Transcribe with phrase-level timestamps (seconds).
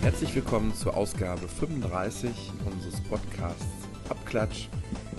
[0.00, 3.66] Herzlich willkommen zur Ausgabe 35 unseres Podcasts
[4.08, 4.68] Abklatsch.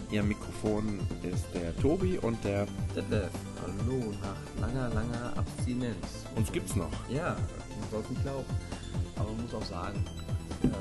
[0.10, 2.66] Ihr Mikrofon ist der Tobi und der.
[2.96, 3.30] Detlef,
[3.62, 4.45] hallo, nach
[4.76, 6.26] langer, langer Abstinenz.
[6.36, 7.36] Uns gibt's noch, Ja,
[7.80, 8.46] man soll es nicht glauben.
[9.15, 10.04] Aber man muss auch sagen,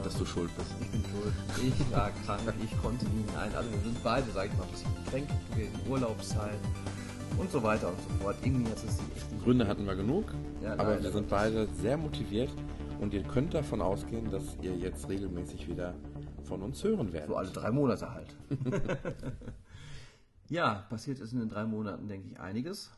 [0.03, 0.71] dass du schuld bist.
[0.81, 1.33] ich bin schuld.
[1.63, 3.25] Ich war krank, ich konnte nie.
[3.35, 6.59] Nein, also wir sind beide, sag ich mal, ein bisschen gekränkt gewesen, Urlaubszeit
[7.39, 8.37] und so weiter und so fort.
[8.43, 8.99] Irgendwie hat es
[9.43, 10.25] Gründe hatten wir genug,
[10.63, 12.51] Ja, aber wir sind beide sehr motiviert
[13.01, 15.95] und ihr könnt davon ausgehen, dass ihr jetzt regelmäßig wieder
[16.45, 17.29] von uns hören werdet.
[17.29, 18.35] So alle drei Monate halt.
[20.49, 22.91] ja, passiert ist in den drei Monaten, denke ich, einiges.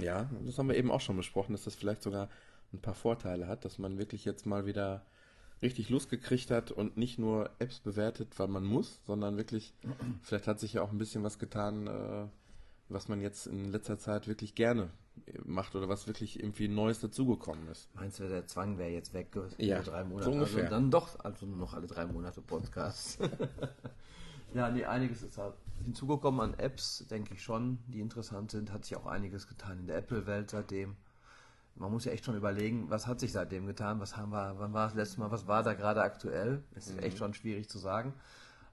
[0.00, 2.28] Ja, das haben wir eben auch schon besprochen, dass das vielleicht sogar
[2.72, 5.04] ein paar Vorteile hat, dass man wirklich jetzt mal wieder
[5.62, 9.74] richtig Lust gekriegt hat und nicht nur Apps bewertet, weil man muss, sondern wirklich,
[10.22, 12.26] vielleicht hat sich ja auch ein bisschen was getan, äh,
[12.88, 14.90] was man jetzt in letzter Zeit wirklich gerne
[15.44, 17.88] macht oder was wirklich irgendwie Neues dazugekommen ist.
[17.94, 20.24] Meinst du, der Zwang wäre jetzt weg Ja, drei Monate?
[20.24, 20.64] so ungefähr.
[20.64, 23.20] Also dann doch, also nur noch alle drei Monate Podcast.
[24.54, 28.72] ja, nee, einiges ist halt hinzugekommen an Apps, denke ich schon, die interessant sind.
[28.72, 30.96] Hat sich auch einiges getan in der Apple-Welt seitdem.
[31.76, 34.00] Man muss ja echt schon überlegen, was hat sich seitdem getan?
[34.00, 36.62] Was haben wir, wann war das letzte Mal, was war da gerade aktuell?
[36.74, 38.12] Das ist echt schon schwierig zu sagen.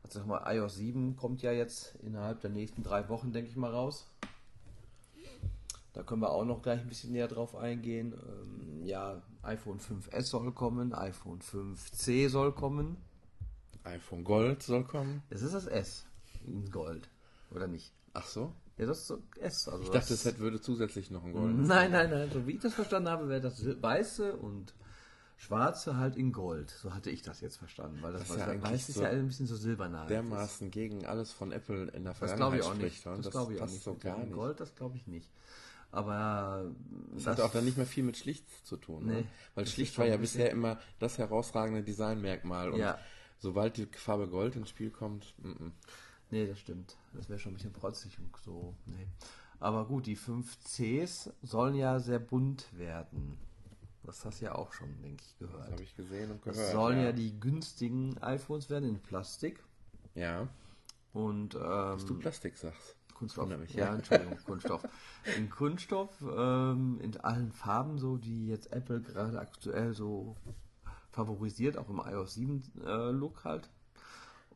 [0.04, 3.56] Also sag mal, iOS 7 kommt ja jetzt innerhalb der nächsten drei Wochen, denke ich
[3.56, 4.08] mal, raus.
[5.94, 8.14] Da können wir auch noch gleich ein bisschen näher drauf eingehen.
[8.14, 12.98] Ähm, ja, iPhone 5S soll kommen, iPhone 5C soll kommen.
[13.84, 15.24] iPhone Gold soll kommen.
[15.30, 16.07] Das ist das S
[16.48, 17.10] in Gold,
[17.52, 17.94] oder nicht?
[18.14, 18.54] Ach so?
[18.78, 19.68] Ja, das ist so S.
[19.68, 21.56] Also Ich dachte, es hätte, würde zusätzlich noch ein Gold.
[21.68, 22.30] Nein, nein, nein.
[22.32, 24.74] So wie ich das verstanden habe, wäre das weiße und
[25.36, 26.70] schwarze halt in Gold.
[26.72, 29.04] So hatte ich das jetzt verstanden, weil das, Das das ist ja weiß ist so
[29.04, 30.06] ja ein bisschen so silbernah.
[30.06, 32.98] Dermaßen gegen alles von Apple in der Das glaube Vergangenheit ich auch nicht.
[32.98, 33.08] spricht.
[33.08, 33.84] und Das, glaube ich auch nicht.
[33.84, 34.34] so gar nicht.
[34.34, 35.30] Gold, das glaube ich nicht.
[35.92, 36.70] Aber
[37.14, 39.06] Das, hat auch dann nicht mehr viel mit schlicht zu tun.
[39.06, 39.14] Nee.
[39.22, 39.28] ne?
[39.56, 42.72] Weil Das schlicht ist war ja bisher immer das herausragende Designmerkmal.
[42.72, 43.00] Und Ja.
[43.40, 45.74] sobald die Farbe Gold ins Spiel kommt, mm, mm.
[46.30, 46.98] Nee, das stimmt.
[47.14, 48.76] Das wäre schon ein bisschen protzig und so.
[48.86, 49.08] Nee.
[49.60, 53.38] Aber gut, die 5Cs sollen ja sehr bunt werden.
[54.04, 55.72] Das hast du ja auch schon, denke ich, das gehört.
[55.72, 56.72] habe ich gesehen und Das gehört.
[56.72, 57.06] sollen ja.
[57.06, 59.64] ja die günstigen iPhones werden in Plastik.
[60.16, 60.48] Ja,
[61.14, 62.96] Und ähm, dass du Plastik sagst.
[63.14, 63.50] Kunststoff.
[63.58, 63.96] Mich, ja, ja.
[63.96, 64.84] Entschuldigung, Kunststoff.
[65.38, 70.36] In Kunststoff, ähm, in allen Farben, so die jetzt Apple gerade aktuell so
[71.12, 73.70] favorisiert, auch im iOS 7 äh, Look halt.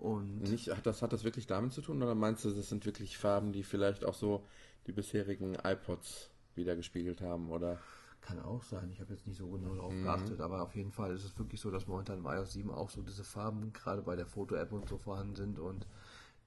[0.01, 2.85] Und Nicht, hat das, hat das wirklich damit zu tun oder meinst du, das sind
[2.85, 4.45] wirklich Farben, die vielleicht auch so
[4.88, 7.50] die bisherigen iPods wieder gespiegelt haben?
[7.51, 7.81] Oder
[8.22, 10.00] Kann auch sein, ich habe jetzt nicht so genau darauf Mhm.
[10.00, 12.90] geachtet, aber auf jeden Fall ist es wirklich so, dass momentan im iOS 7 auch
[12.90, 15.88] so diese Farben gerade bei der Foto-App und so vorhanden sind und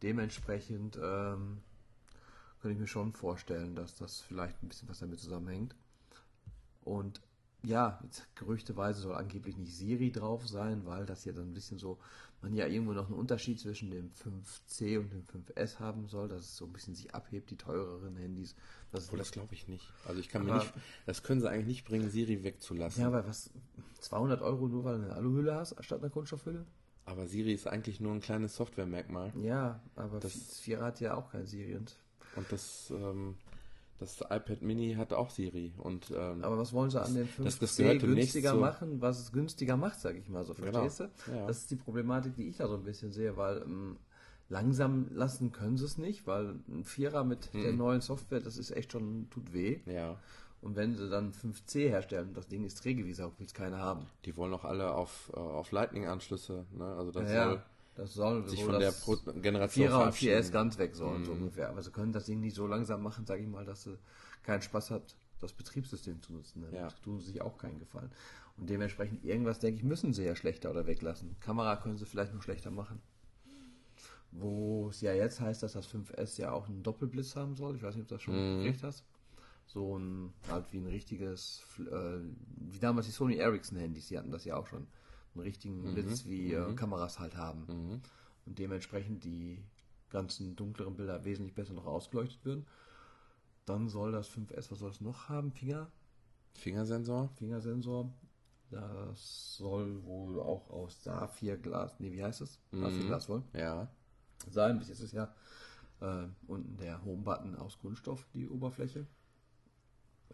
[0.03, 1.63] dementsprechend ähm,
[2.61, 5.77] könnte ich mir schon vorstellen, dass das vielleicht ein bisschen was damit zusammenhängt.
[6.85, 7.21] Und
[7.65, 11.79] ja, jetzt gerüchteweise soll angeblich nicht Siri drauf sein, weil das ja dann ein bisschen
[11.79, 11.99] so,
[12.43, 16.41] man ja irgendwo noch einen Unterschied zwischen dem 5C und dem 5S haben soll, dass
[16.43, 18.55] es so ein bisschen sich abhebt, die teureren Handys.
[18.93, 19.91] Das Obwohl, das glaube ich nicht.
[20.07, 20.75] Also ich kann mir Aber- nicht,
[21.07, 23.01] das können sie eigentlich nicht bringen, Siri wegzulassen.
[23.01, 23.51] Ja, aber was?
[24.01, 26.67] 200 Euro nur, weil du eine Aluhülle hast, statt einer Kunststoffhülle?
[27.07, 29.33] Aber Siri ist eigentlich nur ein kleines Softwaremerkmal.
[29.41, 31.77] Ja, aber Das- das Vierer hat ja auch kein Siri.
[31.77, 31.97] Und,
[32.37, 33.37] Und das, ähm,
[33.99, 35.73] das iPad Mini hat auch Siri.
[35.79, 39.01] Und ähm, aber was wollen sie an dem das- das 5C gehört demnächst günstiger machen,
[39.01, 40.55] was es günstiger macht, sag ich mal so.
[40.55, 41.33] Genau, Verstehst du?
[41.33, 41.47] ja.
[41.47, 43.97] Das ist die Problematik, die ich da so ein bisschen sehe, weil ähm,
[44.49, 47.79] langsam lassen können sie es nicht, weil ein Vierer mit der Mhm.
[47.79, 49.81] neuen Software, das ist echt schon, tut weh.
[49.87, 50.17] ja,
[50.61, 53.79] Und wenn sie dann 5C herstellen, das Ding ist träge wie Sau, will es keiner
[53.79, 54.07] haben.
[54.25, 56.65] die wollen auch alle auf, äh, auf Lightning-Anschlüsse.
[56.73, 56.85] Ne?
[56.97, 57.63] Also das Ja, soll
[57.95, 60.43] das soll sich von der Pro Generation 4er und verabschieden.
[60.43, 61.43] 4S ganz weg sollen, so Mhm.
[61.43, 61.69] ungefähr.
[61.71, 63.99] Aber sie können das Ding nicht so langsam machen, sage ich mal, dass sie
[64.43, 66.63] keinen Spaß hat, das Betriebssystem zu nutzen.
[66.63, 66.89] Damit Ja.
[67.03, 68.11] tun sie sich auch keinen Gefallen.
[68.57, 71.37] Und dementsprechend irgendwas, denke ich, müssen sie ja schlechter oder weglassen.
[71.41, 73.01] Kamera können sie vielleicht noch schlechter machen.
[74.31, 77.77] Wo es ja jetzt heißt, dass das 5S ja auch einen Doppelblitz haben soll.
[77.77, 78.63] Ich weiß nicht, ob du das schon Mhm.
[78.65, 79.05] gekriegt hast.
[79.67, 82.19] So ein, halt wie ein richtiges, äh,
[82.57, 84.87] wie damals die Sony Ericsson Handys, die hatten das ja auch schon.
[85.35, 87.65] Einen richtigen Blitz, wie äh, Kameras halt haben.
[87.67, 88.01] Mhm.
[88.47, 89.63] Und dementsprechend die
[90.11, 92.67] ganzen dunkleren Bilder wesentlich besser noch ausgeleuchtet werden.
[93.65, 95.51] Dann soll das 5S, was soll es noch haben?
[95.53, 95.91] Finger,
[96.55, 97.31] Fingersensor.
[97.37, 98.13] Fingersensor.
[98.71, 102.59] Das soll wohl auch aus Saphirglas, nee, wie heißt es?
[102.73, 102.81] Mhm.
[102.81, 103.89] Saphirglas wohl Ja.
[104.51, 104.79] sein.
[104.79, 105.33] Bis jetzt ist ja
[106.01, 109.07] äh, unten der Home-Button aus Kunststoff, die Oberfläche.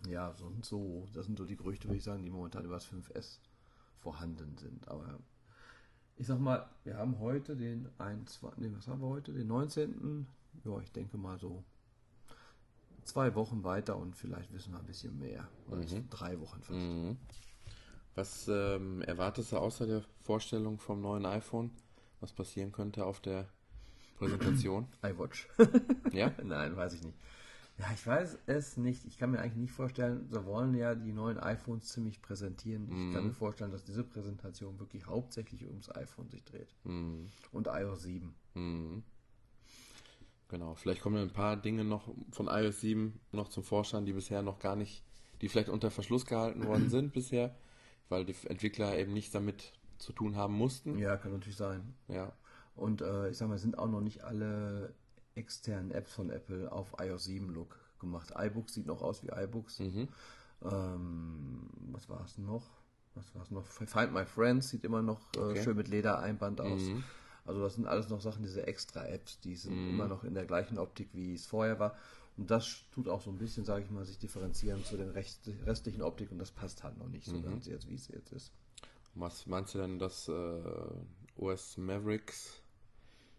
[0.08, 2.86] Ja, so, so, das sind so die Gerüchte, würde ich sagen, die momentan über das
[2.86, 3.38] 5S
[4.00, 4.88] vorhanden sind.
[4.88, 5.18] Aber
[6.16, 9.32] ich sag mal, wir haben heute den 21, nee, was haben wir heute?
[9.32, 10.26] Den 19.
[10.64, 11.62] Ja, ich denke mal so
[13.04, 15.48] zwei Wochen weiter und vielleicht wissen wir ein bisschen mehr.
[15.68, 16.08] Oder Mhm.
[16.10, 17.16] drei Wochen vielleicht.
[18.14, 21.70] Was ähm, erwartest du außer der Vorstellung vom neuen iPhone?
[22.20, 23.48] Was passieren könnte auf der
[24.18, 24.86] Präsentation?
[25.02, 25.48] iWatch.
[26.12, 26.30] ja?
[26.44, 27.16] Nein, weiß ich nicht.
[27.80, 29.06] Ja, ich weiß es nicht.
[29.06, 32.84] Ich kann mir eigentlich nicht vorstellen, sie wollen ja die neuen iPhones ziemlich präsentieren.
[33.08, 36.68] Ich kann mir vorstellen, dass diese Präsentation wirklich hauptsächlich ums iPhone sich dreht.
[36.84, 38.34] Und iOS 7.
[40.48, 40.74] Genau.
[40.74, 44.58] Vielleicht kommen ein paar Dinge noch von iOS 7 noch zum Vorschein, die bisher noch
[44.58, 45.02] gar nicht,
[45.40, 47.56] die vielleicht unter Verschluss gehalten worden sind bisher,
[48.10, 50.98] weil die Entwickler eben nichts damit zu tun haben mussten.
[50.98, 51.94] Ja, kann natürlich sein.
[52.08, 52.32] Ja.
[52.74, 54.94] Und äh, ich sag mal, sind auch noch nicht alle
[55.40, 58.32] externen Apps von Apple auf iOS 7 Look gemacht.
[58.36, 59.78] iBooks sieht noch aus wie iBooks.
[59.80, 60.08] Mhm.
[60.62, 62.68] Ähm, was war es noch?
[63.14, 63.64] Was war es noch?
[63.66, 65.62] Find My Friends sieht immer noch äh, Okay.
[65.62, 66.82] schön mit Ledereinband aus.
[66.82, 67.02] Mhm.
[67.44, 70.44] Also das sind alles noch Sachen, diese extra Apps, die sind immer noch in der
[70.44, 71.96] gleichen Optik, wie es vorher war.
[72.36, 75.50] Und das tut auch so ein bisschen, sage ich mal, sich differenzieren zu den rest
[75.66, 78.52] restlichen Optik und das passt halt noch nicht so ganz jetzt, wie es jetzt ist.
[79.14, 80.62] Was meinst du denn, dass äh,
[81.36, 82.62] OS Mavericks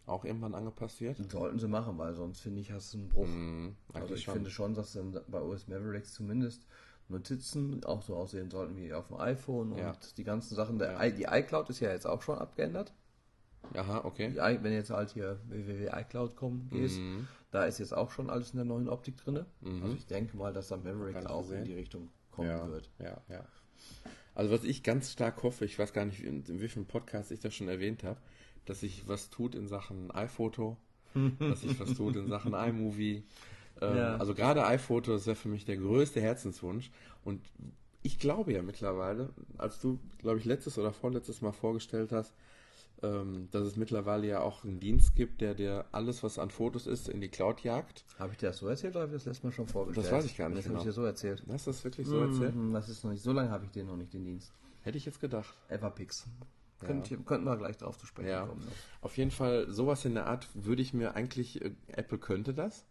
[0.06, 1.30] auch irgendwann angepasst wird?
[1.30, 3.26] Sollten sie machen, weil sonst finde ich, hast du einen Bruch.
[3.26, 4.34] Mhm, Also ich schon.
[4.34, 6.66] finde schon, dass dann bei OS Mavericks zumindest
[7.08, 9.90] Notizen auch so aussehen sollten wie auf dem iPhone Ja.
[9.90, 10.78] und die ganzen Sachen.
[10.80, 11.08] Ja.
[11.10, 12.92] Die iCloud ist ja jetzt auch schon abgeändert.
[13.74, 14.30] Aha, okay.
[14.30, 17.28] Die, wenn jetzt halt hier www.icloud.com gehst, Mhm.
[17.50, 19.44] da ist jetzt auch schon alles in der neuen Optik drin.
[19.82, 21.58] Also ich denke mal, dass da Maverick Kannst du auch sehen.
[21.60, 22.90] in die Richtung kommen ja, wird.
[22.98, 23.44] Ja, ja.
[24.34, 27.30] Also was ich ganz stark hoffe, ich weiß gar nicht, in, in wie vielen Podcasts
[27.30, 28.18] ich das schon erwähnt habe,
[28.66, 30.76] dass sich was tut in Sachen iPhoto,
[31.38, 33.24] dass sich was tut in Sachen iMovie.
[33.80, 34.16] Ähm, Ja.
[34.16, 36.90] Also gerade iPhoto ist ja für mich der größte Herzenswunsch.
[37.24, 37.40] Und
[38.02, 42.34] ich glaube ja mittlerweile, als du, glaube ich, letztes oder vorletztes Mal vorgestellt hast,
[43.02, 46.86] ähm, dass es mittlerweile ja auch einen Dienst gibt, der dir alles, was an Fotos
[46.86, 48.04] ist, in die Cloud jagt.
[48.18, 50.06] Habe ich dir das so erzählt oder habe ich das letztes Mal schon vorgestellt?
[50.06, 50.90] Das weiß ich gar nicht Das habe ich genau.
[50.90, 51.42] dir so erzählt.
[51.50, 52.54] Hast du das wirklich so erzählt?
[52.54, 54.52] Mhm, Das ist noch nicht so lange, habe ich den noch nicht den Dienst.
[54.82, 55.52] Hätte ich jetzt gedacht.
[55.68, 56.26] Everpix.
[56.86, 58.46] Könnt ihr- könnten wir gleich drauf zu sprechen Ja.
[58.46, 58.60] kommen.
[58.64, 58.72] noch.
[59.02, 62.84] Auf jeden Fall, sowas in der Art würde ich mir eigentlich, äh, Apple könnte das.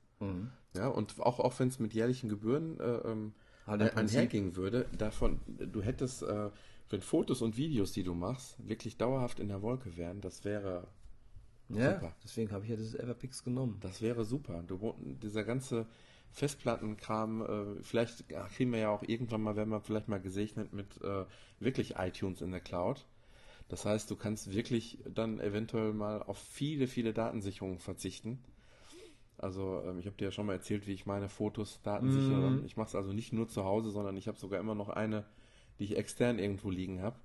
[0.76, 3.34] Ja, und auch, auch wenn es mit jährlichen Gebühren äh, ähm,
[3.66, 6.50] Halt einhergehen würde, davon, du hättest, äh,
[6.92, 10.88] wenn Fotos und Videos, die du machst, wirklich dauerhaft in der Wolke wären, das wäre,
[11.70, 12.14] Ja, Super.
[12.24, 13.78] deswegen habe ich ja dieses Everpix genommen.
[13.82, 14.62] das wäre super.
[14.68, 14.94] Du,
[15.24, 15.86] dieser ganze
[16.32, 17.42] Festplattenkram,
[17.80, 21.02] äh, vielleicht ja, kriegen wir ja auch irgendwann mal, werden wir vielleicht mal gesegnet mit
[21.02, 21.26] äh,
[21.60, 23.06] wirklich iTunes in der Cloud.
[23.70, 28.40] Das heißt, du kannst wirklich dann eventuell mal auf viele, viele Datensicherungen verzichten.
[29.38, 32.62] Also ähm, ich habe dir ja schon mal erzählt, wie ich meine Fotos datensichere.
[32.66, 35.26] Ich mache es also nicht nur zu Hause, sondern ich habe sogar immer noch eine,
[35.80, 37.16] die ich extern irgendwo liegen habe.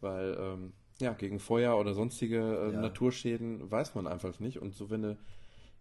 [0.00, 2.80] Weil ähm, ja, gegen Feuer oder sonstige äh, Ja.
[2.80, 4.58] Naturschäden weiß man einfach nicht.
[4.58, 5.16] Und so wenn du,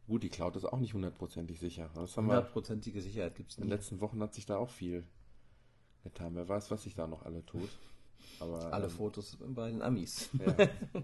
[0.07, 1.89] gut, die Cloud ist auch nicht hundertprozentig sicher.
[1.95, 3.79] Wir, Hundertprozentige Sicherheit gibt es in den nicht.
[3.79, 5.03] letzten Wochen hat sich da auch viel
[6.03, 6.35] getan.
[6.35, 7.69] Wer weiß, was sich da noch alle tut.
[8.39, 10.29] Aber, Alle ähm, Fotos bei den Amis.
[10.33, 10.67] Ja.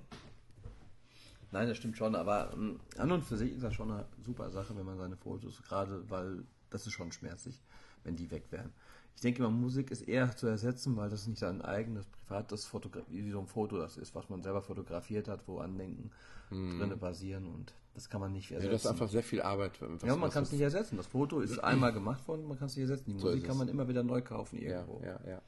[1.52, 4.50] Nein, das stimmt schon, aber ähm, an und für sich ist das schon eine super
[4.50, 7.62] Sache, wenn man seine Fotos, gerade weil das ist schon schmerzlich,
[8.04, 8.72] wenn die weg wären.
[9.16, 13.02] Ich denke mal, Musik ist eher zu ersetzen, weil das nicht sein eigenes privates Fotogra
[13.10, 16.10] wie so ein Foto das ist, was man selber fotografiert hat, wo Andenken
[16.50, 18.72] drinne basieren und das kann man nicht ja, ersetzen.
[18.74, 19.80] das ist einfach sehr viel Arbeit.
[20.04, 20.98] Ja, man kann es nicht ersetzen.
[20.98, 23.06] Das Foto ist einmal gemacht worden, man kann es nicht ersetzen.
[23.14, 25.02] Die So Musik kann man immer wieder neu kaufen Ja, irgendwo.
[25.04, 25.42] ja, ja.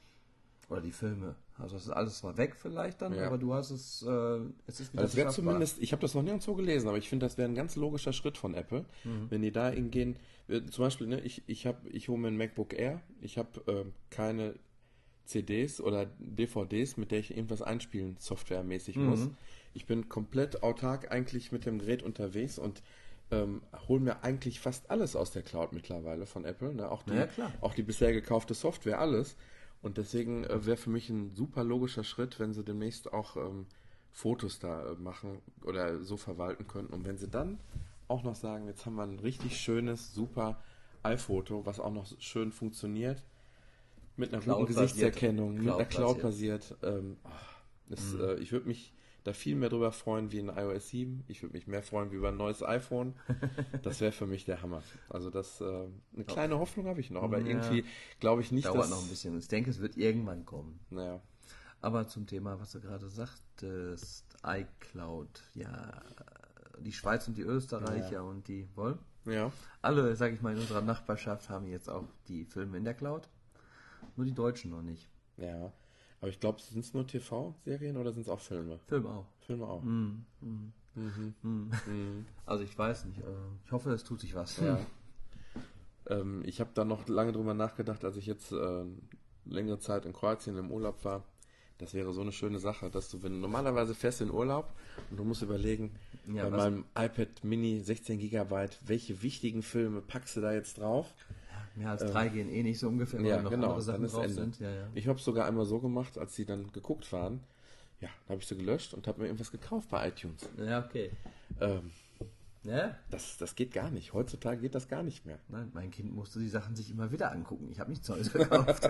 [0.70, 1.36] Oder die Filme.
[1.58, 3.28] Also das ist alles zwar weg vielleicht dann, Ja.
[3.28, 6.14] aber du hast es, äh, es ist wieder Also das wäre zumindest, ich habe das
[6.16, 9.28] noch nirgendwo gelesen, aber ich finde, das wäre ein ganz logischer Schritt von Apple, Mhm.
[9.30, 10.18] wenn die da hingehen.
[10.50, 13.62] äh, Zum Beispiel, ne, ich, ich habe, ich hole mir ein MacBook Air, ich habe
[13.68, 14.56] ähm, keine
[15.26, 19.06] CDs oder DVDs, mit der ich irgendwas einspielen, softwaremäßig Mhm.
[19.06, 19.30] muss.
[19.74, 22.82] Ich bin komplett autark eigentlich mit dem Gerät unterwegs und
[23.32, 26.92] ähm, hole mir eigentlich fast alles aus der Cloud mittlerweile von Apple, ne?
[26.92, 27.28] auch, die, Ja,
[27.62, 29.36] auch die bisher gekaufte Software, alles.
[29.82, 33.68] Und deswegen äh, wäre für mich ein super logischer Schritt, wenn sie demnächst auch ähm,
[34.12, 36.94] Fotos da äh, machen oder so verwalten könnten.
[36.94, 37.60] Und wenn sie dann
[38.08, 40.60] auch noch sagen, jetzt haben wir ein richtig schönes, super
[41.04, 43.24] iPhoto, was auch noch schön funktioniert,
[44.18, 44.68] mit einer guten.
[44.68, 46.78] Gesichtserkennung, mit einer Cloud-basiert.
[46.78, 46.78] Cloud-basiert.
[46.84, 47.30] Ähm, oh,
[47.90, 48.95] das, äh, ich würde mich
[49.26, 51.26] da viel mehr drüber freuen wie in iOS 7.
[51.28, 53.16] Ich würde mich mehr freuen wie über ein neues iPhone.
[53.84, 54.82] Das wäre für mich der Hammer.
[55.10, 55.66] Also das, äh,
[56.16, 57.48] eine kleine Hoffnung habe ich noch, aber Ja.
[57.48, 57.84] irgendwie
[58.20, 58.90] glaube ich nicht, Dauert dass...
[58.92, 59.38] noch ein bisschen.
[59.38, 60.80] Ich denke, es wird irgendwann kommen.
[60.90, 61.20] Naja,
[61.82, 66.02] Aber zum Thema, was du gerade sagtest, iCloud, ja,
[66.80, 68.22] die Schweiz und die Österreicher Ja.
[68.22, 69.00] und die wollen.
[69.26, 69.52] ja.
[69.82, 73.28] Alle, sag ich mal, in unserer Nachbarschaft haben jetzt auch die Filme in der Cloud.
[74.16, 75.10] Nur die Deutschen noch nicht.
[75.38, 75.72] Ja.
[76.26, 78.80] Aber ich glaube, sind es nur TV-Serien oder sind es auch Filme?
[78.88, 79.28] Film auch.
[79.42, 79.84] Filme auch.
[79.84, 80.26] Mhm.
[82.48, 83.20] Also ich weiß nicht.
[83.20, 83.24] äh,
[83.64, 84.58] Ich hoffe, es tut sich was.
[84.58, 84.80] Ja.
[86.08, 88.86] Ähm, ich habe da noch lange drüber nachgedacht, als ich jetzt äh,
[89.46, 91.24] längere Zeit in Kroatien im Urlaub war.
[91.78, 94.74] Das wäre so eine schöne Sache, dass du, wenn du normalerweise fährst in Urlaub
[95.12, 95.92] und du musst überlegen,
[96.34, 101.14] Ja, bei meinem iPad Mini 16 Gigabyte, welche wichtigen Filme packst du da jetzt drauf?
[101.76, 104.24] Mehr als drei gehen eh nicht so ungefähr, weil Ja, noch genau, andere Sachen drauf
[104.24, 104.34] Ende.
[104.34, 104.60] sind.
[104.60, 104.88] Ja, ja.
[104.94, 107.42] Ich habe es sogar einmal so gemacht, als sie dann geguckt waren.
[108.02, 110.48] Ja, da habe ich sie gelöscht und habe mir irgendwas gekauft bei iTunes.
[110.58, 111.12] ja, okay.
[111.60, 111.92] Ähm,
[112.64, 112.98] Ja?
[113.12, 114.14] das, das geht gar nicht.
[114.14, 115.40] Heutzutage geht das gar nicht mehr.
[115.50, 117.70] Nein, mein Kind musste die Sachen sich immer wieder angucken.
[117.72, 118.88] Ich habe nichts Neues gekauft.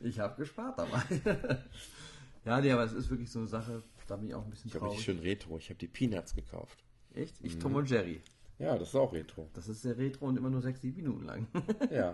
[0.00, 1.02] ich habe gespart dabei.
[2.44, 4.68] ja, nee, aber es ist wirklich so eine Sache, da bin ich auch ein bisschen
[4.68, 5.18] Ich habe richtig traurig.
[5.20, 5.58] schön Retro.
[5.58, 6.84] Ich habe die Peanuts gekauft.
[7.14, 7.40] Echt?
[7.40, 7.46] Mhm.
[7.46, 8.20] Ich, Tom und Jerry.
[8.58, 9.48] Ja, das ist auch Retro.
[9.54, 11.46] Das ist sehr retro und immer nur sechs, sieben Minuten lang.
[11.90, 12.12] Ja.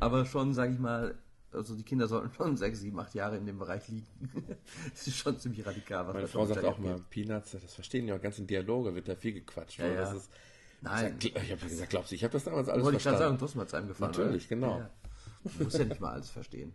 [0.00, 1.14] aber schon, sage ich mal,
[1.52, 4.06] also die Kinder sollten schon sechs, sieben, acht Jahre in dem Bereich liegen.
[4.90, 7.00] das ist schon ziemlich radikal, was Meine Frau sagt auch mal.
[7.10, 9.78] Peanuts, das verstehen ja auch ganzen Dialoge, wird da viel gequatscht.
[9.78, 10.12] Ja, weil ja.
[10.12, 10.30] Ist,
[10.80, 11.16] Nein.
[11.22, 13.38] Ich, habe gesagt, glaubst du, ich habe das damals alles Wollte ich gerade sagen, verstanden.
[13.38, 14.10] trotzdem hat es einem gefallen.
[14.10, 14.56] Natürlich, oder?
[14.56, 14.78] genau.
[14.78, 14.90] Ja, ja.
[15.44, 16.72] Man muss ja nicht mal alles verstehen.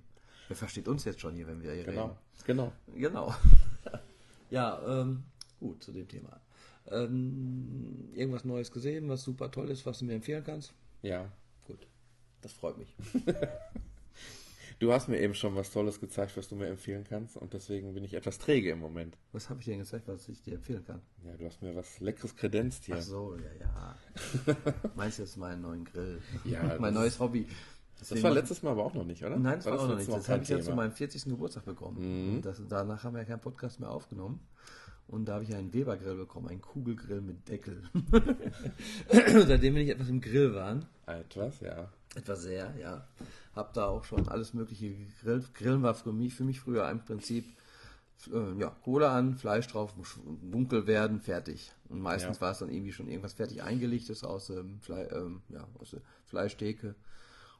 [0.47, 2.73] Wer versteht uns jetzt schon hier, wenn wir hier Genau, genau.
[2.87, 3.01] reden?
[3.01, 3.35] Genau.
[4.49, 5.23] ja, ähm,
[5.59, 6.39] gut, zu dem Thema.
[6.91, 10.73] Ähm, irgendwas Neues gesehen, was super toll ist, was du mir empfehlen kannst?
[11.01, 11.31] Ja.
[11.67, 11.87] Gut,
[12.41, 12.95] das freut mich.
[14.79, 17.93] Du hast mir eben schon was Tolles gezeigt, was du mir empfehlen kannst und deswegen
[17.93, 19.17] bin ich etwas träge im Moment.
[19.33, 21.01] Was habe ich dir denn gezeigt, was ich dir empfehlen kann?
[21.25, 22.95] Ja, du hast mir was Leckeres kredenzt hier.
[22.97, 24.55] Ach so, ja, ja.
[24.95, 26.21] Meinst du jetzt meinen neuen Grill?
[26.45, 27.45] Ja, mein neues Hobby.
[27.99, 29.37] Das war letztes Mal aber auch noch nicht, oder?
[29.37, 30.09] Nein, das war, auch noch nicht.
[30.09, 30.69] Mal Das habe ich ja zu?
[30.69, 30.77] Mhm.
[30.77, 31.25] meinem 40.
[31.25, 31.97] Geburtstag bekommen.
[32.35, 34.39] Und das, danach haben wir ja keinen Podcast mehr aufgenommen.
[35.09, 37.81] Und da habe ich einen Weber-Grill bekommen, einen Kugelgrill mit Deckel.
[39.09, 40.85] Seitdem bin ich etwas im Grillwahn.
[41.07, 41.89] Etwas, ja.
[42.15, 43.07] Etwas sehr, ja.
[43.55, 45.53] Hab da auch schon alles Mögliche gegrillt.
[45.55, 47.45] Grillen war für mich, für mich früher im Prinzip
[48.31, 49.93] äh, ja, Kohle an, Fleisch drauf,
[50.43, 51.71] dunkel werden, fertig.
[51.89, 52.41] Und meistens Ja.
[52.41, 56.01] war es dann irgendwie schon irgendwas fertig eingelegtes aus, ähm, Fle ähm, ja, aus der
[56.27, 56.93] Fleischtheke.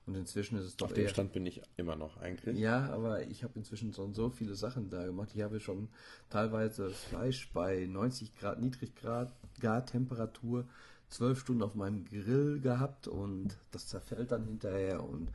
[0.09, 2.57] Und inzwischen ist es doch Auf dem Stand bin ich immer noch eigentlich.
[2.57, 5.29] ja, aber ich habe inzwischen schon so viele Sachen da gemacht.
[5.35, 5.87] Ich habe schon
[6.31, 10.65] teilweise Fleisch bei 90 Grad Niedriggrad Gartemperatur
[11.09, 15.29] zwölf Stunden auf meinem Grill gehabt und das zerfällt dann hinterher und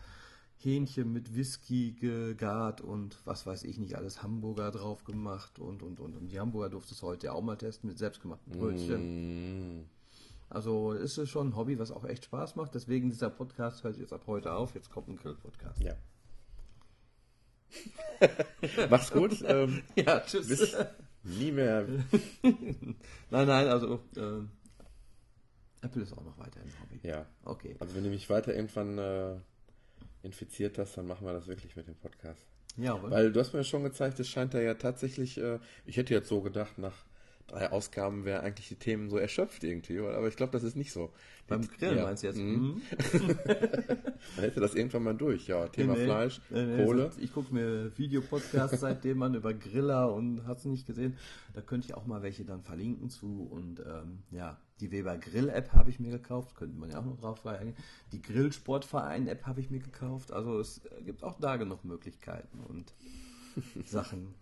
[0.57, 6.01] Hähnchen mit Whisky gegart und was weiß ich nicht alles Hamburger drauf gemacht und und
[6.01, 9.79] und und die Hamburger durfte es heute auch mal testen mit selbstgemachten Brötchen.
[9.79, 9.85] Mm,
[10.51, 12.75] Also ist es schon ein Hobby, was auch echt Spaß macht.
[12.75, 14.75] Deswegen dieser Podcast hört jetzt ab heute auf.
[14.75, 15.83] Jetzt kommt ein Grill-Podcast.
[15.83, 15.95] ja.
[18.91, 19.43] Mach's gut.
[19.47, 20.49] Ähm, Ja, tschüss.
[20.49, 20.77] bis
[21.25, 21.87] nie mehr.
[22.43, 22.95] Nein,
[23.49, 24.51] nein, also ähm,
[25.83, 27.01] Apple ist auch noch weiter im Hobby.
[27.03, 27.27] Ja.
[27.45, 27.77] Okay.
[27.81, 29.37] Also wenn du mich weiter irgendwann äh,
[30.23, 32.47] infiziert hast, dann machen wir das wirklich mit dem Podcast.
[32.77, 35.97] Ja, weil, Weil du hast mir schon gezeigt, es scheint da ja tatsächlich, äh, ich
[35.97, 37.05] hätte jetzt so gedacht, nach
[37.47, 40.93] drei Ausgaben wäre eigentlich die Themen so erschöpft irgendwie, aber ich glaube, das ist nicht
[40.93, 41.13] so.
[41.47, 42.05] beim Grillen ja.
[42.05, 42.39] meinst du jetzt?
[42.39, 42.81] Mhm.
[43.13, 43.39] Mhm.
[43.47, 45.69] Dann hätte das irgendwann mal durch, ja.
[45.69, 46.05] Thema Nee.
[46.05, 47.11] Fleisch, Nee, Kohle.
[47.19, 51.17] Ich gucke mir Videopodcasts seitdem an über Griller und hast du nicht gesehen.
[51.53, 53.47] Da könnte ich auch mal welche dann verlinken zu.
[53.51, 56.57] Und ähm, ja, die Weber Grill App habe ich mir gekauft.
[56.57, 57.77] Könnte man ja auch noch drauf reingehen.
[58.13, 60.33] Die Grillsportverein App habe ich mir gekauft.
[60.33, 62.95] Also es gibt auch da genug Möglichkeiten und
[63.85, 64.35] Sachen.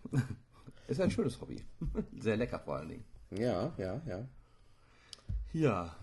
[0.88, 1.62] Ist ein schönes Hobby.
[2.19, 3.04] Sehr lecker vor allen Dingen.
[3.31, 4.26] Ja, ja, ja.
[5.52, 5.97] Ja,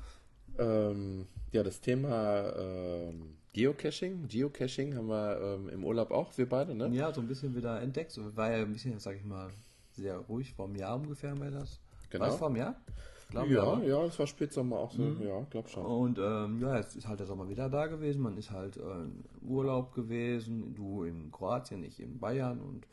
[0.57, 4.27] Ähm, ja, das Thema ähm, Geocaching.
[4.27, 6.87] Geocaching haben wir ähm, im Urlaub auch, wir beide, ne?
[6.89, 8.11] Ja, so ein bisschen wieder entdeckt.
[8.11, 9.49] So, war ja ein bisschen, sag ich mal,
[9.93, 10.53] sehr ruhig.
[10.53, 11.79] Vor einem Jahr ungefähr war das.
[12.09, 12.25] Genau.
[12.25, 12.75] War es vor einem Jahr?
[13.29, 13.87] Glaub, Ja, ne?
[13.87, 15.21] ja, es war Spätsommer auch so, Mhm.
[15.25, 15.85] ja, glaub schon.
[15.85, 18.21] Und ähm, ja, jetzt ist halt der Sommer wieder da gewesen.
[18.21, 18.81] Man ist halt äh,
[19.47, 20.73] Urlaub gewesen.
[20.75, 22.59] Du in Kroatien, ich in Bayern.
[22.59, 22.85] Und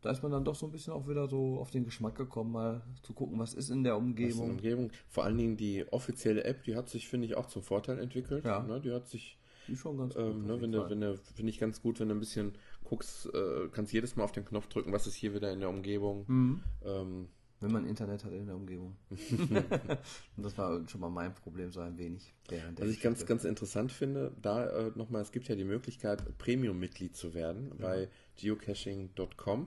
[0.00, 2.52] da ist man dann doch so ein bisschen auch wieder so auf den Geschmack gekommen,
[2.52, 4.50] mal zu gucken, was ist in der Das ist eine Umgebung.
[4.50, 4.92] Umgebung.
[5.08, 8.44] Vor allen Dingen die offizielle App, die hat sich, finde ich, auch zum Vorteil entwickelt.
[8.44, 8.62] Ja.
[8.62, 8.80] Ne?
[8.80, 10.22] Die hat sich, Die schon ganz gut.
[10.24, 10.90] ähm, ne, wenn du, Fall.
[10.90, 12.52] wenn du, finde ich ganz gut, wenn du ein bisschen
[12.84, 15.68] guckst, äh, kannst jedes Mal auf den Knopf drücken, was ist hier wieder in der
[15.68, 16.24] Umgebung.
[16.28, 16.62] Mhm.
[16.84, 17.28] Ähm,
[17.60, 18.96] Wenn man Internet hat in der Umgebung.
[19.10, 22.32] Und das war schon mal mein Problem so ein wenig.
[22.48, 25.64] Während der was ich ganz, ganz interessant finde, da äh, nochmal, es gibt ja die
[25.64, 29.66] Möglichkeit, Premium-Mitglied zu werden bei geocaching.com,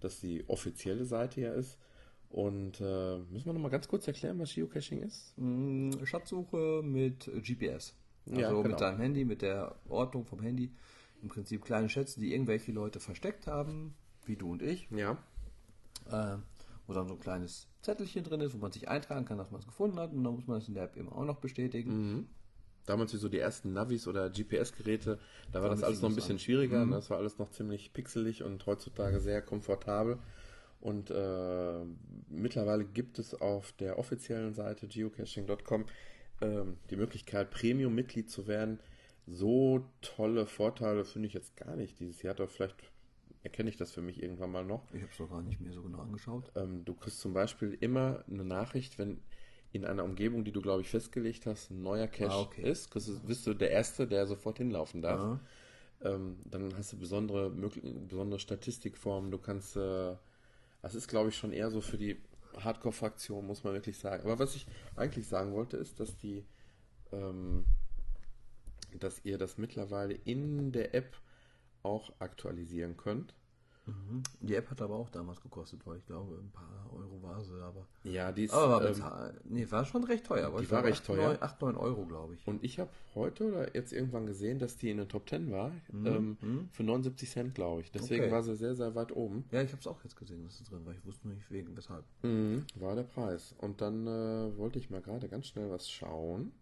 [0.00, 1.78] das die offizielle Seite ja ist.
[2.30, 5.34] Und äh, müssen wir nochmal ganz kurz erklären, was Geocaching ist?
[5.36, 7.94] Mm, Schatzsuche mit GPS.
[8.26, 8.62] Also Ja, genau.
[8.62, 10.72] mit deinem Handy, mit der Ortung vom Handy.
[11.22, 13.94] Im Prinzip kleine Schätze, die irgendwelche Leute versteckt haben,
[14.26, 14.88] wie du und ich.
[14.90, 15.16] Ja.
[16.10, 16.38] Äh,
[16.86, 19.60] wo dann so ein kleines Zettelchen drin ist, wo man sich eintragen kann, dass man
[19.60, 20.12] es gefunden hat.
[20.12, 22.12] Und dann muss man es in der App eben auch noch bestätigen.
[22.12, 22.28] Mhm.
[22.86, 25.18] Damals wie so die ersten Navis oder GPS-Geräte,
[25.52, 26.38] da war Da das alles noch ein bisschen an.
[26.38, 26.86] schwieriger.
[26.86, 30.18] Das war alles noch ziemlich pixelig und heutzutage sehr komfortabel.
[30.80, 31.84] Und äh,
[32.28, 35.86] mittlerweile gibt es auf der offiziellen Seite geocaching.com
[36.42, 38.78] ähm, die Möglichkeit, Premium-Mitglied zu werden.
[39.26, 42.34] So tolle Vorteile finde ich jetzt gar nicht dieses Jahr.
[42.34, 42.76] Doch vielleicht
[43.42, 44.82] erkenne ich das für mich irgendwann mal noch.
[44.92, 46.50] Ich habe es doch gar nicht mehr so genau angeschaut.
[46.54, 49.22] Ähm, du kriegst zum Beispiel immer eine Nachricht, wenn
[49.74, 52.62] in einer Umgebung, die du, glaube ich, festgelegt hast, ein neuer Cache Ah, okay.
[52.62, 52.90] ist.
[53.26, 55.20] Bist du der Erste, der sofort hinlaufen darf.
[55.20, 56.10] Ja.
[56.14, 59.30] Ähm, dann hast du besondere, besondere Statistikformen.
[59.30, 60.14] Du kannst, äh,
[60.80, 62.16] das ist, glaube ich, schon eher so für die
[62.56, 64.22] Hardcore-Fraktion, muss man wirklich sagen.
[64.24, 66.44] Aber was ich eigentlich sagen wollte, ist, dass die,
[67.10, 67.64] ähm,
[69.00, 71.16] dass ihr das mittlerweile in der App
[71.82, 73.34] auch aktualisieren könnt.
[74.40, 77.52] Die App hat aber auch damals gekostet, weil ich glaube, ein paar Euro war sie,
[77.60, 77.86] aber.
[78.04, 78.54] Ja, die ist.
[78.54, 80.46] Aber war, ähm, nee, war schon recht teuer.
[80.46, 81.28] aber die ich war recht 8, teuer.
[81.34, 82.46] 9, 8, 9 Euro, glaube ich.
[82.46, 85.70] Und ich habe heute oder jetzt irgendwann gesehen, dass die in den Top 10 war.
[85.92, 86.06] Mhm.
[86.06, 87.90] Ähm, für 79 Cent, glaube ich.
[87.92, 88.32] Deswegen Okay.
[88.32, 89.44] war sie sehr, sehr weit oben.
[89.50, 90.94] Ja, ich habe es auch jetzt gesehen, dass es drin war.
[90.94, 92.04] Ich wusste nur nicht wegen, weshalb.
[92.22, 93.54] Mhm, war der Preis.
[93.58, 96.52] Und dann äh, wollte ich mal gerade ganz schnell was schauen.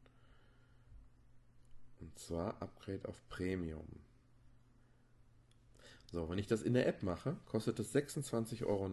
[2.00, 3.86] Und zwar Upgrade auf Premium.
[6.12, 8.88] So, wenn ich das in der App mache, kostet es 26,99 Euro.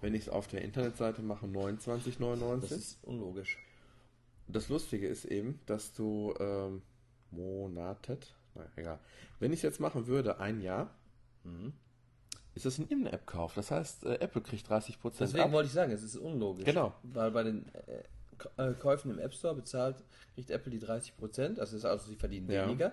[0.00, 3.58] Wenn ich es auf der Internetseite mache, 29,99 Das ist unlogisch.
[4.48, 6.82] Das Lustige ist eben, dass du ähm,
[7.30, 8.98] Monatet, naja, egal.
[9.38, 10.90] Wenn ich es jetzt machen würde, ein Jahr,
[11.44, 11.74] Mhm.
[12.54, 13.52] ist das ein In-App-Kauf.
[13.54, 15.52] Das heißt, äh, Apple kriegt 30% Deswegen ab.
[15.52, 16.64] wollte ich sagen, es ist unlogisch.
[16.64, 16.94] Genau.
[17.02, 18.02] Weil bei den äh,
[18.70, 20.02] äh, Käufen im App Store bezahlt,
[20.34, 22.64] kriegt Apple die 30 Prozent, das ist also, sie verdienen Ja.
[22.66, 22.92] weniger.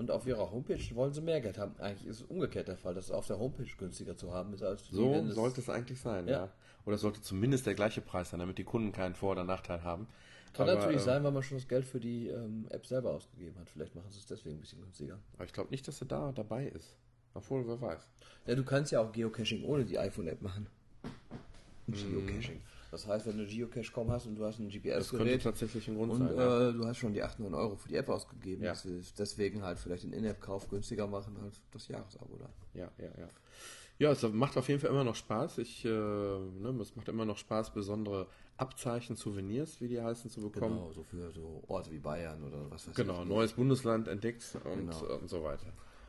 [0.00, 1.74] Und auf ihrer Homepage wollen sie mehr Geld haben.
[1.78, 4.62] Eigentlich ist es umgekehrt der Fall, dass es auf der Homepage günstiger zu haben ist
[4.62, 6.32] als So es- sollte es eigentlich sein, ja.
[6.46, 6.48] Ja.
[6.86, 9.84] Oder es sollte zumindest der gleiche Preis sein, damit die Kunden keinen Vor- oder Nachteil
[9.84, 10.06] haben.
[10.54, 13.10] Kann Aber, natürlich ähm, sein, weil man schon das Geld für die ähm, App selber
[13.12, 13.68] ausgegeben hat.
[13.68, 15.18] Vielleicht machen sie es deswegen ein bisschen günstiger.
[15.34, 16.96] Aber ich glaube nicht, dass er da dabei ist.
[17.34, 18.00] Obwohl, wer weiß.
[18.46, 20.66] Ja, du kannst ja auch Geocaching ohne die iPhone-App machen.
[21.88, 22.62] Geocaching.
[22.90, 25.96] Das heißt, wenn du Geocache.com hast und du hast ein Das könnte GPS-Gerät tatsächlich ein
[25.96, 26.36] Grund und sein.
[26.36, 26.68] ja.
[26.70, 28.74] äh, du hast schon die 8, 9 Euro für die App ausgegeben, Ja.
[29.18, 32.48] deswegen halt vielleicht den In-App-Kauf günstiger machen als das Jahresabo da.
[32.74, 33.28] Ja, ja, ja.
[33.98, 35.58] Ja, es macht auf jeden Fall immer noch Spaß.
[35.58, 38.26] Ich, äh, ne, es macht immer noch Spaß, besondere
[38.56, 40.76] Abzeichen, Souvenirs, wie die heißen, zu bekommen.
[40.78, 43.28] Genau, so für so Orte wie Bayern oder was weiß Genau, ich.
[43.28, 45.16] neues Bundesland entdeckt und, Genau.
[45.18, 45.66] und so weiter.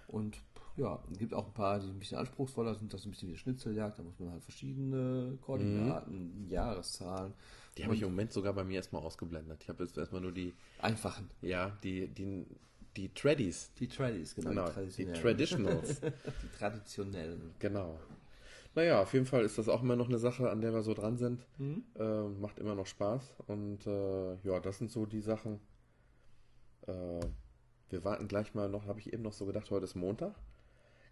[0.08, 0.38] Und
[0.77, 3.29] ja, es gibt auch ein paar, die ein bisschen anspruchsvoller sind, das ist ein bisschen
[3.29, 7.34] wie Schnitzeljagd, da muss man halt verschiedene Koordinaten, Jahreszahlen,
[7.77, 9.63] Die habe ich im Moment sogar bei mir erstmal ausgeblendet.
[9.63, 11.29] Ich habe jetzt erstmal nur die, einfachen.
[11.41, 12.45] ja, die, die,
[12.97, 13.71] die Tradies.
[13.79, 15.21] Die Tradis, genau, Genau, die traditionellen.
[15.21, 15.99] Traditionals.
[16.01, 17.55] die traditionellen.
[17.60, 17.99] Genau.
[18.73, 20.93] Naja, auf jeden Fall ist das auch immer noch eine Sache, an der wir so
[20.93, 21.45] dran sind.
[21.95, 23.34] Äh, macht immer noch Spaß.
[23.47, 25.60] Und äh, ja, das sind so die Sachen.
[26.88, 27.19] Äh,
[27.89, 30.36] wir warten gleich mal noch, habe ich eben noch so gedacht, heute ist Montag.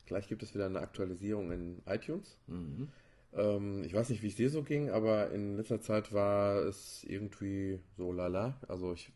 [0.05, 2.37] Gleich gibt es wieder eine Aktualisierung in iTunes.
[2.47, 2.89] Mhm.
[3.33, 7.03] Ähm, ich weiß nicht, wie es dir so ging, aber in letzter Zeit war es
[7.03, 8.59] irgendwie so lala.
[8.67, 9.11] Also ich.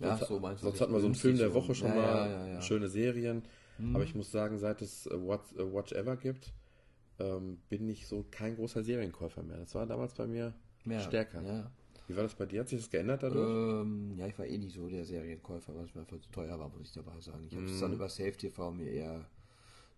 [0.00, 1.88] Ja, sonst so sonst hatten wir so einen Film der Woche schon.
[1.88, 3.42] Ja, mal, ja, schöne Serien.
[3.92, 6.52] Aber ich muss sagen, seit es äh, What, äh, Watch Ever gibt,
[7.18, 9.58] ähm, bin ich so kein großer Serienkäufer mehr.
[9.58, 10.52] Das war damals bei mir
[11.00, 11.70] stärker.
[12.06, 12.60] Wie war das bei dir?
[12.60, 13.50] Hat sich das geändert dadurch?
[13.50, 16.58] Ähm, ja, ich war eh nicht so der Serienkäufer, weil es mir einfach zu teuer
[16.58, 17.44] war, muss ich dabei sagen.
[17.48, 17.80] Ich habe es Mhm.
[17.80, 19.24] dann über Safe TV mir eher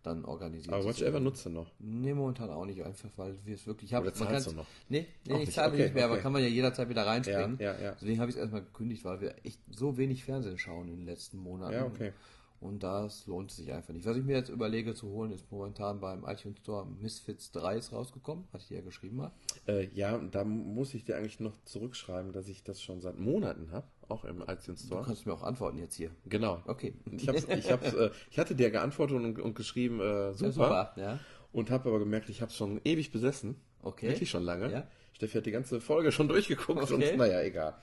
[0.07, 0.73] dann organisiert.
[0.73, 1.67] aber Ever nutzt du noch.
[1.79, 4.05] Nee, momentan auch nicht, einfach weil wir es wirklich haben.
[4.05, 4.67] Oder zahlst du noch?
[4.89, 6.23] Nee, nee Auch ich zahle okay, nicht mehr, aber okay.
[6.23, 7.59] kann man ja jederzeit wieder reinspringen.
[7.59, 7.93] Ja, ja, ja.
[8.01, 11.07] Deswegen habe ich es erstmal gekündigt, weil wir echt so wenig Fernsehen schauen in den
[11.07, 11.75] letzten Monaten.
[11.75, 12.13] Ja, okay.
[12.61, 14.07] Und das lohnt sich einfach nicht.
[14.07, 17.93] Was ich mir jetzt überlege zu holen, ist momentan beim iTunes Store Misfits 3 ist
[17.93, 19.33] rausgekommen, hatte ich ja geschrieben mal.
[19.69, 23.71] Äh, ja, da muss ich dir eigentlich noch zurückschreiben, dass ich das schon seit Monaten
[23.73, 25.03] habe, auch im iTunes Du Store.
[25.05, 26.11] kannst mir auch antworten jetzt hier.
[26.25, 26.63] Genau.
[26.67, 26.95] Okay.
[27.11, 30.47] Ich, hab's, ich, hab's, äh, ich hatte dir geantwortet und, und geschrieben, äh, super.
[30.47, 31.21] Ja, super, ja.
[31.53, 33.57] Und habe aber gemerkt, ich habe es schon ewig besessen.
[33.83, 34.09] Okay.
[34.09, 34.71] Wirklich schon lange.
[34.73, 34.89] Ja.
[35.13, 37.11] Steffi hat die ganze Folge schon durchgeguckt Okay.
[37.11, 37.75] und naja, egal.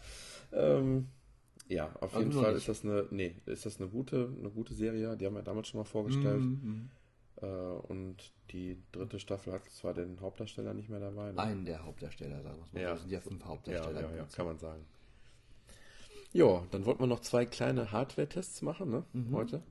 [0.51, 1.07] Ähm,
[1.73, 4.73] ja, auf Aber jeden Fall ist das eine, nee, ist das eine gute, eine gute
[4.73, 5.17] Serie.
[5.17, 6.41] Die haben wir damals schon mal vorgestellt.
[6.41, 6.89] Mhm.
[7.41, 11.31] Äh, und die dritte Staffel hat zwar den Hauptdarsteller nicht mehr dabei.
[11.31, 11.39] Ne?
[11.39, 12.81] Einen der Hauptdarsteller, sagen wir es mal.
[12.81, 12.89] Ja.
[12.91, 14.01] Das sind ja fünf ja, Hauptdarsteller.
[14.01, 14.85] ja, ja, kann man sagen.
[16.33, 19.03] Ja, dann wollten wir noch zwei kleine Hardware-Tests machen, ne?
[19.31, 19.61] Heute.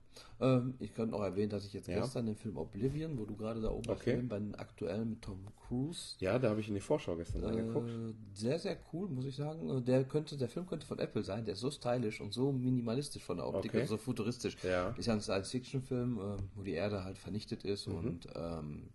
[0.40, 2.00] Ähm, ich könnte noch erwähnen, dass ich jetzt Ja.
[2.00, 4.22] gestern den Film Oblivion, wo du gerade da oben Okay.
[4.22, 8.12] bei den aktuellen mit Tom Cruise, Ja, da habe ich in die Vorschau gestern äh,
[8.32, 9.68] sehr, sehr cool, muss ich sagen.
[9.70, 12.52] Äh, Der könnte, der Film könnte von Apple sein, der ist so stylisch und so
[12.52, 13.80] minimalistisch von der Optik, Okay.
[13.82, 14.56] und so futuristisch.
[14.62, 14.90] Ja.
[14.90, 17.94] Ist ja ein Science-Fiction-Film, äh, wo die Erde halt vernichtet ist Mhm.
[17.96, 18.90] und ähm,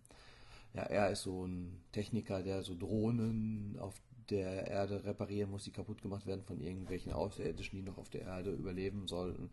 [0.74, 3.94] ja, er ist so ein Techniker, der so Drohnen auf
[4.30, 8.22] der Erde reparieren muss, die kaputt gemacht werden von irgendwelchen Außerirdischen, die noch auf der
[8.22, 9.50] Erde überleben sollten.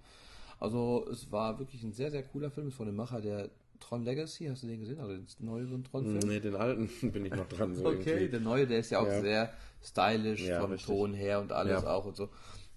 [0.60, 2.68] Also es war wirklich ein sehr, sehr cooler Film.
[2.70, 5.00] Ist von dem Macher der Tron Legacy, hast du den gesehen?
[5.00, 6.28] Also den neueren Tron-Film?
[6.28, 7.76] Nee, den alten bin ich noch dran.
[7.76, 8.30] So okay, irgendwie.
[8.30, 9.20] der neue, der ist ja auch Ja.
[9.22, 10.88] sehr stylisch Ja, vom richtig.
[10.88, 11.88] Ton her und alles Ja.
[11.94, 12.30] auch und so.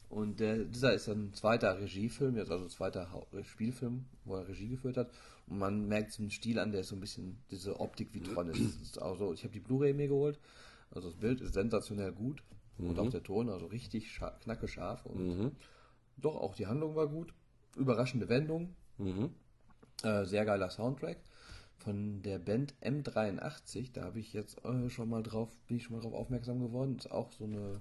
[0.08, 3.08] Und der, dieser ist ein zweiter Regiefilm, jetzt also ein zweiter
[3.44, 5.10] Spielfilm, wo er Regie geführt hat.
[5.46, 8.20] Und man merkt so einen Stil an, der ist so ein bisschen diese Optik wie
[8.22, 8.58] Tron ist.
[8.82, 10.38] Es ist auch so, ich habe die Blu-ray mir geholt.
[10.90, 12.42] Also das Bild ist sensationell gut
[12.78, 15.52] und auch der Ton, also richtig scha knacke scharf und Mhm.
[16.16, 17.32] doch auch die Handlung war gut.
[17.76, 19.30] Überraschende Wendung, Mhm.
[20.02, 21.18] äh, sehr geiler Soundtrack
[21.76, 23.92] von der Band M83.
[23.92, 26.96] Da habe ich jetzt äh, schon mal drauf, bin ich schon mal drauf aufmerksam geworden.
[26.96, 27.80] Ist auch so eine,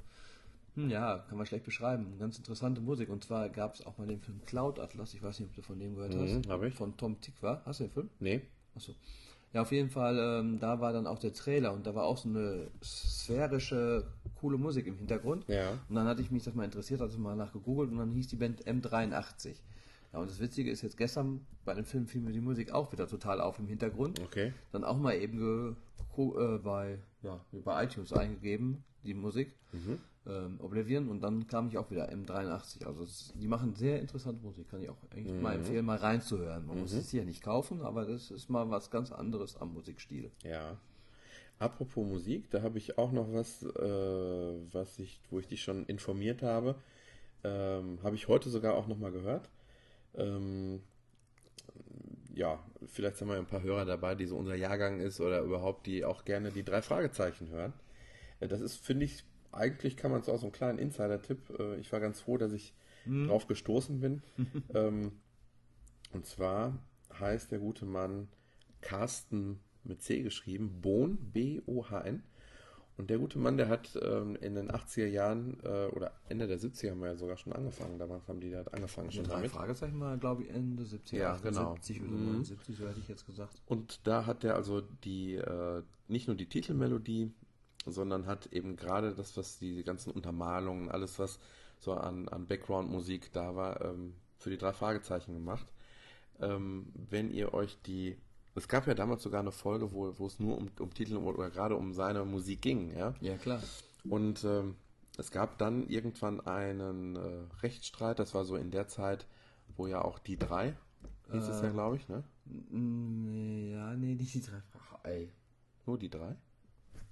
[0.76, 3.10] hm, ja, kann man schlecht beschreiben, ganz interessante Musik.
[3.10, 5.14] Und zwar gab es auch mal den Film Cloud Atlas.
[5.16, 6.48] Ich weiß nicht, ob du von dem gehört Mhm, hast.
[6.50, 6.76] hab ich.
[6.76, 7.62] Von Tom Tikva.
[7.66, 8.10] Hast du den Film?
[8.20, 8.42] Nee.
[8.76, 8.94] Achso.
[9.54, 12.18] Ja, auf jeden Fall, ähm, da war dann auch der Trailer und da war auch
[12.18, 14.06] so eine sphärische,
[14.36, 15.48] coole Musik im Hintergrund.
[15.48, 15.72] Ja.
[15.90, 18.36] Und dann hatte ich mich das mal interessiert, also mal nachgegoogelt und dann hieß die
[18.36, 19.56] Band M83.
[20.14, 22.92] Ja, und das Witzige ist jetzt gestern bei dem Film fiel mir die Musik auch
[22.92, 24.20] wieder total auf im Hintergrund.
[24.20, 24.54] Okay.
[24.72, 25.76] Dann auch mal eben
[26.18, 29.54] äh, bei, ja, bei iTunes eingegeben, die Musik,
[30.28, 32.86] ähm, Oblivion, und dann kam ich auch wieder M83.
[32.86, 36.66] Also es, die machen sehr interessante Musik, kann ich auch eigentlich mal empfehlen, mal reinzuhören.
[36.66, 40.32] Man muss es hier nicht kaufen, aber das ist mal was ganz anderes am Musikstil.
[40.44, 40.78] Ja.
[41.60, 45.86] Apropos Musik, da habe ich auch noch was, äh, was ich, wo ich dich schon
[45.86, 46.76] informiert habe.
[47.44, 49.50] Ähm, habe ich heute sogar auch nochmal gehört.
[50.16, 50.82] Ähm,
[52.34, 55.88] ja, vielleicht haben wir ein paar Hörer dabei, die so unser Jahrgang ist oder überhaupt,
[55.88, 57.74] die auch gerne die drei Fragezeichen hören.
[58.40, 59.24] Äh, das ist, finde ich,
[59.58, 61.60] eigentlich kann man es auch so einen kleinen Insider-Tipp.
[61.60, 62.74] Äh, ich war ganz froh, dass ich
[63.06, 64.22] drauf gestoßen bin.
[64.74, 65.14] ähm,
[66.12, 66.78] und zwar
[67.20, 68.28] heißt der gute Mann
[68.82, 72.24] Carsten mit C geschrieben, Bohn, B-O-H-N.
[72.98, 76.60] Und der gute Mann, der hat ähm, in den 80er Jahren äh, oder Ende der
[76.60, 78.00] 70er haben wir ja sogar schon angefangen.
[78.00, 79.52] Damals haben die da angefangen schon Drei damit.
[79.52, 81.76] Fragezeichen mal, glaube ich, Ende 70, Ja, genau.
[81.76, 82.26] 70 oder Mhm.
[82.26, 83.62] 79, so hätte ich jetzt gesagt.
[83.68, 87.32] Und da hat er also die, äh, nicht nur die Titelmelodie,
[87.92, 91.40] sondern hat eben gerade das, was die ganzen Untermalungen, alles was
[91.80, 95.68] so an, an Background-Musik da war, ähm, für die drei Fragezeichen gemacht.
[96.40, 98.18] Ähm, wenn ihr euch die,
[98.56, 101.50] es gab ja damals sogar eine Folge, wo, wo es nur um, um Titel oder,
[101.50, 103.14] gerade um seine Musik ging, ja.
[103.22, 103.62] Ja, klar.
[104.04, 104.76] Und ähm,
[105.18, 109.26] es gab dann irgendwann einen äh, Rechtsstreit, das war so in der Zeit,
[109.76, 110.76] wo ja auch die drei,
[111.32, 112.24] hieß es ja, glaube ich, ne?
[113.72, 115.04] Ja, nee, nicht die drei Fragen.
[115.04, 115.32] Ey.
[115.86, 116.36] Nur die drei?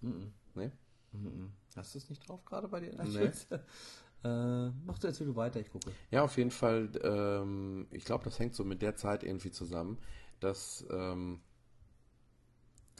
[0.01, 0.31] Mhm.
[0.55, 0.71] Ne?
[1.11, 1.51] Mhm.
[1.75, 2.91] Hast du es nicht drauf gerade bei dir?
[3.03, 3.25] Nee.
[4.23, 5.91] äh, mach du jetzt wieder weiter, ich gucke.
[6.11, 6.89] Ja, auf jeden Fall.
[7.03, 9.97] Ähm, ich glaube, das hängt so mit der Zeit irgendwie zusammen,
[10.39, 11.41] dass ähm,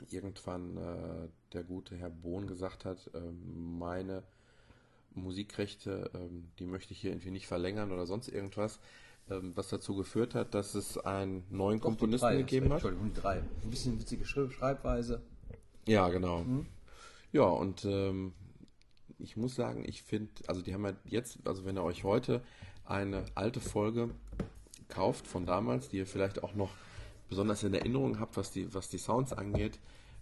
[0.10, 4.24] irgendwann äh, der gute Herr Bohn gesagt hat, ähm, meine
[5.13, 8.80] Musikrechte, ähm, die möchte ich hier irgendwie nicht verlängern oder sonst irgendwas,
[9.30, 12.74] ähm, was dazu geführt hat, dass es einen neuen Komponisten Drei, gegeben hat.
[12.74, 13.38] Entschuldigung, die drei.
[13.38, 15.22] Ein bisschen witzige Schreib Schreibweise.
[15.88, 16.44] Ja, genau.
[17.36, 18.32] Ja, und ähm,
[19.19, 22.41] ich muss sagen, ich finde, also die haben ja jetzt, also wenn ihr euch heute
[22.86, 24.10] eine alte Folge
[24.88, 26.69] kauft von damals, die ihr vielleicht auch noch
[27.28, 29.80] besonders in Erinnerung habt, was die, was die Sounds angeht,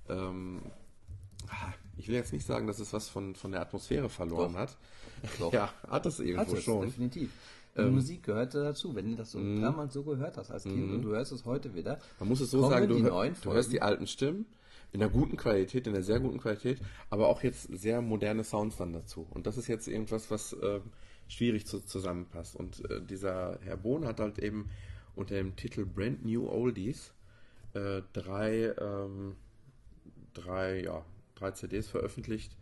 [0.10, 0.62] ähm,
[1.98, 4.60] ich will jetzt nicht sagen, dass es was von, von der Atmosphäre verloren Doch.
[4.60, 4.78] hat.
[5.40, 5.54] Doch.
[5.60, 6.82] Ja, hat es irgendwo Hat es, schon.
[6.86, 7.32] definitiv.
[7.78, 8.96] Die Musik gehörte dazu.
[8.96, 11.74] Wenn du das so damals so gehört hast als Kind und du hörst es heute
[11.76, 14.46] wieder, Man muss es so sagen, du, hör- du hörst die alten Stimmen
[14.94, 16.80] in einer guten Qualität, in einer sehr guten Qualität,
[17.10, 19.28] aber auch jetzt sehr moderne Sounds dann dazu.
[19.32, 20.84] Und das ist jetzt irgendwas, was ähm,
[21.28, 22.56] schwierig zu, zusammenpasst.
[22.56, 24.70] Und äh, dieser Herr Bohn hat halt eben
[25.16, 27.12] unter dem Titel Brand New Oldies
[27.74, 29.36] äh, drei, ähm,
[30.34, 31.04] drei, ja,
[31.34, 32.56] drei CDs veröffentlicht,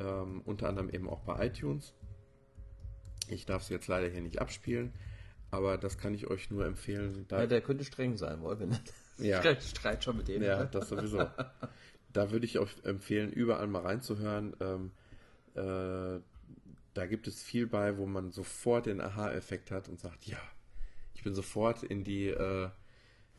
[0.00, 1.94] ähm, unter anderem eben auch bei iTunes.
[3.28, 4.92] Ich darf sie jetzt leider hier nicht abspielen,
[5.52, 7.26] aber das kann ich euch nur empfehlen.
[7.28, 8.76] Da Ja, der könnte streng sein, wohl, wenn
[9.22, 9.42] Ja.
[9.60, 10.42] Streit schon mit dem.
[10.42, 11.26] Ja, das sowieso.
[12.12, 14.54] da würde ich euch empfehlen, überall mal reinzuhören.
[14.60, 14.90] Ähm,
[15.54, 16.20] äh,
[16.94, 20.38] da gibt es viel bei, wo man sofort den Aha-Effekt hat und sagt, ja,
[21.14, 22.68] ich bin sofort in die, äh,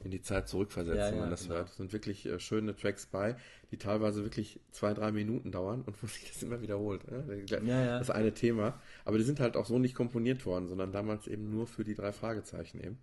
[0.04, 1.56] in die Zeit zurückversetzt, Ja, wenn man ja, das genau.
[1.56, 1.70] hört.
[1.70, 3.36] Es sind wirklich äh, schöne Tracks bei,
[3.72, 7.10] die teilweise wirklich zwei, drei Minuten dauern und wo sich das immer wiederholt.
[7.12, 7.44] Ne?
[7.48, 8.00] Ja, ja.
[8.00, 8.80] Das eine Thema.
[9.06, 11.96] Aber die sind halt auch so nicht komponiert worden, sondern damals eben nur für die
[11.96, 13.00] drei Fragezeichen eben.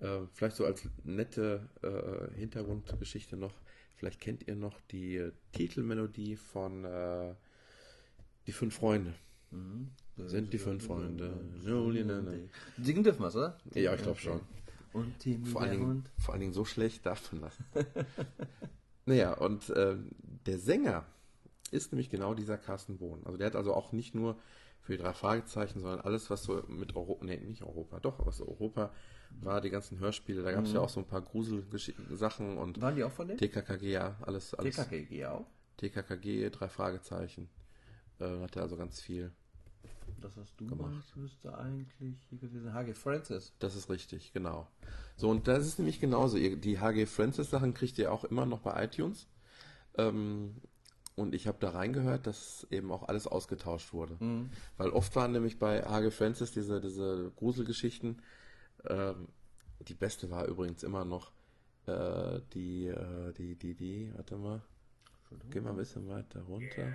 [0.00, 3.52] Äh, vielleicht so als nette äh, Hintergrundgeschichte noch.
[3.96, 7.34] Vielleicht kennt ihr noch die Titelmelodie von äh,
[8.46, 9.14] Die fünf Freunde.
[10.16, 11.32] Sind die fünf Freunde.
[12.80, 13.58] Singen dürfen wir es, oder?
[13.74, 14.40] Ja, ich glaube schon.
[14.92, 17.58] Und Timmy Vor allen, Dingen, vor allen Dingen so schlecht darf man das.
[19.06, 19.96] naja, und äh,
[20.46, 21.06] der Sänger
[21.70, 23.20] ist nämlich genau dieser Carsten Bohn.
[23.24, 24.36] Also der hat also auch nicht nur
[24.80, 28.40] für die drei Fragezeichen, sondern alles, was so mit Europa, nee, nicht Europa, doch, was
[28.40, 28.92] Europa
[29.40, 32.96] war, die ganzen Hörspiele, da gab es ja auch so ein paar Gruselsachen und Waren
[32.96, 33.38] die auch von dem?
[33.38, 34.76] TKKG, ja, alles, alles.
[34.76, 35.46] TKKG auch.
[35.78, 37.48] TKKG, drei Fragezeichen.
[38.18, 39.32] Äh, hat er also ganz viel.
[40.20, 40.90] Das hast du Gemacht.
[40.90, 41.16] gemacht.
[41.16, 43.54] Müsste eigentlich hier gewesen HG Francis.
[43.58, 44.68] Das ist richtig, genau.
[45.16, 46.36] So, und das ist nämlich genauso.
[46.36, 49.26] Die HG Francis Sachen kriegt ihr auch immer noch bei iTunes.
[49.96, 50.56] Ähm,
[51.16, 54.16] und ich habe da reingehört, dass eben auch alles ausgetauscht wurde.
[54.76, 58.20] Weil oft waren nämlich bei HG Francis diese, diese Gruselgeschichten.
[58.86, 59.28] Ähm,
[59.80, 61.32] die beste war übrigens immer noch
[61.86, 64.62] äh, die, äh, die, die, die, warte mal.
[65.50, 66.92] Geh mal ein bisschen weiter runter.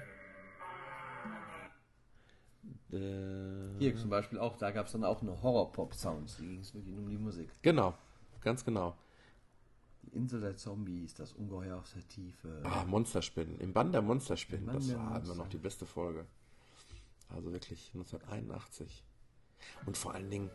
[2.91, 6.37] Äh, Hier zum Beispiel auch, da gab es dann auch eine Horror-Pop-Sounds.
[6.37, 7.49] Die ging es wirklich nur um die Musik.
[7.61, 7.95] Genau,
[8.41, 8.95] ganz genau.
[10.03, 12.61] Die Insel der Zombies, das Ungeheuer aus der Tiefe.
[12.63, 13.59] Ah, Monsterspinnen.
[13.59, 14.65] Im Bann der Monsterspinnen.
[14.65, 15.35] Bann Das der war immer Monster.
[15.35, 16.25] noch die beste Folge.
[17.29, 19.03] Also wirklich 1981.
[19.85, 20.49] Und vor allen Dingen,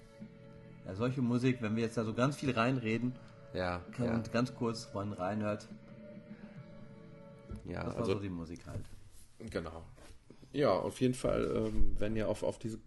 [0.87, 3.13] Ja, solche Musik, wenn wir jetzt da so ganz viel reinreden,
[3.55, 5.69] ja, kann ja, man ganz kurz, man reinhört,
[7.65, 8.85] ja das war also so die Musik halt.
[9.51, 9.85] genau.
[10.53, 12.79] Ja, auf jeden Fall, ähm, wenn ihr auf, auf diese,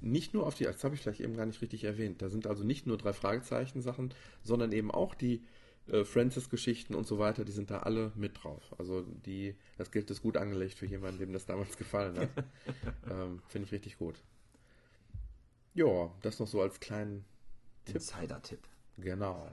[0.00, 2.46] nicht nur auf die, das habe ich vielleicht eben gar nicht richtig erwähnt, da sind
[2.46, 5.42] also nicht nur drei Fragezeichen Sachen, sondern eben auch die
[5.88, 8.74] äh, Francis-Geschichten und so weiter, die sind da alle mit drauf.
[8.78, 12.28] Also die, das gilt ist gut angelegt für jemanden, dem das damals gefallen hat.
[13.10, 14.16] ähm, Finde ich richtig gut.
[15.74, 17.24] Ja, das noch so als kleinen
[17.94, 18.60] Insider-Tipp.
[18.98, 19.48] Genau.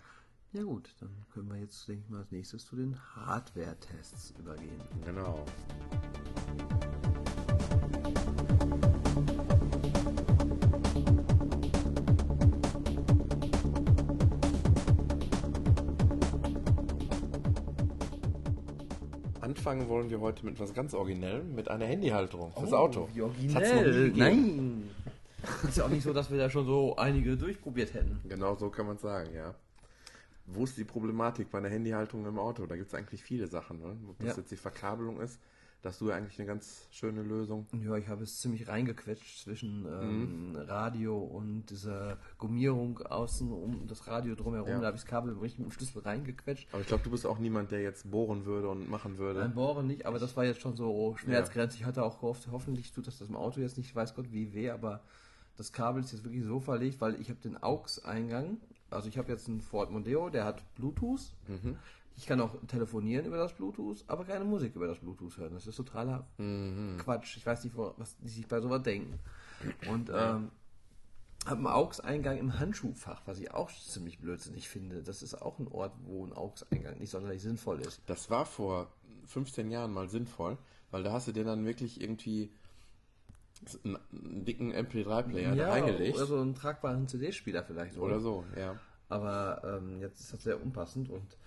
[0.53, 4.81] Ja gut, dann können wir jetzt, denke ich mal, als nächstes zu den Hardware-Tests übergehen.
[5.03, 5.43] Genau.
[19.41, 23.01] Anfangen wollen wir heute mit etwas ganz Originellem, mit einer Handyhalterung fürs Auto.
[23.01, 24.11] Noch nie originell.
[24.15, 24.89] Nein.
[25.67, 28.19] Ist ja auch nicht so, dass wir da schon so einige durchprobiert hätten.
[28.27, 29.53] Genau so kann man sagen, ja.
[30.45, 32.65] Wo ist die Problematik bei einer Handyhaltung im Auto?
[32.65, 33.79] Da gibt es eigentlich viele Sachen.
[33.79, 33.95] Ne?
[34.09, 34.37] Ob das Ja.
[34.41, 35.39] jetzt die Verkabelung ist,
[35.81, 37.65] da hast du ja eigentlich eine ganz schöne Lösung.
[37.81, 44.07] Ja, ich habe es ziemlich reingequetscht zwischen ähm, Radio und dieser Gummierung außen um das
[44.07, 44.69] Radio drumherum.
[44.69, 44.79] Ja.
[44.79, 46.67] Da habe ich das Kabel richtig mit dem Schlüssel reingequetscht.
[46.71, 49.43] Aber ich glaube, du bist auch niemand, der jetzt bohren würde und machen würde.
[49.43, 51.77] Ein Bohren nicht, aber das war jetzt schon so Schmerzgrenze.
[51.77, 54.53] Ich hatte auch gehofft, hoffentlich tut das das im Auto jetzt nicht, weiß Gott wie
[54.53, 55.01] weh, aber
[55.57, 58.57] das Kabel ist jetzt wirklich so verlegt, weil ich habe den AUX-Eingang,
[58.89, 61.33] also ich habe jetzt einen Ford Mondeo, der hat Bluetooth.
[62.15, 65.53] Ich kann auch telefonieren über das Bluetooth, aber keine Musik über das Bluetooth hören.
[65.53, 66.27] Das ist totaler
[66.99, 67.37] Quatsch.
[67.37, 69.19] Ich weiß nicht, was die sich bei sowas denken.
[69.89, 70.51] Und ähm,
[71.45, 75.03] habe einen AUX-Eingang im Handschuhfach, was ich auch ziemlich blödsinnig finde.
[75.03, 78.01] Das ist auch ein Ort, wo ein AUX-Eingang nicht sonderlich sinnvoll ist.
[78.05, 78.87] Das war vor
[79.27, 80.57] 15 Jahren mal sinnvoll,
[80.91, 82.51] weil da hast du dir dann wirklich irgendwie
[83.83, 86.15] einen, dicken MP3-Player da reingelegt.
[86.15, 87.97] Oder so einen tragbaren CD-Spieler vielleicht.
[87.97, 88.79] Oder so, ja.
[89.09, 91.37] Aber ähm, jetzt ist das sehr unpassend und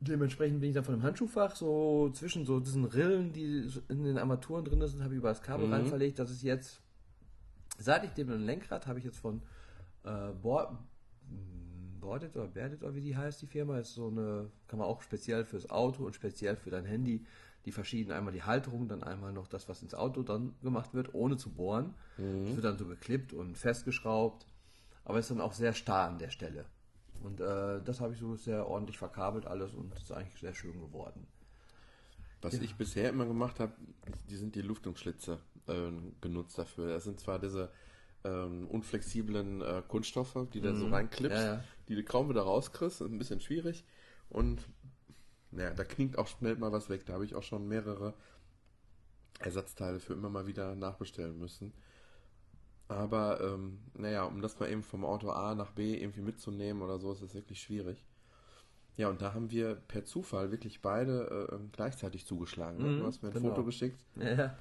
[0.00, 4.18] dementsprechend bin ich dann von dem Handschuhfach so zwischen so diesen Rillen, die in den
[4.18, 5.72] Armaturen drin sind, habe ich über das Kabel Mhm.
[5.72, 6.18] rein verlegt.
[6.18, 6.80] Das ist jetzt,
[7.78, 9.42] seit ich dem Lenkrad habe ich jetzt von
[10.04, 10.76] äh, Board,
[12.00, 15.02] Boarded oder Berdit oder wie die heißt, die Firma, ist so eine, kann man auch
[15.02, 17.24] speziell fürs Auto und speziell für dein Handy,
[17.66, 21.14] die verschiedenen, einmal die Halterung, dann einmal noch das, was ins Auto dann gemacht wird,
[21.14, 21.94] ohne zu bohren.
[22.16, 24.46] Das wird dann so geklippt und festgeschraubt,
[25.04, 26.64] aber ist dann auch sehr starr an der Stelle.
[27.22, 30.80] Und äh, das habe ich so sehr ordentlich verkabelt alles und ist eigentlich sehr schön
[30.80, 31.26] geworden.
[32.42, 33.72] Was ich bisher immer gemacht habe,
[34.30, 35.90] die sind die Lüftungsschlitze äh,
[36.22, 36.94] genutzt dafür.
[36.94, 37.70] Das sind zwar diese
[38.24, 41.64] ähm, unflexiblen äh, Kunststoffe, die du so reinklippst, Ja, ja.
[41.88, 43.84] die du kaum wieder rauskriegst, ist ein bisschen schwierig.
[44.30, 44.60] Und
[45.50, 47.06] naja, da klingt auch schnell mal was weg.
[47.06, 48.14] Da habe ich auch schon mehrere
[49.40, 51.72] Ersatzteile für immer mal wieder nachbestellen müssen.
[52.88, 56.98] Aber ähm, naja, um das mal eben vom Auto A nach B irgendwie mitzunehmen oder
[56.98, 58.04] so, ist das wirklich schwierig.
[58.96, 62.78] Ja, und da haben wir per Zufall wirklich beide äh, gleichzeitig zugeschlagen.
[62.78, 62.88] ne?
[62.90, 63.50] Mhm, du hast mir ein genau.
[63.50, 64.56] Foto geschickt Ja,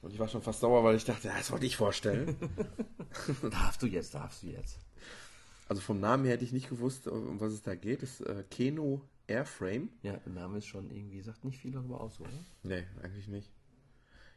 [0.00, 2.36] und ich war schon fast sauer, weil ich dachte, ja, das wollte ich vorstellen.
[3.50, 4.78] darfst du jetzt, darfst du jetzt.
[5.68, 8.02] also vom Namen her hätte ich nicht gewusst, um was es da geht.
[8.02, 9.88] Das ist äh, Keno Airframe.
[10.02, 12.30] Ja, der Name ist schon irgendwie, sagt nicht viel darüber aus, oder?
[12.62, 13.50] Nee, eigentlich nicht.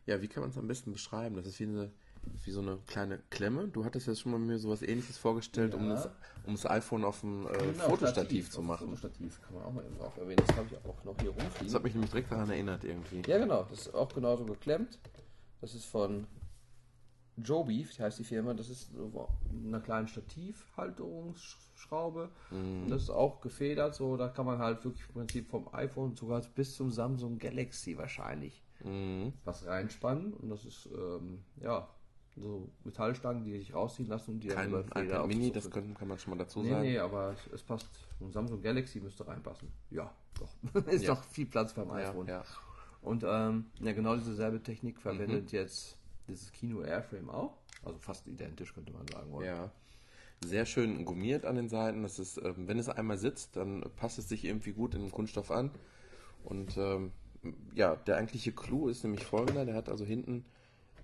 [0.06, 1.36] Ja, wie kann man es am besten beschreiben?
[1.36, 1.91] Das ist wie, eine,
[2.43, 3.67] wie so eine kleine Klemme.
[3.67, 5.93] Du hattest ja schon mal mir sowas ähnliches vorgestellt, um, Ja.
[5.95, 6.10] das,
[6.47, 8.88] um das iPhone auf dem äh, Genau, Fotostativ zu machen.
[8.88, 10.41] Fotostativ kann man auch mal eben auch erwähnen.
[10.47, 11.73] Das habe ich auch noch hier Das rumfliegen.
[11.75, 13.21] hat mich nämlich direkt daran erinnert irgendwie.
[13.28, 13.63] Ja, genau.
[13.69, 14.97] Das ist auch genauso geklemmt.
[15.62, 16.25] Das ist von
[17.43, 18.54] Joby, heißt die Firma.
[18.54, 19.28] Das ist so
[19.67, 22.30] eine kleine Stativhalterungsschraube.
[22.52, 23.95] Und das ist auch gefedert.
[23.95, 27.97] So, da kann man halt wirklich im Prinzip vom iPhone sogar bis zum Samsung Galaxy
[27.97, 29.34] wahrscheinlich Mhm.
[29.43, 31.86] was reinspannen und das ist, ähm, ja,
[32.38, 35.93] so Metallstangen, die sich rausziehen lassen und die Kein über Feder iPad Mini, das können,
[35.95, 36.82] kann man schon mal dazu Nee, sagen.
[36.84, 37.89] nee, aber es, es passt.
[38.21, 39.67] Ein Samsung Galaxy müsste reinpassen.
[39.89, 40.47] Ja, doch.
[40.88, 41.13] ist Ja.
[41.15, 42.28] doch viel Platz beim Ja, iPhone.
[42.30, 42.41] ja.
[43.02, 45.58] Und ähm, ja, genau dieselbe Technik verwendet Mhm.
[45.60, 45.97] jetzt
[46.30, 47.58] dieses Kino Airframe auch.
[47.84, 49.34] Also fast identisch, könnte man sagen.
[49.34, 49.46] Oder?
[49.46, 49.72] Ja.
[50.42, 52.04] Sehr schön gummiert an den Seiten.
[52.04, 55.12] Das ist, ähm, wenn es einmal sitzt, dann passt es sich irgendwie gut in den
[55.12, 55.72] Kunststoff an.
[56.44, 57.12] Und ähm,
[57.76, 60.46] ja, der eigentliche Clou ist nämlich folgender: Der hat also hinten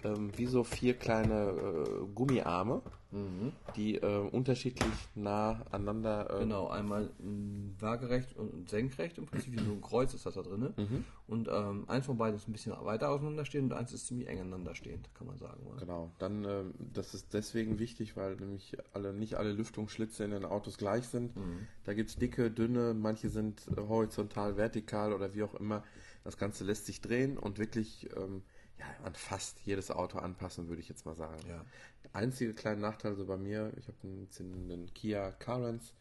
[0.06, 3.54] ähm, wie so vier kleine äh, Gummiarme, Mhm.
[3.78, 6.30] die äh, unterschiedlich nah aneinander.
[6.36, 10.34] Äh, Genau, einmal mh, waagerecht und senkrecht, im Prinzip wie so ein Kreuz ist das
[10.34, 10.74] da drin.
[10.76, 11.06] Mhm.
[11.28, 14.40] Und ähm, eins von beiden ist ein bisschen weiter auseinanderstehend und eins ist ziemlich eng
[14.42, 15.66] aneinander stehend, kann man sagen.
[15.66, 15.80] Oder?
[15.80, 20.44] Genau, dann ähm, das ist deswegen wichtig, weil nämlich alle nicht alle Lüftungsschlitze in den
[20.44, 21.38] Autos gleich sind.
[21.38, 21.68] Mhm.
[21.86, 25.84] Da gibt es dicke, dünne, manche sind äh, horizontal, vertikal oder wie auch immer.
[26.26, 28.42] Das Ganze lässt sich drehen und wirklich ähm,
[28.80, 31.42] ja, an fast jedes Auto anpassen, würde ich jetzt mal sagen.
[31.48, 31.66] Ja.
[32.04, 35.94] Der einzige kleine Nachteil so bei mir, ich habe einen, einen Kia Carens,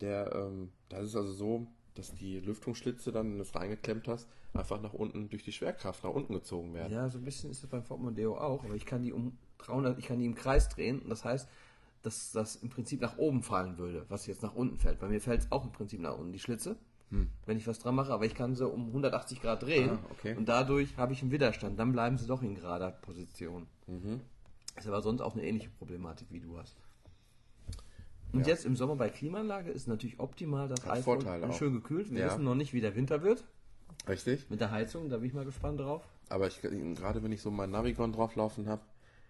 [0.00, 4.28] der, ähm, das ist also so, dass die Lüftungsschlitze dann, wenn du es reingeklemmt hast,
[4.54, 6.92] einfach nach unten durch die Schwerkraft nach unten gezogen werden.
[6.92, 9.38] Ja, so ein bisschen ist es beim Ford Mondeo auch, aber ich kann die um
[9.58, 11.48] 300, ich kann die im Kreis drehen und das heißt,
[12.02, 14.98] dass das im Prinzip nach oben fallen würde, was jetzt nach unten fällt.
[14.98, 16.76] Bei mir fällt es auch im Prinzip nach unten, die Schlitze,
[17.46, 19.98] wenn ich was dran mache, aber ich kann sie um 180 Grad drehen Hm.
[20.02, 20.34] Ah, okay.
[20.36, 23.66] und dadurch habe ich einen Widerstand, dann bleiben sie doch in gerader Position.
[23.86, 24.20] Mhm.
[24.76, 26.76] Ist aber sonst auch eine ähnliche Problematik, wie du hast.
[28.32, 28.46] Und Ja.
[28.46, 32.10] jetzt im Sommer bei Klimaanlage ist natürlich optimal das Hat iPhone Vorteile schön gekühlt.
[32.10, 32.26] Wir Ja.
[32.28, 33.44] wissen noch nicht, wie der Winter wird
[34.08, 34.48] Richtig?
[34.48, 36.02] mit der Heizung, da bin ich mal gespannt drauf.
[36.30, 38.80] Aber ich, gerade wenn ich so mein Navigon drauflaufen habe,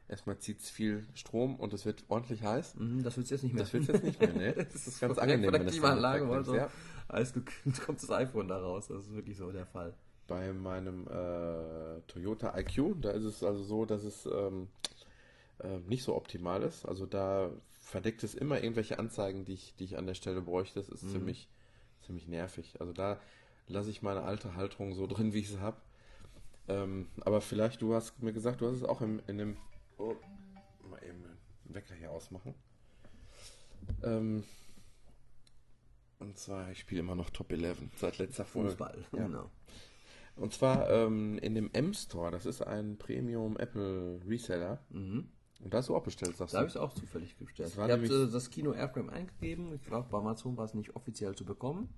[0.07, 2.77] erstmal zieht es viel Strom und es wird ordentlich heiß.
[2.77, 3.65] Mhm, das wird jetzt nicht mehr.
[3.65, 4.53] Das wird jetzt nicht mehr, ne?
[4.73, 6.71] Das ist ganz angenehm, Von der wenn das Klimaanlage wegnimmst, so ja.
[7.13, 8.89] Alles gekühlt kommt das iPhone da raus.
[8.89, 9.95] Das ist wirklich so der Fall.
[10.27, 14.69] Bei meinem äh, Toyota IQ, da ist es also so, dass es ähm,
[15.59, 16.87] äh, nicht so optimal ist.
[16.87, 20.81] Also da verdeckt es immer irgendwelche Anzeigen, die ich, die ich an der Stelle bräuchte.
[20.81, 21.49] Das ist ziemlich,
[22.07, 22.81] ziemlich nervig.
[22.81, 23.19] Also da
[23.69, 25.77] lasse ich meine alte Halterung so drin, wie ich sie habe.
[26.69, 29.57] Ähm, aber vielleicht, du hast mir gesagt, du hast es auch im, in dem.
[29.99, 30.15] Oh,
[30.89, 32.55] mal eben den Wecker hier ausmachen.
[34.03, 34.45] Ähm,
[36.23, 38.71] und zwar, ich spiele immer noch Top 11 seit letzter Folge.
[38.71, 39.27] Fußball, Ja.
[39.27, 39.51] genau.
[40.37, 44.79] Und zwar ähm, in dem M-Store, das ist ein Premium Apple Reseller.
[44.89, 45.29] Mhm.
[45.63, 46.79] Und da hast du auch bestellt, sagst Da habe ich du?
[46.79, 47.69] es auch zufällig bestellt.
[47.69, 49.75] Das war ich habe das Kino Airframe eingegeben.
[49.75, 51.93] Ich glaube, bei Amazon war es nicht offiziell zu bekommen.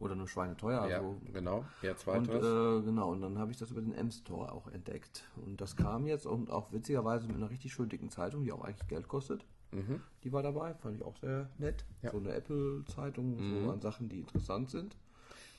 [0.00, 0.88] Oder nur schweineteuer.
[0.88, 1.64] Ja, Also genau.
[1.82, 2.82] Ja, Und zweiteres.
[2.82, 5.24] äh, genau, und dann habe ich das über den M-Store auch entdeckt.
[5.44, 8.62] Und das kam jetzt und auch witzigerweise mit einer richtig schön dicken Zeitung, die auch
[8.62, 9.44] eigentlich Geld kostet.
[9.72, 10.02] Mhm.
[10.24, 11.84] Die war dabei, fand ich auch sehr nett.
[12.02, 12.10] Ja.
[12.10, 13.64] So eine Apple-Zeitung, Mhm.
[13.64, 14.96] so an Sachen, die interessant sind.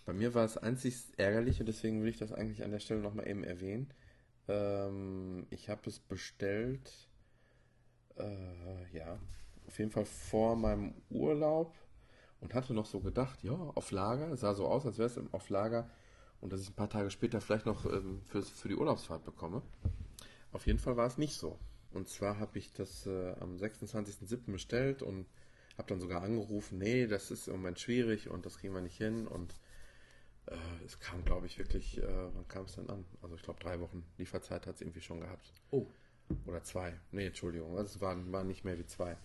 [0.06, 3.02] Bei mir war es einzig ärgerlich und deswegen will ich das eigentlich an der Stelle
[3.02, 3.94] nochmal eben erwähnen.
[4.48, 7.08] Ähm, ich habe es bestellt,
[8.18, 9.20] äh, ja,
[9.68, 11.76] auf jeden Fall vor meinem Urlaub
[12.42, 15.20] und hatte noch so gedacht, ja, auf Lager, es sah so aus, als wäre es
[15.32, 15.90] auf Lager
[16.42, 19.62] und dass ich ein paar Tage später vielleicht noch ähm, für, für die Urlaubsfahrt bekomme.
[20.52, 21.60] Auf jeden Fall war es nicht so.
[21.92, 24.52] Und zwar habe ich das äh, am 26.07.
[24.52, 25.26] bestellt und
[25.78, 28.98] habe dann sogar angerufen, nee, das ist im Moment schwierig und das kriegen wir nicht
[28.98, 29.56] hin und
[30.46, 33.06] äh, es kam, glaube ich, wirklich, äh, wann kam es denn an?
[33.22, 35.52] Also ich glaube, drei Wochen Lieferzeit hat es irgendwie schon gehabt.
[35.72, 35.88] Oh.
[36.46, 36.94] Oder zwei.
[37.12, 39.18] Nee, Entschuldigung, also es waren, waren nicht mehr wie zwei.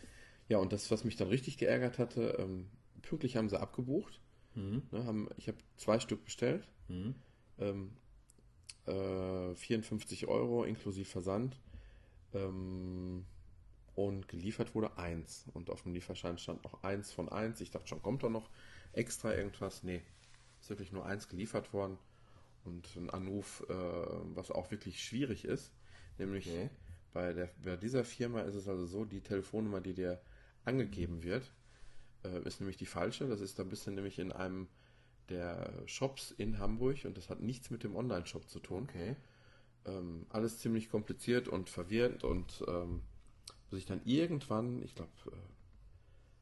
[0.49, 2.69] Ja, und das, was mich dann richtig geärgert hatte, ähm,
[3.03, 4.21] pünktlich haben sie abgebucht.
[4.55, 4.83] Mhm.
[4.91, 6.67] Ne, haben, ich habe zwei Stück bestellt.
[6.89, 7.15] Mhm.
[7.59, 7.93] Ähm,
[8.87, 11.59] äh, 54 Euro inklusive Versand.
[12.35, 13.25] Ähm,
[13.95, 15.47] und geliefert wurde eins.
[15.55, 17.61] Und auf dem Lieferschein stand noch eins von eins.
[17.61, 18.51] Ich dachte schon, kommt da noch
[18.93, 19.83] extra irgendwas?
[19.85, 20.03] Nee,
[20.61, 21.99] ist wirklich nur eins geliefert worden.
[22.65, 25.73] Und ein Anruf, äh, was auch wirklich schwierig ist.
[26.19, 26.71] Nämlich Okay.
[27.13, 30.21] bei, der, bei dieser Firma ist es also so, die Telefonnummer, die dir
[30.65, 31.53] angegeben wird,
[32.25, 33.29] äh, ist nämlich die falsche.
[33.29, 34.69] Das ist, da bist du nämlich in einem
[35.29, 38.85] der Shops in Hamburg und das hat nichts mit dem Online-Shop zu tun.
[38.85, 39.17] Okay.
[39.87, 43.03] Ähm, alles ziemlich kompliziert und verwirrend und ähm,
[43.71, 45.37] bis ich dann irgendwann, ich glaube, äh,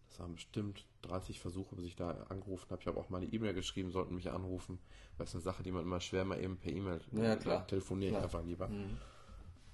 [0.08, 2.80] das waren bestimmt 30 Versuche, bis ich da angerufen habe.
[2.82, 4.78] Ich habe auch mal eine E-Mail geschrieben, sollten mich anrufen.
[5.18, 7.66] Das ist eine Sache, die man immer schwer mal eben per E-Mail Ja, klar.
[7.66, 8.68] telefoniere ich einfach lieber.
[8.68, 8.98] Mhm.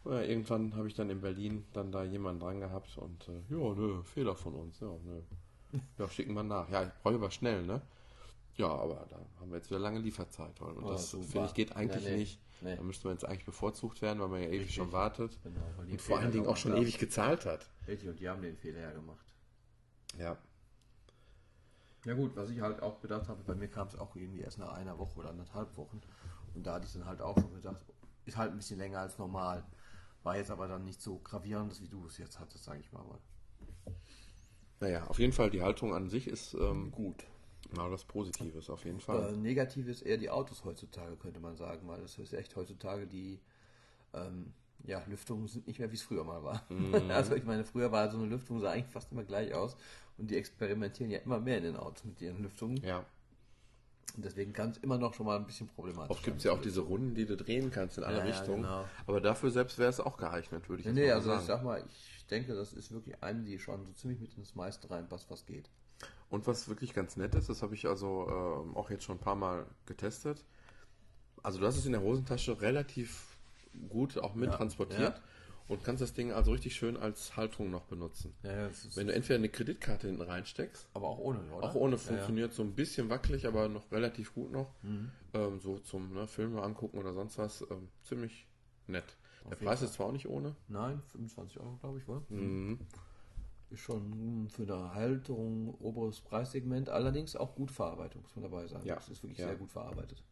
[0.05, 3.75] Ja, irgendwann habe ich dann in Berlin dann da jemanden dran gehabt und äh, ja,
[3.75, 5.21] nö, Fehler von uns, ja, nö.
[5.99, 6.71] Ja, schicken wir nach.
[6.71, 7.83] Ja, ich brauche aber schnell, ne?
[8.59, 10.61] Ja, aber da haben wir jetzt wieder lange Lieferzeit.
[10.61, 12.17] Und Oh, das finde ich geht eigentlich Ja, nee.
[12.17, 12.41] nicht.
[12.61, 12.75] Nee.
[12.77, 14.75] Da müsste man jetzt eigentlich bevorzugt werden, weil man ja ewig Richtig.
[14.75, 15.39] schon wartet.
[15.45, 17.71] Genau, Und vor allen Dingen auch schon ewig gezahlt hat.
[17.87, 19.25] Richtig, und die haben den Fehler ja gemacht.
[20.19, 20.37] Ja.
[22.05, 24.59] Ja gut, was ich halt auch gedacht habe, bei mir kam es auch irgendwie erst
[24.59, 26.01] nach einer Woche oder anderthalb Wochen.
[26.55, 27.81] Und da hatte ich dann halt auch schon gedacht,
[28.25, 29.65] ist halt ein bisschen länger als normal.
[30.25, 33.05] War jetzt aber dann nicht so gravierend, wie du es jetzt hattest, sage ich mal.
[34.81, 37.25] Naja, auf jeden Fall, die Haltung an sich ist ähm, gut.
[37.77, 39.35] Mal was Positives, auf jeden Fall.
[39.35, 43.07] Äh, negativ ist eher die Autos heutzutage, könnte man sagen, weil es ist echt heutzutage
[43.07, 43.41] die
[44.14, 44.53] ähm,
[44.85, 46.64] ja, Lüftungen sind nicht mehr, wie es früher mal war.
[46.69, 46.95] Mhm.
[47.11, 49.77] Also ich meine, früher war so eine Lüftung sah eigentlich fast immer gleich aus
[50.16, 52.77] und die experimentieren ja immer mehr in den Autos mit ihren Lüftungen.
[52.83, 53.05] Ja.
[54.16, 56.53] Und deswegen kann es immer noch schon mal ein bisschen problematisch Oft gibt es ja
[56.53, 58.62] auch diese Runden, die du drehen kannst in alle Ja, Richtungen.
[58.62, 58.85] genau.
[59.07, 61.41] Aber dafür selbst wäre es auch geeignet, würde ich Nee, jetzt nee, mal also sagen.
[61.41, 61.85] ich sag mal,
[62.16, 65.45] ich denke, das ist wirklich eine, die schon so ziemlich mit ins meiste reinpasst, was
[65.45, 65.69] geht.
[66.31, 69.20] Und was wirklich ganz nett ist, das habe ich also ähm, auch jetzt schon ein
[69.20, 70.45] paar Mal getestet.
[71.43, 73.39] Also du hast es in der Hosentasche relativ
[73.89, 75.22] gut auch mit Ja, transportiert ja.
[75.68, 78.35] und kannst das Ding also richtig schön als Haltung noch benutzen.
[78.43, 81.68] Ja, Wenn du entweder eine Kreditkarte hinten reinsteckst, aber auch ohne, oder?
[81.68, 84.74] auch ohne funktioniert so ein bisschen wackelig, aber noch relativ gut noch.
[85.35, 87.62] Ähm, so zum ne, Filme angucken oder sonst was.
[87.70, 88.47] Ähm, ziemlich
[88.87, 89.05] nett.
[89.45, 89.89] Der jeden Preis Fall.
[89.89, 90.57] ist zwar auch nicht ohne.
[90.68, 92.22] Nein, 25 Euro, glaube ich, wohl.
[92.29, 92.79] Mhm.
[93.71, 98.87] Ist schon für eine Halterung oberes Preissegment, allerdings auch gut Verarbeitung, muss man dabei sagen.
[98.87, 99.49] Ja, Das ist wirklich ja.
[99.49, 100.23] sehr gut verarbeitet.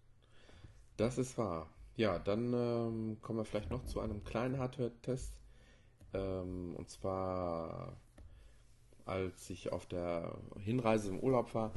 [0.96, 1.68] Das ist wahr.
[1.96, 5.32] Ja, dann ähm, kommen wir vielleicht noch zu einem kleinen Hardware-Test.
[6.14, 7.96] Ähm, und zwar,
[9.04, 11.72] als ich auf der Hinreise im Urlaub war,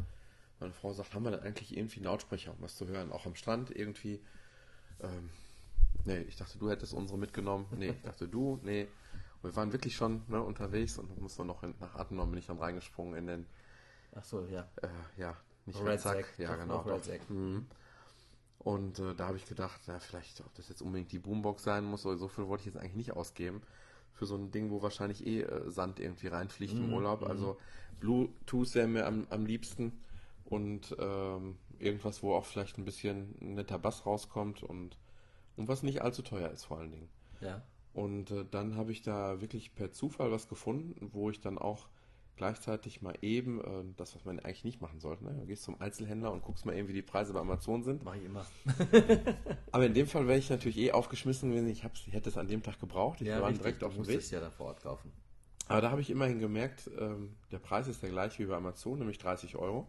[0.60, 3.12] meine Frau sagt, haben wir denn eigentlich irgendwie einen Lautsprecher, um was zu hören?
[3.12, 4.20] Auch am Strand irgendwie.
[5.02, 5.30] Ähm,
[6.06, 7.66] nee, ich dachte, du hättest unsere mitgenommen.
[7.78, 8.88] Nee, ich dachte, du, nee.
[9.42, 12.48] Und wir waren wirklich schon ne, unterwegs und mussten noch in, nach Attendorn bin ich
[12.48, 13.46] dann reingesprungen in den,
[14.16, 14.68] Ach so, ja.
[14.82, 14.88] äh,
[15.18, 16.34] ja, nicht Red Sack.
[16.38, 16.80] ja Doch, genau.
[16.82, 17.04] Red.
[17.06, 17.30] Sack.
[17.30, 17.68] Mhm.
[18.60, 21.86] Und äh, da habe ich gedacht, ja, vielleicht, ob das jetzt unbedingt die Boombox sein
[21.86, 23.62] muss, oder so viel wollte ich jetzt eigentlich nicht ausgeben.
[24.14, 27.24] Für so ein Ding, wo wahrscheinlich eh äh, Sand irgendwie reinfliegt Mhm, im Urlaub.
[27.24, 27.58] Also
[28.02, 30.04] Bluetooth wäre mir am, am liebsten.
[30.44, 34.98] Und ähm, irgendwas, wo auch vielleicht ein bisschen netter Bass rauskommt und,
[35.56, 37.10] und was nicht allzu teuer ist vor allen Dingen.
[37.40, 37.62] Ja.
[37.94, 41.88] Und äh, dann habe ich da wirklich per Zufall was gefunden, wo ich dann auch
[42.40, 45.36] gleichzeitig mal eben, äh, das, was man eigentlich nicht machen sollte, ne?
[45.38, 48.04] du gehst zum Einzelhändler und guckst mal eben, wie die Preise bei Amazon sind.
[48.06, 48.46] Mache ich immer.
[49.72, 51.68] Aber in dem Fall wäre ich natürlich eh aufgeschmissen gewesen.
[51.68, 53.20] Ich, ich hätte es an dem Tag gebraucht.
[53.22, 54.20] Ich war richtig, direkt auf dem Weg.
[54.20, 55.12] es ja dann vor Ort kaufen.
[55.68, 59.00] Aber da habe ich immerhin gemerkt, ähm, der Preis ist der gleiche wie bei Amazon,
[59.00, 59.88] nämlich 30 Euro.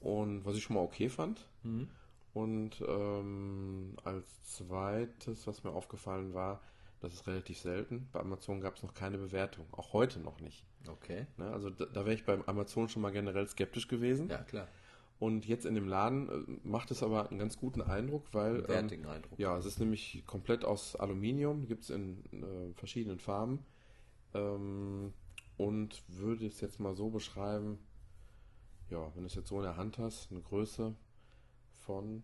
[0.00, 1.46] Und was ich schon mal okay fand.
[1.62, 1.88] Mhm.
[2.32, 4.26] Und ähm, als
[4.56, 6.62] zweites, was mir aufgefallen war,
[7.00, 8.08] das ist relativ selten.
[8.12, 9.66] Bei Amazon gab es noch keine Bewertung.
[9.72, 10.64] Auch heute noch nicht.
[10.88, 11.26] Okay.
[11.36, 11.50] Ne?
[11.50, 14.28] Also da, da wäre ich beim Amazon schon mal generell skeptisch gewesen.
[14.28, 14.68] Ja, klar.
[15.18, 18.68] Und jetzt in dem Laden äh, macht es aber einen ganz guten Eindruck, weil ähm,
[18.68, 19.38] Wertigen Eindruck.
[19.38, 23.64] ja, es ist nämlich komplett aus Aluminium, gibt es in äh, verschiedenen Farben.
[24.34, 25.12] Ähm,
[25.56, 27.78] und würde es jetzt mal so beschreiben,
[28.90, 30.94] ja, wenn du es jetzt so in der Hand hast, eine Größe
[31.72, 32.22] von,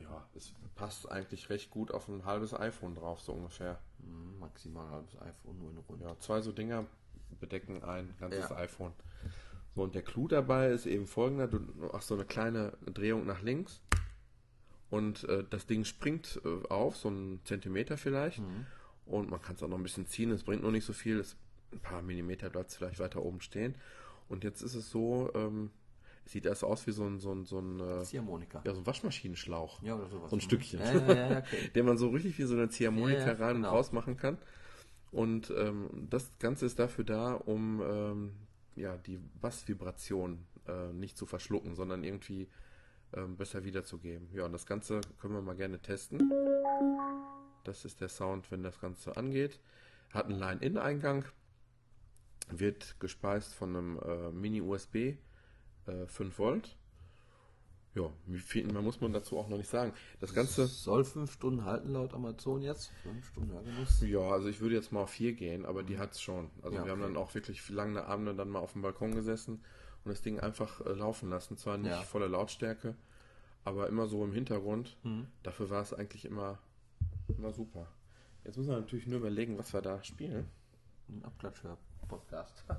[0.00, 3.78] ja, es passt eigentlich recht gut auf ein halbes iPhone drauf, so ungefähr.
[3.98, 6.04] Mhm, maximal halbes iPhone, nur eine Runde.
[6.04, 6.86] Ja, zwei so Dinger
[7.38, 8.56] bedecken ein ganzes Ja.
[8.56, 8.92] iPhone.
[9.74, 11.60] So, und der Clou dabei ist eben folgender: Du
[11.92, 13.80] machst so eine kleine Drehung nach links
[14.90, 18.40] und äh, das Ding springt äh, auf, so einen Zentimeter vielleicht.
[18.40, 18.66] Mhm.
[19.06, 21.18] Und man kann es auch noch ein bisschen ziehen, es bringt nur nicht so viel,
[21.18, 21.36] es,
[21.72, 23.74] ein paar Millimeter bleibt es vielleicht weiter oben stehen.
[24.28, 25.70] Und jetzt ist es so, ähm,
[26.30, 28.62] sieht erst aus wie so ein, so ein, so ein, äh, Ziehharmonika.
[28.64, 30.30] ja, so ein Waschmaschinenschlauch Ja, oder sowas.
[30.30, 30.42] so ein Mhm.
[30.42, 30.80] Stückchen.
[30.80, 31.70] Ja, ja, ja, okay.
[31.74, 33.70] den man so richtig wie so eine Ziehharmonika Ja, rein und genau.
[33.74, 34.38] raus machen kann.
[35.12, 38.32] Und ähm, das Ganze ist dafür da, um ähm,
[38.76, 42.48] ja, die Bassvibration äh, nicht zu verschlucken, sondern irgendwie
[43.12, 44.28] ähm, besser wiederzugeben.
[44.32, 46.30] Ja, und das Ganze können wir mal gerne testen.
[47.64, 49.58] Das ist der Sound, wenn das Ganze angeht.
[50.12, 51.24] Hat einen Line-In-Eingang,
[52.48, 55.16] wird gespeist von einem äh, Mini-USB
[55.90, 56.76] äh, 5 Volt.
[57.96, 59.92] Ja, wie viel, mehr muss man dazu auch noch nicht sagen.
[60.20, 60.66] Das Ganze.
[60.68, 62.92] soll fünf Stunden halten laut Amazon jetzt.
[63.02, 64.00] Fünf Stunden, ja, muss.
[64.02, 66.50] Ja, also ich würde jetzt mal auf 4 gehen, aber die hat's schon.
[66.62, 67.12] Also Ja, wir haben okay.
[67.12, 69.64] dann auch wirklich lange Abende dann mal auf dem Balkon gesessen
[70.04, 71.56] und das Ding einfach äh, laufen lassen.
[71.56, 72.00] Zwar nicht Ja.
[72.02, 72.94] volle Lautstärke,
[73.64, 74.96] aber immer so im Hintergrund.
[75.02, 75.26] Mhm.
[75.42, 76.60] Dafür war es eigentlich immer,
[77.26, 77.88] immer super.
[78.44, 80.48] Jetzt müssen wir natürlich nur überlegen, was wir da spielen.
[81.08, 82.64] Ein Abklatschhör-Podcast.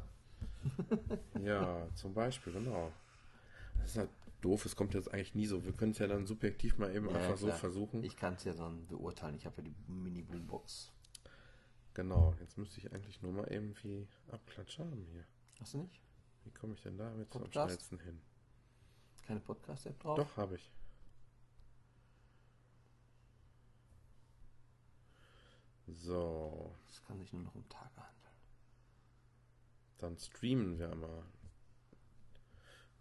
[1.44, 2.92] Ja, zum Beispiel, genau.
[3.82, 4.10] Das ist halt
[4.42, 5.64] doof, es kommt jetzt eigentlich nie so.
[5.66, 7.58] Wir können es ja dann subjektiv mal eben Ja, einfach so klar.
[7.58, 8.04] versuchen.
[8.04, 9.36] Ich kann es ja dann beurteilen.
[9.36, 10.92] Ich habe ja die Mini-Boombox.
[11.94, 15.26] Genau, jetzt müsste ich eigentlich nur mal eben wie Abklatsch haben hier.
[15.60, 16.00] Hast du nicht?
[16.44, 17.72] Wie komme ich denn da jetzt am Podcast?
[17.72, 18.22] schnellsten hin?
[19.24, 20.18] Keine Podcast-App drauf?
[20.18, 20.72] Doch, habe ich.
[25.88, 28.18] So, Das kann sich nur noch um Tage handeln.
[29.98, 31.24] dann streamen wir mal.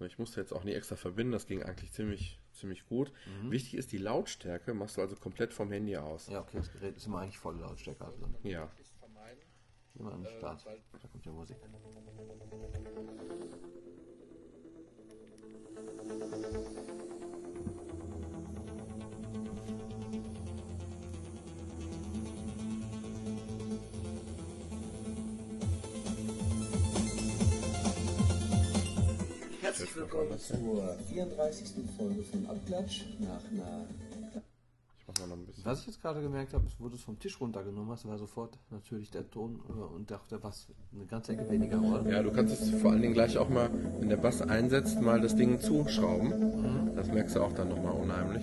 [0.06, 3.12] Ich musste jetzt auch nie extra verbinden, das ging eigentlich ziemlich, ziemlich gut.
[3.42, 3.50] Mhm.
[3.50, 6.28] Wichtig ist die Lautstärke, machst du also komplett vom Handy aus.
[6.28, 8.04] Ja, okay, das Gerät ist immer eigentlich voll Lautstärke.
[8.04, 8.70] Also dann Ja.
[9.98, 10.64] immer am Start.
[10.66, 11.56] Da kommt ja Musik.
[29.70, 31.84] Herzlich willkommen zur 34.
[31.96, 33.86] Folge von Abklatsch nach einer
[34.98, 35.64] Ich mach mal noch ein bisschen.
[35.64, 38.18] Was ich jetzt gerade gemerkt habe, ist, wo du es vom Tisch runtergenommen hast, war
[38.18, 42.10] sofort natürlich der Ton äh, und auch der Bass eine ganze Ecke weniger, oder?
[42.10, 45.20] Ja, du kannst es vor allen Dingen gleich auch mal, wenn der Bass einsetzt, mal
[45.20, 46.96] das Ding zuschrauben.
[46.96, 48.42] Das merkst du auch dann nochmal unheimlich.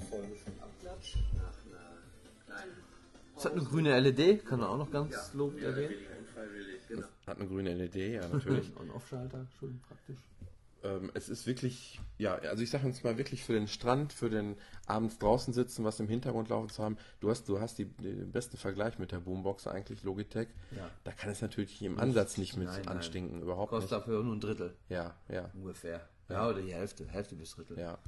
[0.00, 2.72] Folge von Abklatsch nach einer kleinen
[3.36, 5.94] Es hat eine grüne LED, kann man auch noch ganz lobend erwähnen.
[7.26, 8.72] Hat eine grüne LED, ja natürlich.
[8.78, 10.18] On-Off-Schalter, schön praktisch.
[10.84, 14.30] ähm, es ist wirklich, ja, also ich sage uns mal wirklich für den Strand, für
[14.30, 14.54] den
[14.86, 16.96] abends draußen sitzen, was im Hintergrund laufen zu haben.
[17.18, 20.46] Du hast, du hast die, den besten Vergleich mit der Boombox eigentlich, Logitech.
[20.76, 20.88] Ja.
[21.02, 22.96] Da kann es natürlich im Ansatz nicht mit Nein, nein.
[22.96, 24.00] anstinken, überhaupt Kostet nicht.
[24.00, 26.08] dafür nur ein Drittel Ja, ja, ungefähr.
[26.28, 27.78] Ja, oder die Hälfte, Hälfte bis Drittel.
[27.78, 27.98] ja,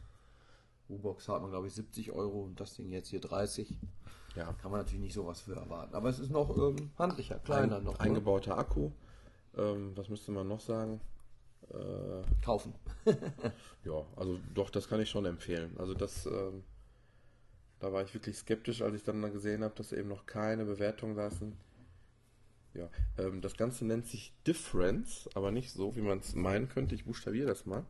[0.88, 3.76] U-Box hat man, glaube ich, 70 Euro und das Ding jetzt hier 30.
[4.36, 4.52] ja.
[4.54, 5.94] Kann man natürlich nicht sowas für erwarten.
[5.94, 7.94] Aber es ist noch ähm, handlicher, kleiner Ein, noch.
[7.94, 8.00] ne?
[8.00, 8.90] eingebauter Akku.
[9.56, 11.00] Ähm, was müsste man noch sagen?
[11.70, 12.74] Äh, Kaufen.
[13.84, 15.76] Ja, also doch, das kann ich schon empfehlen.
[15.78, 16.62] Also das, ähm,
[17.80, 21.14] da war ich wirklich skeptisch, als ich dann gesehen habe, dass eben noch keine Bewertung
[21.16, 21.54] da sind.
[22.74, 22.88] Ja,
[23.18, 26.94] ähm, das Ganze nennt sich Difference, aber nicht so, wie man es meinen könnte.
[26.94, 27.84] Ich buchstabiere das mal.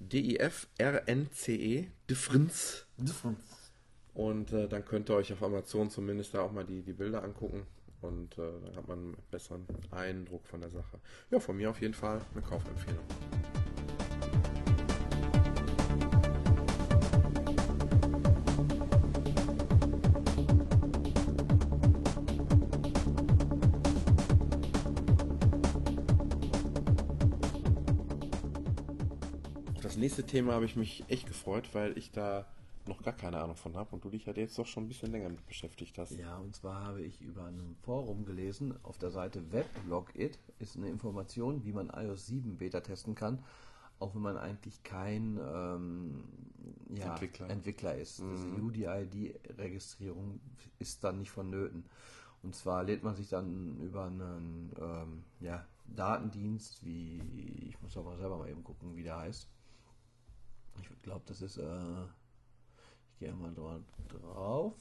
[0.00, 2.86] D-I-F-R-N-C-E, Difference.
[4.14, 7.22] Und äh, dann könnt ihr euch auf Amazon zumindest da auch mal die, die Bilder
[7.22, 7.66] angucken.
[8.00, 10.98] Und äh, dann hat man einen besseren Eindruck von der Sache.
[11.30, 13.04] Ja, von mir auf jeden Fall eine Kaufempfehlung.
[30.10, 32.44] Nächste Thema habe ich mich echt gefreut, weil ich da
[32.84, 35.12] noch gar keine Ahnung von habe und du dich ja jetzt doch schon ein bisschen
[35.12, 36.18] länger mit beschäftigt hast.
[36.18, 40.88] Ja, und zwar habe ich über ein Forum gelesen, auf der Seite Weblogit ist eine
[40.88, 43.44] Information, wie man iOS 7 Beta testen kann,
[44.00, 46.24] auch wenn man eigentlich kein ähm,
[46.92, 47.48] ja, Entwickler.
[47.48, 47.94] Entwickler.
[47.94, 48.18] ist.
[48.18, 50.40] Diese UDID-Registrierung
[50.80, 51.84] ist dann nicht vonnöten.
[52.42, 57.20] Und zwar lädt man sich dann über einen ähm, ja, Datendienst, wie
[57.68, 59.46] ich muss aber selber mal eben gucken, wie der heißt.
[60.78, 62.04] Ich glaube, das ist, äh,
[63.12, 64.74] ich gehe mal dort drauf.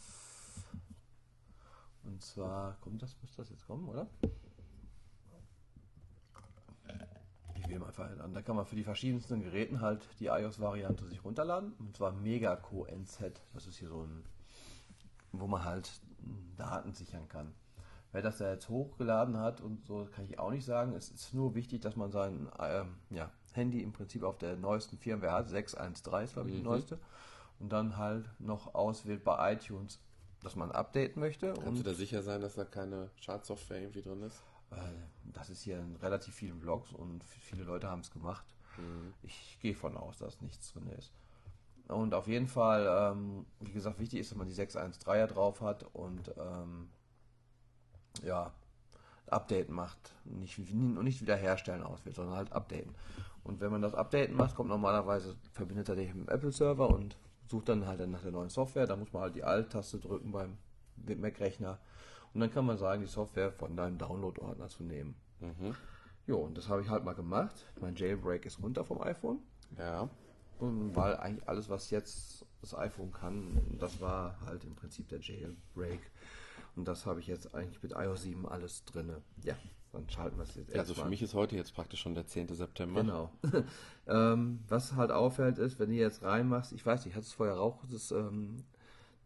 [2.04, 4.08] Und zwar kommt das, muss das jetzt kommen, oder?
[7.56, 8.34] Ich wähle mal einfach an.
[8.34, 11.74] Da kann man für die verschiedensten Geräten halt die iOS-Variante sich runterladen.
[11.74, 13.42] Und zwar Megaco NZ.
[13.54, 14.24] Das ist hier so ein,
[15.32, 16.02] wo man halt
[16.58, 17.54] Daten sichern kann.
[18.12, 20.94] Wer das da jetzt hochgeladen hat und so, kann ich auch nicht sagen.
[20.94, 24.98] Es ist nur wichtig, dass man sein ähm, ja, Handy im Prinzip auf der neuesten
[24.98, 25.50] Firmware hat.
[25.50, 27.00] 613 ist, glaube ich, die neueste.
[27.60, 30.00] Und dann halt noch auswählt bei iTunes,
[30.42, 31.54] dass man ein Update möchte.
[31.54, 34.42] Kannst und du da sicher sein, dass da keine Schadsoftware irgendwie drin ist?
[34.72, 34.76] äh,
[35.34, 38.46] das ist hier in relativ vielen Blogs und viele Leute haben es gemacht.
[39.24, 41.12] Ich gehe von aus, dass nichts drin ist.
[41.90, 45.84] Und auf jeden Fall, ähm, wie gesagt, wichtig ist, dass man die 613er drauf hat
[45.94, 46.90] und ähm,
[48.24, 48.54] ja,
[49.28, 50.16] Updaten macht.
[50.24, 52.96] Nicht, und nicht wiederherstellen auswählt, sondern halt updaten.
[53.50, 57.18] Und wenn man das Updaten macht, kommt normalerweise, verbindet er dich mit dem Apple-Server und
[57.48, 58.86] sucht dann halt nach der neuen Software.
[58.86, 60.60] Da muss man halt die Alt-Taste drücken beim
[61.20, 61.80] Mac-Rechner.
[62.32, 65.16] Und dann kann man sagen, die Software von deinem Download-Ordner zu nehmen.
[66.28, 67.66] Jo, und das habe ich halt mal gemacht.
[67.82, 69.40] Mein Jailbreak ist runter vom iPhone.
[69.80, 70.08] Ja.
[70.60, 75.22] Und weil eigentlich alles, was jetzt das iPhone kann, das war halt im Prinzip der
[75.22, 76.02] Jailbreak.
[76.76, 79.22] Und das habe ich jetzt eigentlich mit iOS 7 alles drinne.
[79.44, 79.56] Ja,
[79.92, 81.06] dann schalten wir es jetzt Also erstmal.
[81.06, 82.48] für mich ist heute jetzt praktisch schon der 10.
[82.50, 83.02] September.
[83.02, 83.32] Genau.
[84.08, 87.60] ähm, was halt auffällt ist, wenn du jetzt reinmachst, ich weiß nicht, hat es vorher
[87.60, 88.64] auch das, ähm,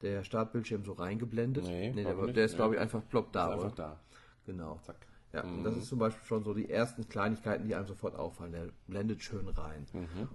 [0.01, 1.65] der Startbildschirm so reingeblendet?
[1.65, 2.37] Nee, der, glaube nicht.
[2.37, 2.57] der ist Nee.
[2.57, 3.99] glaube ich einfach plopp da, Ist einfach da.
[4.45, 4.79] Genau.
[4.83, 5.07] Zack.
[5.31, 8.51] Ja, und das ist zum Beispiel schon so die ersten Kleinigkeiten, die einem sofort auffallen.
[8.51, 9.87] Der blendet schön rein.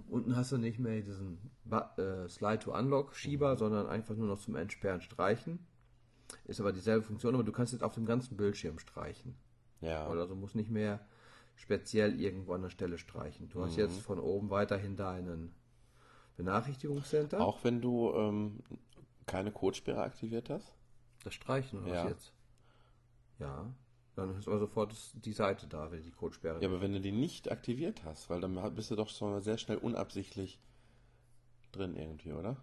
[0.09, 4.27] Unten hast du nicht mehr diesen Ba- äh, Slide to Unlock Schieber, sondern einfach nur
[4.27, 5.65] noch zum Entsperren streichen.
[6.45, 9.35] Ist aber dieselbe Funktion, aber du kannst jetzt auf dem ganzen Bildschirm streichen.
[9.81, 10.07] Ja.
[10.09, 10.99] Oder also musst nicht mehr
[11.55, 13.49] speziell irgendwo an der Stelle streichen.
[13.49, 15.53] Du hast jetzt von oben weiterhin deinen,
[16.39, 17.41] Benachrichtigungscenter.
[17.41, 18.59] Auch wenn du ähm,
[19.25, 20.73] keine Codesperre aktiviert hast?
[21.25, 22.03] Das Streichen oder Ja.
[22.05, 22.33] was jetzt?
[23.39, 23.73] Ja.
[24.15, 26.61] Dann ist aber sofort die Seite da, wenn die Codesperre.
[26.61, 29.57] Ja, aber wenn du die nicht aktiviert hast, weil dann bist du doch schon sehr
[29.57, 30.61] schnell unabsichtlich
[31.73, 32.55] drin irgendwie, oder?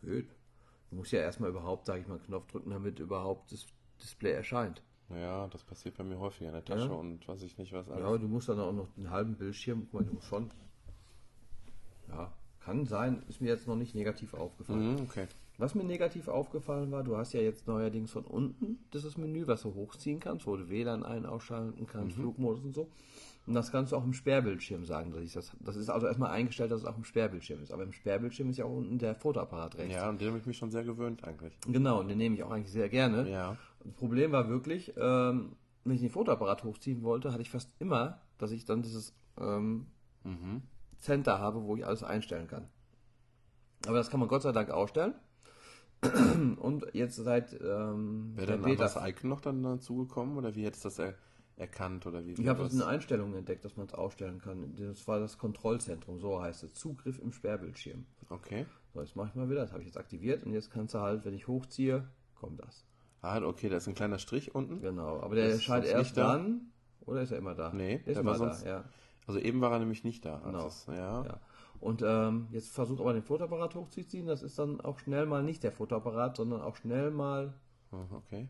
[0.00, 0.28] Gut.
[0.30, 0.37] Du
[0.90, 3.66] musst ja erstmal überhaupt, sage ich mal, einen Knopf drücken, damit überhaupt das
[4.00, 4.82] Display erscheint.
[5.10, 6.92] Ja, das passiert bei mir häufiger in der Tasche Ja.
[6.92, 8.04] und weiß ich nicht was Ja, alles.
[8.06, 10.50] aber du musst dann auch noch den halben Bildschirm, guck mal, du musst schon.
[12.08, 14.94] Ja, kann sein, ist mir jetzt noch nicht negativ aufgefallen.
[14.96, 15.26] Mhm, okay.
[15.58, 19.62] Was mir negativ aufgefallen war, du hast ja jetzt neuerdings von unten dieses Menü, was
[19.62, 22.88] du hochziehen kannst, wo du WLAN ein- ausschalten kannst, Flugmodus und so.
[23.48, 25.56] Und das kannst du auch im Sperrbildschirm sagen, dass ich das.
[25.60, 27.72] Das ist also erstmal eingestellt, dass es auch im Sperrbildschirm ist.
[27.72, 29.94] Aber im Sperrbildschirm ist ja auch unten der Fotoapparat rechts.
[29.94, 31.56] Ja, und den habe ich mich schon sehr gewöhnt eigentlich.
[31.66, 33.26] Genau, und den nehme ich auch eigentlich sehr gerne.
[33.30, 33.56] Ja.
[33.82, 38.20] Das Problem war wirklich, ähm, wenn ich den Fotoapparat hochziehen wollte, hatte ich fast immer,
[38.36, 39.86] dass ich dann dieses ähm,
[40.98, 42.68] Center habe, wo ich alles einstellen kann.
[43.86, 45.14] Aber das kann man Gott sei Dank ausstellen.
[46.60, 50.88] Und jetzt seit ähm, Wäre dann das Icon noch dann dazugekommen oder wie hättest du
[50.88, 51.14] das er
[51.58, 52.32] erkannt oder wie?
[52.32, 54.74] ich habe das in Einstellungen entdeckt, dass man es ausstellen kann.
[54.76, 56.74] Das war das Kontrollzentrum, so heißt es.
[56.74, 58.06] Zugriff im Sperrbildschirm.
[58.30, 58.66] Okay.
[58.94, 61.00] So, jetzt mache ich mal wieder, das habe ich jetzt aktiviert und jetzt kannst du
[61.00, 62.84] halt, wenn ich hochziehe, kommt das.
[63.20, 64.80] Ah, okay, da ist ein kleiner Strich unten.
[64.80, 66.32] Genau, aber der erscheint sonst erst da?
[66.34, 66.70] dann,
[67.04, 67.72] oder ist er immer da?
[67.72, 68.84] Nee, der ist immer war da, sonst- ja.
[69.26, 70.38] Also eben war er nämlich nicht da.
[70.38, 70.66] Genau.
[70.68, 71.24] es- ja.
[71.24, 71.40] Ja.
[71.80, 74.26] Und ähm, jetzt versucht aber den Fotoapparat hochzuziehen.
[74.26, 77.54] Das ist dann auch schnell mal nicht der Fotoapparat, sondern auch schnell mal.
[77.92, 78.48] Ah, Okay.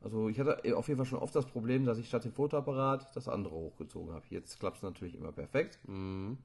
[0.00, 3.14] Also ich hatte auf jeden Fall schon oft das Problem, dass ich statt dem Fotoapparat
[3.16, 4.24] das andere hochgezogen habe.
[4.28, 5.78] Jetzt klappt es natürlich immer perfekt.
[5.86, 6.38] Mhm.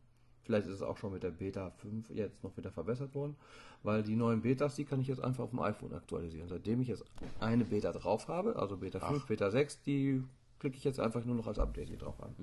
[0.43, 3.35] Vielleicht ist es auch schon mit der Beta 5 jetzt noch wieder verbessert worden,
[3.83, 6.47] weil die neuen Betas, die kann ich jetzt einfach auf dem iPhone aktualisieren.
[6.47, 7.03] Seitdem ich jetzt
[7.39, 10.23] eine Beta drauf habe, also Beta 5, Beta 6, die
[10.57, 12.33] klicke ich jetzt einfach nur noch als Update hier drauf an.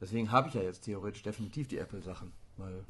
[0.00, 2.84] Deswegen habe ich ja jetzt theoretisch definitiv die Apple-Sachen, weil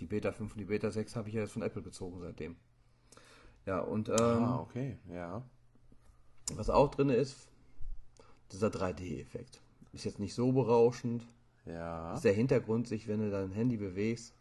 [0.00, 2.56] die Beta 5 und die Beta 6 habe ich ja jetzt von Apple gezogen seitdem.
[3.64, 4.98] Ja, und ähm, Ah, okay.
[5.08, 5.42] Ja.
[6.54, 7.48] Was auch drin ist,
[8.50, 9.60] dieser 3D-Effekt.
[9.92, 11.26] Ist jetzt nicht so berauschend.
[11.66, 12.14] Ja.
[12.14, 14.34] Ist der Hintergrund sich, wenn du dein Handy bewegst.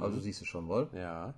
[0.00, 0.88] Also siehst du schon wohl.
[0.94, 1.34] Ja.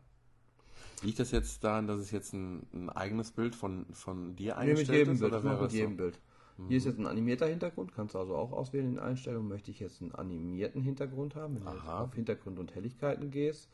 [1.02, 4.60] Liegt das jetzt daran, dass es jetzt ein, ein eigenes Bild von, von dir Nee,
[4.60, 5.20] mit eingestellt jedem ist?
[5.20, 5.32] Bild.
[5.32, 5.96] Oder wäre mit jedem so?
[5.96, 6.20] Bild.
[6.68, 9.48] Hier ist jetzt ein animierter Hintergrund, kannst du also auch auswählen in den Einstellungen.
[9.48, 11.56] Möchte ich jetzt einen animierten Hintergrund haben?
[11.56, 12.04] Wenn du Aha.
[12.04, 13.68] auf Hintergrund und Helligkeiten gehst,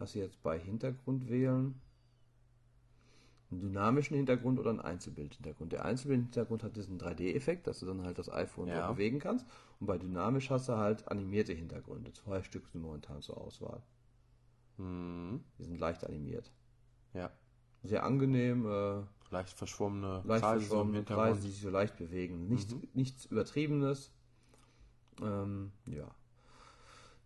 [0.00, 1.80] hast du jetzt bei Hintergrund wählen
[3.54, 5.72] einen dynamischen Hintergrund oder einen Einzelbildhintergrund.
[5.72, 8.86] Der Einzelbildhintergrund hat diesen 3D-Effekt, dass du dann halt das iPhone Ja.
[8.88, 9.46] so bewegen kannst.
[9.80, 12.12] Und bei dynamisch hast du halt animierte Hintergründe.
[12.12, 13.82] Zwei Stück sind momentan zur Auswahl.
[14.78, 15.40] Mhm.
[15.58, 16.50] Die sind leicht animiert.
[17.12, 17.30] Ja.
[17.82, 21.26] Sehr angenehm, äh, Leicht verschwommene leicht Kreise im verschwommene Hintergrund.
[21.28, 22.46] Kreise, die sich so leicht bewegen.
[22.48, 24.12] Nichts, nichts Übertriebenes.
[25.22, 26.08] Ähm, ja.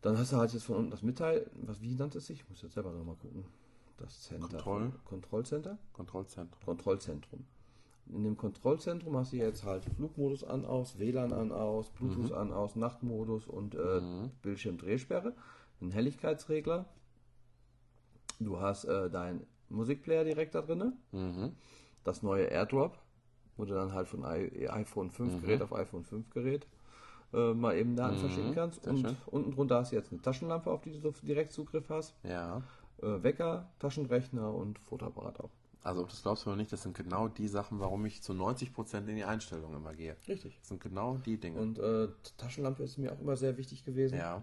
[0.01, 2.41] Dann hast du halt jetzt von unten das Mitteil, was, wie nannte es sich?
[2.41, 3.45] Ich muss jetzt selber nochmal gucken.
[3.99, 4.47] Das Center.
[4.49, 4.93] Kontroll.
[5.05, 5.79] Kontrollcenter?
[5.93, 6.65] Kontrollzentrum.
[6.65, 7.45] Kontrollzentrum.
[8.11, 12.53] In dem Kontrollzentrum hast du jetzt halt Flugmodus an, aus, WLAN an, aus, Bluetooth an,
[12.53, 14.01] aus, Nachtmodus und äh,
[14.43, 15.35] Bildschirmdrehsperre,
[15.81, 16.87] einen Helligkeitsregler.
[18.41, 21.53] Du hast äh, deinen Musikplayer direkt da drin, Mhm.
[22.05, 22.97] das neue AirDrop,
[23.57, 26.67] wo du dann halt von I iPhone 5 Gerät auf iPhone 5 Gerät
[27.35, 28.85] äh, mal eben Daten verschicken kannst.
[28.85, 29.17] sehr Und schön.
[29.27, 32.15] unten drunter hast du jetzt eine Taschenlampe, auf die du direkt Zugriff hast.
[32.23, 32.63] Ja.
[33.03, 35.51] Äh, Wecker, Taschenrechner und Fotoapparat auch.
[35.83, 39.07] Also das glaubst du noch nicht, das sind genau die Sachen, warum ich zu 90%
[39.07, 40.17] in die Einstellung immer gehe.
[40.27, 40.59] Richtig.
[40.59, 41.61] Das sind genau die Dinge.
[41.61, 44.19] Und äh, Taschenlampe ist mir auch immer sehr wichtig gewesen.
[44.19, 44.43] ja.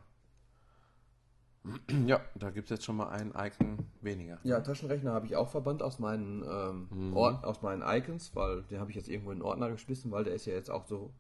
[2.05, 4.37] Ja, da gibt es jetzt schon mal ein Icon weniger.
[4.43, 8.79] Ja, Taschenrechner habe ich auch verbannt aus meinen, ähm, Ord aus meinen Icons, weil den
[8.79, 11.11] habe ich jetzt irgendwo in den Ordner geschmissen, weil der ist ja jetzt auch so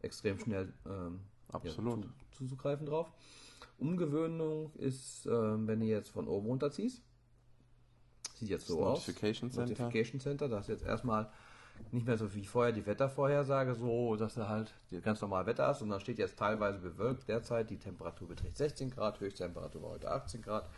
[0.00, 1.20] extrem schnell ähm,
[1.52, 2.04] Absolut.
[2.04, 3.12] Ja, zu, zuzugreifen drauf.
[3.78, 7.02] Umgewöhnung ist, ähm, wenn du jetzt von oben runterziehst.
[8.36, 8.98] Sieht jetzt so Das aus.
[9.06, 9.70] Notification Center.
[9.70, 10.48] Notification Center.
[10.48, 11.30] Da ist jetzt erstmal
[11.90, 14.72] nicht mehr so wie vorher die Wettervorhersage, so dass du halt
[15.02, 18.90] ganz normal Wetter hast und dann steht jetzt teilweise bewölkt derzeit, die Temperatur beträgt 16
[18.90, 20.68] Grad, Höchsttemperatur war heute 18 Grad.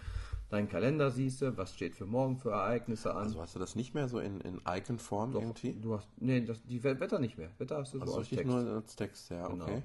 [0.48, 3.24] Deinen Kalender siehst du, was steht für morgen für Ereignisse an.
[3.24, 5.74] Also hast du das nicht mehr so in, in Icon-Form irgendwie?
[5.74, 7.50] Du hast, nee, das, die We- Wetter nicht mehr.
[7.58, 8.52] Wetter hast du so Also als richtig Text.
[8.52, 9.64] nur als Text, ja, Genau.
[9.64, 9.82] okay.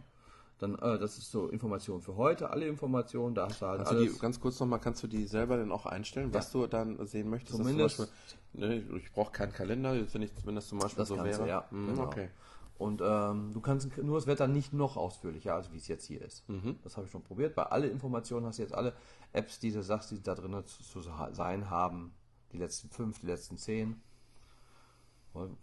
[0.61, 3.91] Dann, äh, das ist so Information für heute, alle Informationen, da hast du halt Kannst
[3.93, 4.13] du alles.
[4.13, 7.29] die, ganz kurz nochmal, kannst du die selber dann auch einstellen, was du dann sehen
[7.31, 7.57] möchtest?
[7.57, 10.99] Zumindest- Zum Beispiel, ne, ich brauche keinen Kalender, jetzt wenn, ich, wenn das zum Beispiel
[10.99, 11.43] Das so kannst wäre.
[11.43, 12.03] du, ja, Mhm, genau.
[12.03, 12.29] Okay.
[12.77, 16.21] Und ähm, du kannst nur das Wetter nicht noch ausführlicher, als wie es jetzt hier
[16.21, 16.47] ist.
[16.47, 16.77] Mhm.
[16.83, 17.55] Das habe ich schon probiert.
[17.55, 18.93] Bei alle Informationen hast du jetzt alle
[19.33, 22.13] Apps, die du sagst, die da drin zu, zu sein haben.
[22.53, 23.99] Die letzten fünf, die letzten zehn.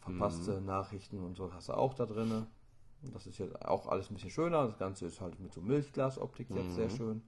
[0.01, 0.67] Verpasste Mhm.
[0.67, 2.47] Nachrichten und so hast du auch da drin.
[3.03, 4.67] Das ist jetzt auch alles ein bisschen schöner.
[4.67, 7.23] Das Ganze ist halt mit so Milchglasoptik jetzt sehr schön,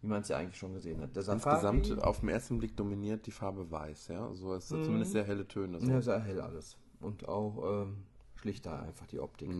[0.00, 1.16] wie man es ja eigentlich schon gesehen hat.
[1.16, 4.32] Der Safari, Insgesamt auf den ersten Blick dominiert die Farbe weiß, ja.
[4.34, 5.80] So ist zumindest sehr helle Töne.
[5.80, 5.90] So.
[5.90, 6.76] ja, sehr hell alles.
[7.00, 8.04] Und auch ähm,
[8.36, 9.50] schlichter einfach die Optik.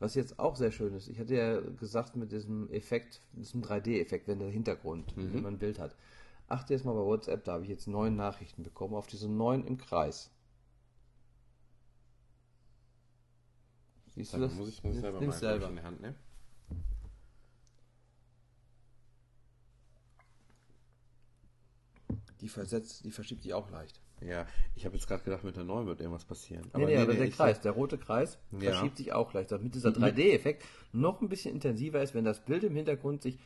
[0.00, 4.28] Was jetzt auch sehr schön ist, ich hatte ja gesagt mit diesem Effekt, diesem 3D-Effekt,
[4.28, 5.94] wenn der Hintergrund, wenn man ein Bild hat.
[6.48, 9.64] Achte jetzt mal bei WhatsApp, da habe ich jetzt neun Nachrichten bekommen, auf diese neun
[9.64, 10.30] im Kreis.
[14.20, 14.54] Siehst du das?
[14.54, 15.68] muss ich, muss ich selber mal selber.
[15.68, 16.14] in die Hand nehmen.
[22.40, 24.00] Die versetzt, die verschiebt sich auch leicht.
[24.22, 26.70] Ja, ich habe jetzt gerade gedacht, mit der neuen wird irgendwas passieren.
[26.76, 28.72] Nee, nee, aber der ich- Kreis, der rote Kreis, Ja.
[28.72, 29.50] Verschiebt sich auch leicht.
[29.52, 33.38] Damit dieser 3D-Effekt noch ein bisschen intensiver ist, wenn das Bild im Hintergrund sich,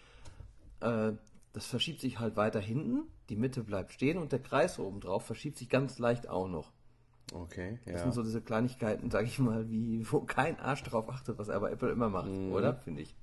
[0.80, 1.12] äh,
[1.52, 5.24] das verschiebt sich halt weiter hinten, die Mitte bleibt stehen und der Kreis oben drauf
[5.24, 6.72] verschiebt sich ganz leicht auch noch.
[7.32, 8.02] Okay, Das ja.
[8.02, 11.70] sind so diese Kleinigkeiten, sag ich mal, wie, wo kein Arsch drauf achtet, was aber
[11.72, 12.52] Apple immer macht, Mhm.
[12.52, 12.74] oder?
[12.76, 13.16] Finde ich.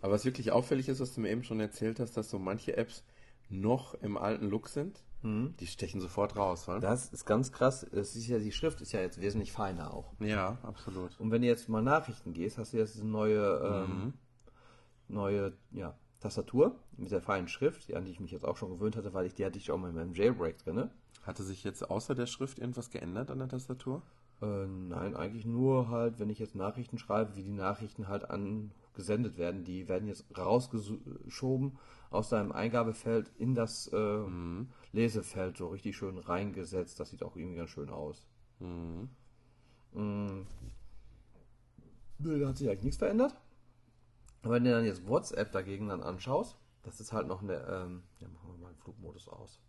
[0.00, 2.76] Aber was wirklich auffällig ist, was du mir eben schon erzählt hast, dass so manche
[2.76, 3.04] Apps
[3.50, 6.78] noch im alten Look sind, die stechen sofort raus, oder?
[6.78, 7.82] Das ist ganz krass.
[7.82, 10.12] Es ist ja, die Schrift ist ja jetzt wesentlich feiner auch.
[10.20, 11.18] Ja, absolut.
[11.18, 14.14] Und wenn du jetzt mal Nachrichten gehst, hast du jetzt diese neue, ähm,
[15.08, 18.94] neue ja, Tastatur mit der feinen Schrift, an die ich mich jetzt auch schon gewöhnt
[18.96, 20.88] hatte, weil ich die hatte ich auch mal in meinem Jailbreak drin.
[21.28, 24.00] Hatte sich jetzt außer der Schrift irgendwas geändert an der Tastatur?
[24.40, 29.36] Äh, nein, eigentlich nur halt, wenn ich jetzt Nachrichten schreibe, wie die Nachrichten halt angesendet
[29.36, 29.62] werden.
[29.62, 31.76] Die werden jetzt rausgeschoben
[32.08, 34.20] aus deinem Eingabefeld in das äh,
[34.92, 36.98] Lesefeld, so richtig schön reingesetzt.
[36.98, 38.26] Das sieht auch irgendwie ganz schön aus.
[38.60, 39.02] Mm.
[42.20, 43.36] Nö, Da hat sich eigentlich nichts verändert.
[44.40, 48.02] Aber wenn du dann jetzt WhatsApp dagegen dann anschaust, das ist halt noch eine, ähm,
[48.18, 49.60] ja, machen wir mal den Flugmodus aus.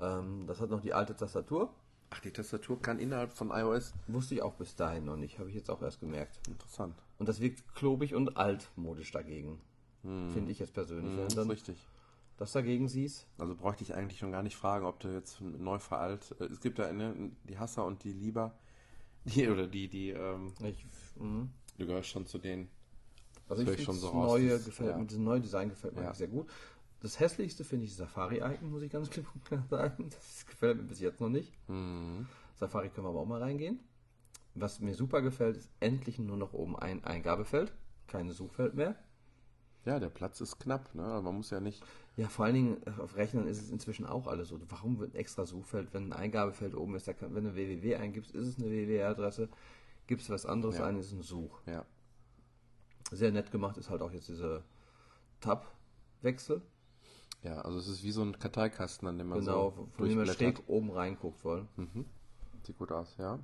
[0.00, 1.72] Ähm, das hat noch die alte Tastatur.
[2.10, 3.92] Ach, die Tastatur kann innerhalb von iOS.
[4.06, 6.40] Wusste ich auch bis dahin noch nicht, habe ich jetzt auch erst gemerkt.
[6.48, 6.94] Interessant.
[7.18, 9.60] Und das wirkt klobig und altmodisch dagegen.
[10.02, 11.16] Finde ich jetzt persönlich.
[11.16, 11.76] Wenn Das ist richtig.
[12.38, 15.78] das dagegen siehst, Also bräuchte ich eigentlich schon gar nicht fragen, ob du jetzt neu
[15.80, 16.34] veralt.
[16.40, 18.54] äh, Es gibt ja ne, die Hasser und die Lieber.
[19.24, 20.86] Die, oder die, die, ähm, ich,
[21.16, 21.48] mh.
[21.76, 22.70] du gehörst schon zu denen.
[23.48, 24.96] also ich ich finde schon das so raus, neue das- gefällt ja.
[24.98, 26.14] mir, dieses neue Design gefällt mir Ja.
[26.14, 26.48] sehr gut.
[27.00, 30.08] Das hässlichste finde ich Safari-Icon, muss ich ganz klipp und klar sagen.
[30.10, 31.52] Das gefällt mir bis jetzt noch nicht.
[31.68, 32.26] Mhm.
[32.56, 33.78] Safari können wir aber auch mal reingehen.
[34.54, 37.72] Was mir super gefällt, ist endlich nur noch oben ein Eingabefeld,
[38.08, 38.96] keine Suchfeld mehr.
[39.84, 41.04] Ja, der Platz ist knapp, ne?
[41.04, 41.82] Aber Man muss ja nicht.
[42.16, 44.58] Ja, vor allen Dingen äh, auf Rechnern ist es inzwischen auch alles so.
[44.68, 48.34] Warum wird ein extra Suchfeld, wenn ein Eingabefeld oben ist, kann, wenn du www eingibst,
[48.34, 49.48] ist es eine www-Adresse,
[50.08, 50.86] gibst du was anderes Ja.
[50.86, 51.60] ein, ist es ein Such.
[51.66, 51.86] Ja.
[53.12, 54.64] Sehr nett gemacht ist halt auch jetzt diese
[55.40, 56.60] Tab-Wechsel.
[57.42, 60.18] Ja, also es ist wie so ein Karteikasten, an dem man Genau, so von dem
[60.18, 61.68] man schräg oben reinguckt wollen.
[62.62, 63.38] Sieht gut aus, ja.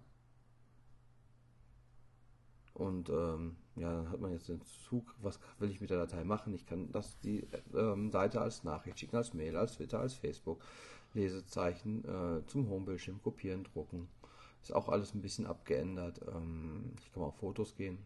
[2.75, 6.25] Und ähm, ja, dann hat man jetzt den Zug, was will ich mit der Datei
[6.25, 6.53] machen?
[6.55, 10.61] Ich kann das die ähm, Seite als Nachricht schicken, als Mail, als Twitter, als Facebook,
[11.15, 14.09] Lesezeichen äh, zum Homebildschirm kopieren, drucken.
[14.61, 16.21] Ist auch alles ein bisschen abgeändert.
[16.27, 17.99] Ähm, ich kann mal auf Fotos gehen.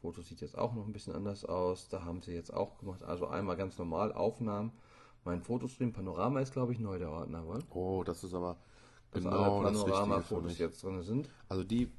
[0.00, 1.88] Fotos sieht jetzt auch noch ein bisschen anders aus.
[1.88, 3.02] Da haben sie jetzt auch gemacht.
[3.02, 4.72] Also einmal ganz normal Aufnahmen.
[5.24, 7.58] Mein Fotostream Panorama ist, glaube ich, neu der Ordner, wohl.
[7.70, 8.56] Oh, das ist aber
[9.12, 11.28] genau alle das Richtige für Panorama-Fotos jetzt drin sind.
[11.48, 11.90] Also die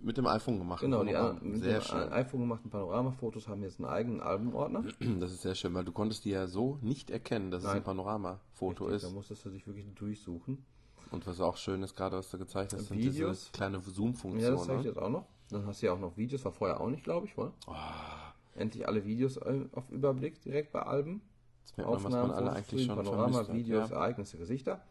[0.00, 0.80] mit dem iPhone gemacht.
[0.80, 1.12] Genau, die
[1.46, 2.12] mit sehr dem schön.
[2.12, 4.82] iPhone gemachten Panoramafotos haben jetzt einen eigenen Albumordner.
[5.20, 7.76] Das ist sehr schön, weil du konntest die ja so nicht erkennen, dass es Nein.
[7.78, 9.14] ein Panorama-Foto Richtig, Da ist.
[9.14, 10.64] musstest du dich wirklich durchsuchen.
[11.10, 13.94] Und was auch schön ist, gerade was du gezeigt hast, sind diese kleine Ja, das
[13.94, 14.58] Zoom-Funktion.
[14.58, 14.88] zeige ich ne?
[14.88, 15.26] jetzt auch noch.
[15.52, 17.52] Dann hast du ja auch noch Videos, war vorher auch nicht, glaube ich, wohl.
[17.66, 18.32] Ah.
[18.54, 21.22] Endlich alle Videos äh, auf Überblick direkt bei Alben.
[21.60, 23.96] Jetzt merkt man, was man alle eigentlich schon Panorama, Videos, ja.
[23.96, 24.82] Ereignisse, Gesichter.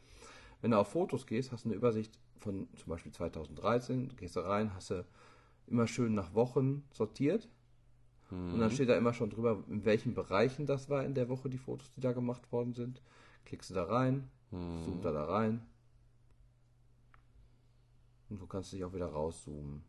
[0.62, 4.36] Wenn du auf Fotos gehst, hast du eine Übersicht von zum Beispiel 2013, du gehst
[4.36, 5.06] da rein, hast du
[5.68, 7.50] immer schön nach Wochen sortiert.
[8.30, 8.60] Und Mhm.
[8.60, 11.58] dann steht da immer schon drüber, in welchen Bereichen das war in der Woche, die
[11.58, 13.02] Fotos, die da gemacht worden sind.
[13.46, 14.84] Klickst du da rein, Mhm.
[14.84, 15.66] zoomt da da rein.
[18.30, 19.84] Und du kannst dich auch wieder rauszoomen.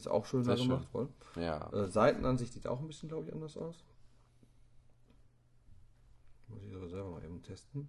[0.00, 1.10] Ist auch schön Sehr gemacht, wohl.
[1.36, 1.70] Ja.
[1.74, 3.84] Äh, Seitenansicht sieht auch ein bisschen, glaube ich, anders aus.
[6.48, 7.86] Muss ich aber selber mal eben testen.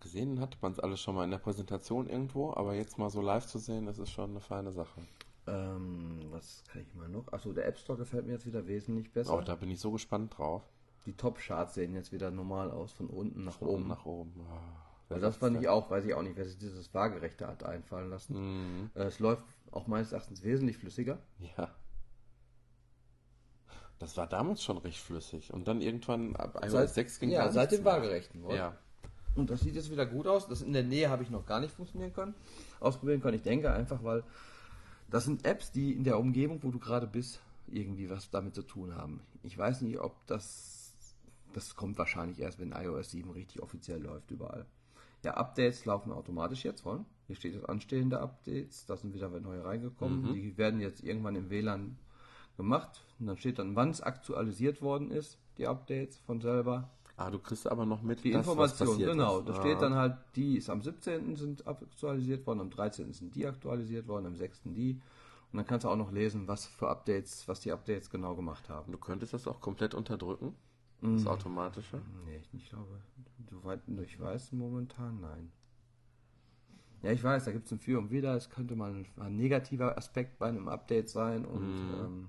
[0.00, 3.20] Gesehen hat man es alles schon mal in der Präsentation irgendwo, aber jetzt mal so
[3.20, 5.02] live zu sehen, das ist schon eine feine Sache.
[5.46, 7.30] Ähm, was kann ich mal noch?
[7.34, 9.36] Achso, der App Store gefällt mir jetzt wieder wesentlich besser.
[9.36, 10.62] Oh, da bin ich so gespannt drauf.
[11.04, 13.76] Die Top-Charts sehen jetzt wieder normal aus, von unten nach Von oben.
[13.82, 14.32] oben nach oben.
[15.08, 17.62] Wer Weil das fand ich auch, weiß ich auch nicht, wer sich dieses Waagerechte hat
[17.62, 18.34] einfallen lassen.
[18.80, 18.90] Mhm.
[18.94, 21.18] Äh, es läuft auch meines Erachtens wesentlich flüssiger.
[21.56, 21.74] Ja.
[23.98, 25.52] Das war damals schon recht flüssig.
[25.52, 27.84] Und dann irgendwann ab iOS Seit- 6 ging ja, seit dem.
[27.84, 28.56] Waagerechten, oder?
[28.56, 28.78] Ja.
[29.34, 30.48] Und das sieht jetzt wieder gut aus.
[30.48, 32.34] Das in der Nähe habe ich noch gar nicht funktionieren können.
[32.80, 33.36] Ausprobieren können.
[33.36, 34.22] Ich denke einfach, weil
[35.10, 38.62] das sind Apps, die in der Umgebung, wo du gerade bist, irgendwie was damit zu
[38.62, 39.22] tun haben.
[39.42, 40.74] Ich weiß nicht, ob das.
[41.52, 44.66] Das kommt wahrscheinlich erst, wenn iOS 7 richtig offiziell läuft, überall.
[45.22, 47.06] Ja, Updates laufen automatisch jetzt von.
[47.26, 48.86] Hier steht jetzt anstehende Updates.
[48.86, 50.32] Da sind wieder neue reingekommen.
[50.34, 51.96] Die werden jetzt irgendwann im WLAN
[52.56, 53.02] gemacht.
[53.18, 56.90] Und dann steht dann, wann es aktualisiert worden ist, die Updates von selber.
[57.16, 59.38] Ah, du kriegst aber noch mit, Die das, Information, genau.
[59.38, 59.48] ist.
[59.48, 59.60] Da ah.
[59.60, 61.36] steht dann halt, die ist am 17.
[61.36, 63.12] sind aktualisiert worden, am 13.
[63.14, 64.62] sind die aktualisiert worden, am 6.
[64.64, 65.00] die.
[65.52, 68.68] Und dann kannst du auch noch lesen, was für Updates, was die Updates genau gemacht
[68.68, 68.92] haben.
[68.92, 70.54] Du könntest das auch komplett unterdrücken,
[71.00, 71.28] das Mhm.
[71.28, 72.02] Automatische.
[72.26, 73.00] Nee, ich glaube,
[73.38, 75.50] du weit, ich weiß momentan, nein.
[77.02, 78.34] Ja, ich weiß, da gibt es ein Für und Wider.
[78.34, 81.44] Es könnte mal ein, ein negativer Aspekt bei einem Update sein.
[81.44, 82.28] Und ähm,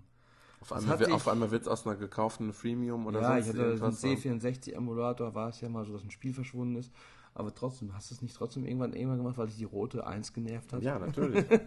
[0.60, 3.58] Auf einmal, sich- auf einmal wird es aus einer gekauften Freemium oder ja, ich hatte
[3.60, 4.02] irgendwas.
[4.02, 6.92] den C64-Emulator, war es ja mal so, dass ein Spiel verschwunden ist.
[7.34, 10.34] Aber trotzdem, hast du es nicht trotzdem irgendwann irgendwann gemacht, weil dich die rote 1
[10.34, 10.84] genervt hat?
[10.84, 11.46] Ja, natürlich.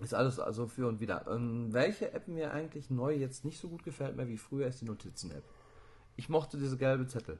[0.00, 1.26] Ist alles also für und wieder.
[1.28, 4.80] Ähm, welche App mir eigentlich neu jetzt nicht so gut gefällt mehr wie früher, ist
[4.80, 5.44] die Notizen-App.
[6.16, 7.38] Ich mochte diese gelbe Zettel.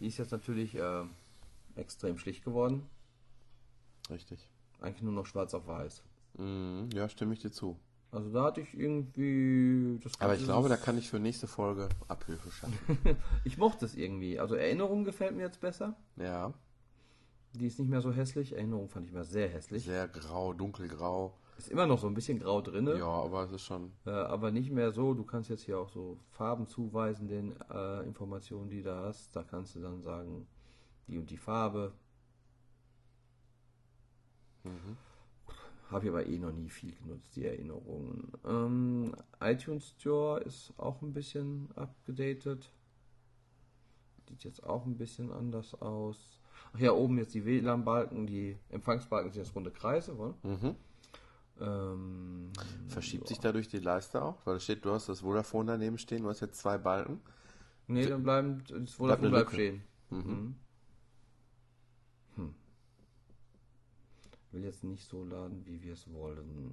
[0.00, 1.04] Die ist jetzt natürlich äh,
[1.76, 2.86] extrem schlicht geworden.
[4.10, 4.48] Richtig.
[4.80, 6.02] Eigentlich nur noch schwarz auf weiß.
[6.38, 7.78] Mhm, ja, stimme ich dir zu.
[8.12, 11.88] Also da hatte ich irgendwie das Aber ich glaube, da kann ich für nächste Folge
[12.08, 12.74] Abhilfe schaffen.
[13.44, 14.40] Ich mochte es irgendwie.
[14.40, 15.94] Also Erinnerung gefällt mir jetzt besser.
[16.16, 16.52] ja,
[17.52, 18.52] Die ist nicht mehr so hässlich.
[18.54, 19.84] Erinnerung fand ich mal sehr hässlich.
[19.84, 21.36] sehr grau, dunkelgrau.
[21.60, 22.96] Ist immer noch so ein bisschen grau drinne.
[22.96, 23.92] Ja, aber es ist schon.
[24.06, 25.12] Äh, aber nicht mehr so.
[25.12, 29.36] Du kannst jetzt hier auch so Farben zuweisen, den äh, Informationen, die du hast.
[29.36, 30.46] Da kannst du dann sagen,
[31.06, 31.92] die und die Farbe.
[35.90, 38.32] Habe ich aber eh noch nie viel genutzt, die Erinnerungen.
[38.46, 42.72] Ähm, iTunes Store ist auch ein bisschen abgedatet.
[44.30, 46.40] Sieht jetzt auch ein bisschen anders aus.
[46.72, 50.34] Ach ja, oben jetzt die WLAN-Balken, die Empfangsbalken sind jetzt runde Kreise, oder?
[50.42, 50.76] Mhm.
[51.60, 52.52] Ähm,
[52.88, 54.44] Verschiebt sich dadurch die Leiste auch?
[54.46, 57.20] Weil es steht, du hast das Vodafone daneben stehen, du hast jetzt zwei Balken.
[57.86, 59.54] Nee, dann bleiben, das Bleibt Vodafone bleibt Lücke.
[59.54, 59.82] stehen.
[60.10, 60.56] Mhm.
[62.36, 62.54] Hm.
[64.52, 66.72] Will jetzt nicht so laden, wie wir es wollen.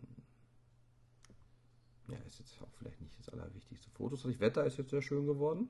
[2.08, 3.90] Ja, ist jetzt auch vielleicht nicht das allerwichtigste.
[3.92, 5.70] Fotos, das Wetter ist jetzt sehr schön geworden.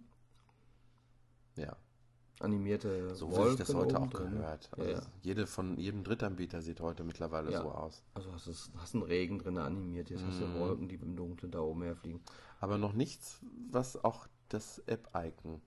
[1.56, 1.76] Ja,
[2.40, 4.32] Animierte so wie ich das heute auch drin.
[4.32, 4.70] gehört.
[4.78, 5.02] Ja, Also ja.
[5.24, 7.62] Jede von jedem Drittanbieter sieht heute mittlerweile Ja.
[7.62, 8.04] so aus.
[8.14, 10.60] Also hast, es, hast einen Regen drin animiert, jetzt hast du Mhm.
[10.60, 12.22] Wolken, die im Dunkeln da oben herfliegen.
[12.60, 13.40] Aber noch nichts,
[13.72, 15.62] was auch das App-Icon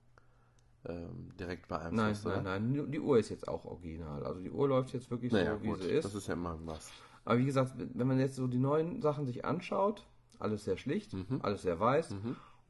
[0.87, 2.43] ähm, direkt Nein, beeinflusst, nein, oder?
[2.43, 4.25] nein, die- die Uhr ist jetzt auch original.
[4.25, 6.05] Also die Uhr läuft jetzt wirklich Naja, so, wie gut, sie ist.
[6.07, 6.91] das ist ja immer was.
[7.27, 10.07] Aber wie gesagt, wenn man jetzt so die neuen Sachen sich anschaut,
[10.39, 11.41] alles sehr schlicht, Mhm.
[11.43, 12.15] alles sehr weiß,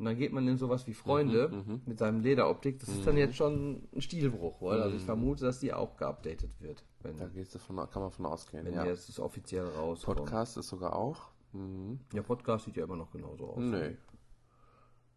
[0.01, 3.16] und dann geht man in sowas wie Freunde Mhm, mit seinem Lederoptik, das ist dann
[3.18, 7.28] jetzt schon ein Stilbruch, weil also ich vermute, dass die auch geupdatet wird, wenn, Da
[7.28, 8.64] gehst du von, kann man von ausgehen.
[8.64, 8.84] wenn ja.
[8.86, 10.16] jetzt das offiziell rauskommt.
[10.18, 11.28] Podcast ist sogar auch.
[11.53, 12.01] Mhm.
[12.14, 13.59] Ja, Podcast sieht ja immer noch genauso aus.
[13.59, 13.96] Nee.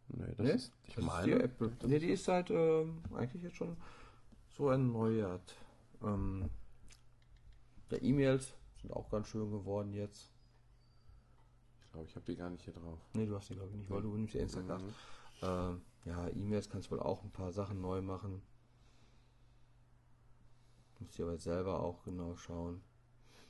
[0.09, 0.51] Nee, das Nee?
[0.51, 0.73] ist.
[0.83, 1.25] Ich Das ist meine.
[1.27, 1.71] die Apple.
[1.85, 3.77] Nee, die ist halt ähm, eigentlich jetzt schon
[4.49, 5.55] so erneuert.
[6.03, 6.49] Ähm,
[7.89, 10.29] der E-Mails sind auch ganz schön geworden jetzt.
[11.93, 12.99] Ich glaube, ich habe die gar nicht hier drauf.
[13.13, 14.81] Nee, du hast die glaube ich nicht, weil du nimmst ja Instagram.
[14.81, 14.93] Mhm.
[15.43, 18.41] Ähm, ja, E-Mails kannst du wohl auch ein paar Sachen neu machen.
[20.99, 22.81] Musst du aber selber auch genau schauen.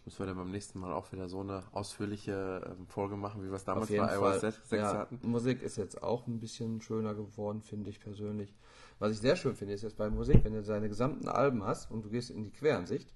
[0.04, 3.48] Müssen wir dann beim nächsten Mal auch wieder so eine ausführliche ähm, Folge machen, wie
[3.48, 5.20] wir es damals bei iOS 6, 6 ja, hatten?
[5.22, 8.54] Musik ist jetzt auch ein bisschen schöner geworden, finde ich persönlich.
[9.00, 11.90] Was ich sehr schön finde, ist jetzt bei Musik, wenn du deine gesamten Alben hast
[11.90, 13.14] und du gehst in die Queransicht,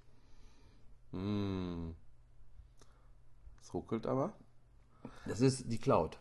[1.11, 1.91] Mm.
[3.61, 4.34] Es ruckelt aber.
[5.26, 6.18] Das ist die Cloud.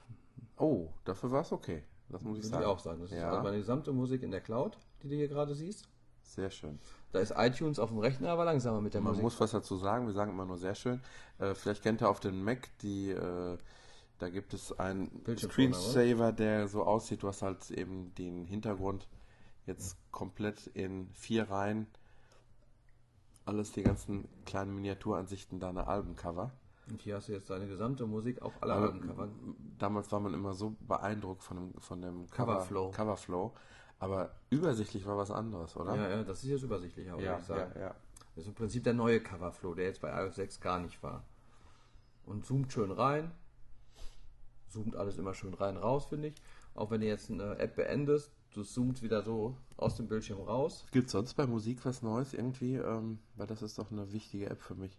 [0.58, 1.82] Oh, dafür war es okay.
[2.08, 2.62] Das muss ich Würde sagen.
[2.62, 3.00] ich auch sagen.
[3.00, 3.30] Das ist Ja.
[3.30, 5.88] also meine gesamte Musik in der Cloud, die du hier gerade siehst.
[6.22, 6.78] Sehr schön.
[7.12, 9.22] Da ist iTunes auf dem Rechner aber langsamer mit der Man Musik.
[9.22, 11.00] muss was dazu sagen, wir sagen immer nur sehr schön.
[11.38, 13.58] Äh, vielleicht kennt ihr auf den Mac die, äh,
[14.18, 19.08] da gibt es einen Screensaver, der so aussieht, du hast halt eben den Hintergrund
[19.66, 21.86] jetzt komplett in vier Reihen.
[23.44, 26.50] Alles die ganzen kleinen Miniaturansichten deiner Albencover.
[26.90, 29.56] Und hier hast du jetzt deine gesamte Musik auf alle Aber Albencovern.
[29.78, 32.90] damals war man immer so beeindruckt von dem, von dem Cover, Coverflow.
[32.92, 33.52] Coverflow.
[33.98, 35.96] Aber übersichtlich war was anderes, oder?
[35.96, 37.72] Ja, ja, das ist jetzt übersichtlicher, würde ja, ich sagen.
[37.74, 37.94] ja, ja.
[38.34, 41.24] Das ist im Prinzip der neue Coverflow, der jetzt bei iOS 6 gar nicht war.
[42.26, 43.32] Und zoomt schön rein.
[44.68, 46.34] Zoomt alles immer schön rein raus, finde ich.
[46.74, 50.84] Auch wenn du jetzt eine App beendest, du zoomt wieder so aus dem Bildschirm raus.
[50.90, 52.74] Gibt es sonst bei Musik was Neues irgendwie?
[52.74, 54.98] Ähm, weil das ist doch eine wichtige App für mich.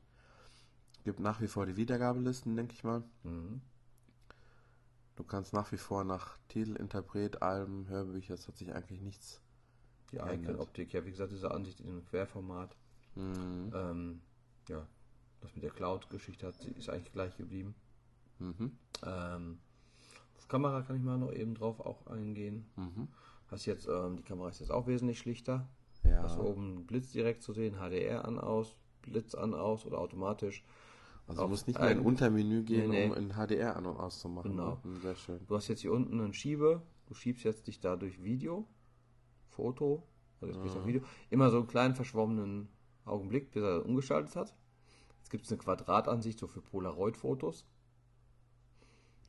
[1.07, 3.01] Gibt nach wie vor die Wiedergabelisten, denke ich mal.
[3.23, 3.61] Mhm.
[5.15, 9.41] Du kannst nach wie vor nach Titel, Interpret, Alben, Hörbücher, es hat sich eigentlich nichts.
[10.11, 10.41] Die Geändert.
[10.41, 12.75] Icon-Optik, ja, wie gesagt, diese Ansicht in Querformat.
[13.15, 13.71] Mhm.
[13.73, 14.21] Ähm,
[14.67, 14.85] ja,
[15.39, 17.73] das mit der Cloud-Geschichte hat, ist eigentlich gleich geblieben.
[18.39, 18.77] Mhm.
[19.05, 19.59] Ähm,
[20.35, 22.65] auf Kamera kann ich mal noch eben drauf auch eingehen.
[22.75, 23.07] Mhm.
[23.47, 25.69] Hast jetzt, ähm, die Kamera ist jetzt auch wesentlich schlichter.
[26.03, 26.23] Ja.
[26.23, 30.65] Hast oben Blitz direkt zu sehen, HDR an, aus, Blitz an, aus oder automatisch.
[31.27, 33.11] Also du musst nicht mehr in ein- Untermenü gehen, Nee, nee.
[33.11, 34.51] um in HDR an- und auszumachen.
[34.51, 34.79] Genau.
[34.83, 35.39] Mhm, Sehr schön.
[35.47, 38.65] Du hast jetzt hier unten einen Schiebe, du schiebst jetzt dich da durch Video,
[39.49, 40.03] Foto,
[40.39, 42.69] also jetzt gehst du auf Video, immer so einen kleinen verschwommenen
[43.05, 44.55] Augenblick, bis er umgeschaltet hat.
[45.19, 47.65] Jetzt gibt es eine Quadratansicht so für Polaroid-Fotos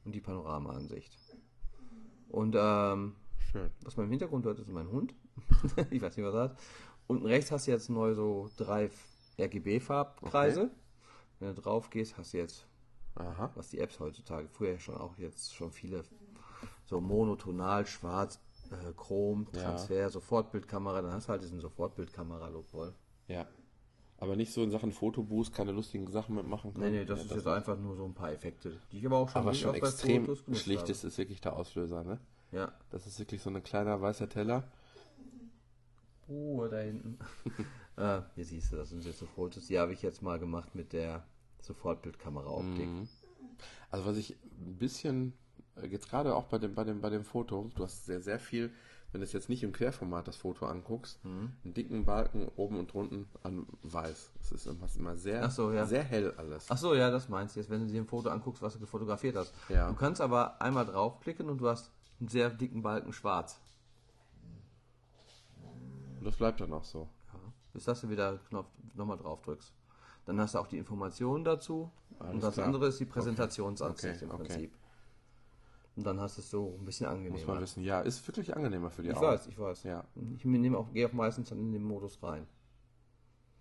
[0.05, 1.17] und die Panoramaansicht.
[2.29, 3.17] Und ähm,
[3.51, 3.71] Schön.
[3.83, 5.15] was man im Hintergrund hört, ist mein Hund.
[5.91, 6.59] ich weiß nicht, was er hat.
[7.07, 8.91] Unten rechts hast du jetzt neu so drei
[9.41, 10.65] RGB-Farbkreise.
[10.65, 10.73] Okay.
[11.41, 12.67] Wenn du drauf gehst, hast du jetzt
[13.15, 13.51] Aha.
[13.55, 16.05] was die Apps heutzutage, früher schon auch jetzt schon viele,
[16.87, 19.63] so monotonal, schwarz, äh, Chrom, Ja.
[19.63, 22.95] Transfer, Sofortbildkamera, dann hast du halt diesen Sofortbildkamera-Look wohl.
[23.29, 23.47] Ja.
[24.21, 26.93] Aber nicht so in Sachen Fotoboost, keine lustigen Sachen mitmachen Nee, können.
[26.93, 29.29] nee, das Ja, ist jetzt einfach nur so ein paar Effekte, die ich aber auch
[29.29, 30.93] schon, Aber schon extrem Fotos genutzt schlicht habe.
[30.93, 32.19] ist, ist wirklich der Auslöser, ne?
[32.51, 32.73] Ja.
[32.91, 34.65] Das ist wirklich so ein kleiner weißer Teller.
[36.29, 37.19] Ruhe da hinten.
[37.97, 40.75] äh, hier siehst du, das sind jetzt so Fotos, die habe ich jetzt mal gemacht
[40.75, 41.25] mit der
[41.61, 42.87] Sofortbildkamera-Optik.
[42.89, 43.09] Mhm.
[43.91, 45.33] Also was ich ein bisschen,
[45.77, 48.39] äh, jetzt gerade auch bei dem, bei dem, bei dem Foto, du hast sehr, sehr
[48.39, 48.71] viel,
[49.11, 51.53] wenn du es jetzt nicht im Querformat das Foto anguckst, Mhm.
[51.65, 54.33] einen dicken Balken oben und unten an weiß.
[54.41, 55.87] Es ist immer, immer sehr, so, ja.
[55.87, 56.67] sehr hell alles.
[56.69, 58.81] Ach so, ja, das meinst du jetzt, wenn du dir ein Foto anguckst, was du
[58.81, 59.55] gefotografiert hast.
[59.71, 59.89] Ja.
[59.89, 63.61] Du kannst aber einmal draufklicken und du hast einen sehr dicken Balken schwarz.
[66.19, 67.09] Und das bleibt dann auch so.
[67.33, 67.41] Ja.
[67.73, 69.73] Bis dass du wieder Knopf nochmal drauf drückst.
[70.27, 71.91] Dann hast du auch die Informationen dazu.
[72.19, 72.67] Alles und das klar.
[72.67, 74.43] andere ist die Präsentationsansicht Okay, im okay.
[74.49, 74.73] Prinzip.
[75.97, 77.61] Und dann hast du es so ein bisschen Muss man angenehmer.
[77.61, 77.83] wissen.
[77.83, 79.27] Ja, ist wirklich angenehmer für die Ich Augen.
[79.27, 79.83] weiß, ich weiß.
[79.85, 80.05] Ja,
[80.35, 82.47] Ich nehme auch, gehe auch meistens dann in den Modus rein.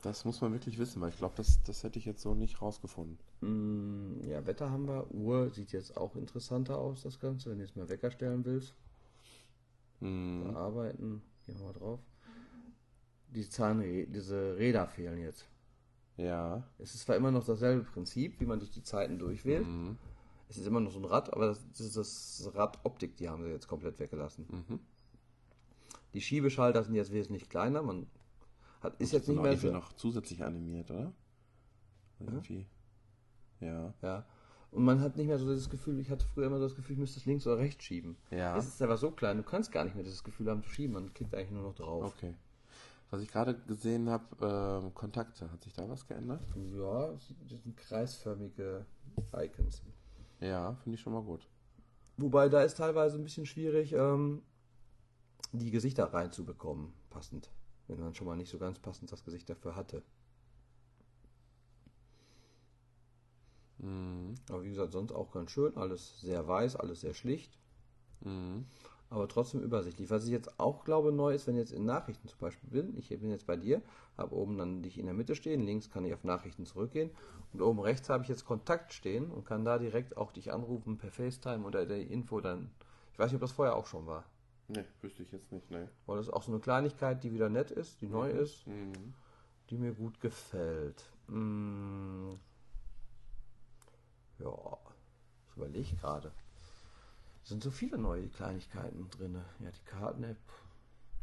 [0.03, 2.61] das muss man wirklich wissen, weil ich glaube, das, das hätte ich jetzt so nicht
[2.61, 3.17] rausgefunden.
[3.41, 5.09] Mm, Ja, Wetter haben wir.
[5.11, 8.75] Uhr sieht jetzt auch interessanter aus, das Ganze, wenn du jetzt mal Wecker stellen willst.
[9.99, 10.43] Mhm.
[10.43, 11.21] Bearbeiten.
[11.45, 11.99] Gehen wir mal drauf.
[13.37, 15.47] Die Zahnrä diese Räder fehlen jetzt.
[16.17, 16.63] Ja.
[16.79, 19.67] Es ist zwar immer noch dasselbe Prinzip, wie man durch die Zeiten durchwählt.
[19.67, 19.95] Mhm.
[20.49, 23.43] Es ist immer noch so ein Rad, aber das, das ist das Radoptik, die haben
[23.43, 24.47] sie jetzt komplett weggelassen.
[24.49, 24.79] Mhm.
[26.15, 27.83] Die Schiebeschalter sind jetzt wesentlich kleiner.
[27.83, 28.07] Man
[28.81, 29.73] hat, ist jetzt nicht mehr irgendwie so.
[29.73, 31.13] noch zusätzlich animiert, oder?
[32.19, 32.65] Irgendwie.
[33.59, 33.93] Ja.
[34.01, 34.25] Ja.
[34.71, 36.93] Und man hat nicht mehr so das Gefühl, ich hatte früher immer so das Gefühl,
[36.93, 38.17] ich müsste es links oder rechts schieben.
[38.31, 38.57] Ja.
[38.57, 40.93] Es ist aber so klein, du kannst gar nicht mehr das Gefühl haben zu schieben,
[40.93, 42.15] man klickt eigentlich nur noch drauf.
[42.15, 42.33] Okay.
[43.09, 44.25] Was ich gerade gesehen habe,
[44.83, 45.49] ähm, Kontakte.
[45.51, 46.41] Hat sich da was geändert?
[46.55, 48.85] Ja, das sind kreisförmige
[49.33, 49.81] Icons.
[50.41, 51.47] Ja, finde ich schon mal gut.
[52.17, 54.41] Wobei da ist teilweise ein bisschen schwierig, ähm,
[55.53, 57.49] die Gesichter reinzubekommen, passend.
[57.87, 60.03] Wenn man schon mal nicht so ganz passend das Gesicht dafür hatte.
[63.77, 64.35] Mhm.
[64.49, 65.77] Aber wie gesagt, sonst auch ganz schön.
[65.77, 67.57] Alles sehr weiß, alles sehr schlicht.
[68.21, 68.65] Mhm.
[69.09, 70.09] Aber trotzdem übersichtlich.
[70.09, 72.97] Was ich jetzt auch glaube neu ist, wenn ich jetzt in Nachrichten zum Beispiel bin,
[72.97, 73.81] ich bin jetzt bei dir,
[74.17, 77.11] habe oben dann dich in der Mitte stehen, links kann ich auf Nachrichten zurückgehen
[77.53, 80.97] und oben rechts habe ich jetzt Kontakt stehen und kann da direkt auch dich anrufen
[80.97, 82.69] per FaceTime oder der Info dann.
[83.13, 84.25] Ich weiß nicht, ob das vorher auch schon war.
[84.67, 85.89] Ne, wüsste ich jetzt nicht, ne.
[86.05, 89.13] Weil das ist auch so eine Kleinigkeit, die wieder nett ist, die neu ist, Mhm.
[89.69, 91.05] die mir gut gefällt.
[91.27, 92.31] Mm.
[94.39, 94.77] Ja,
[95.49, 96.31] ich überlege gerade.
[97.47, 99.41] Sind so viele neue Kleinigkeiten drin.
[99.59, 100.35] Ja, die Karten-App.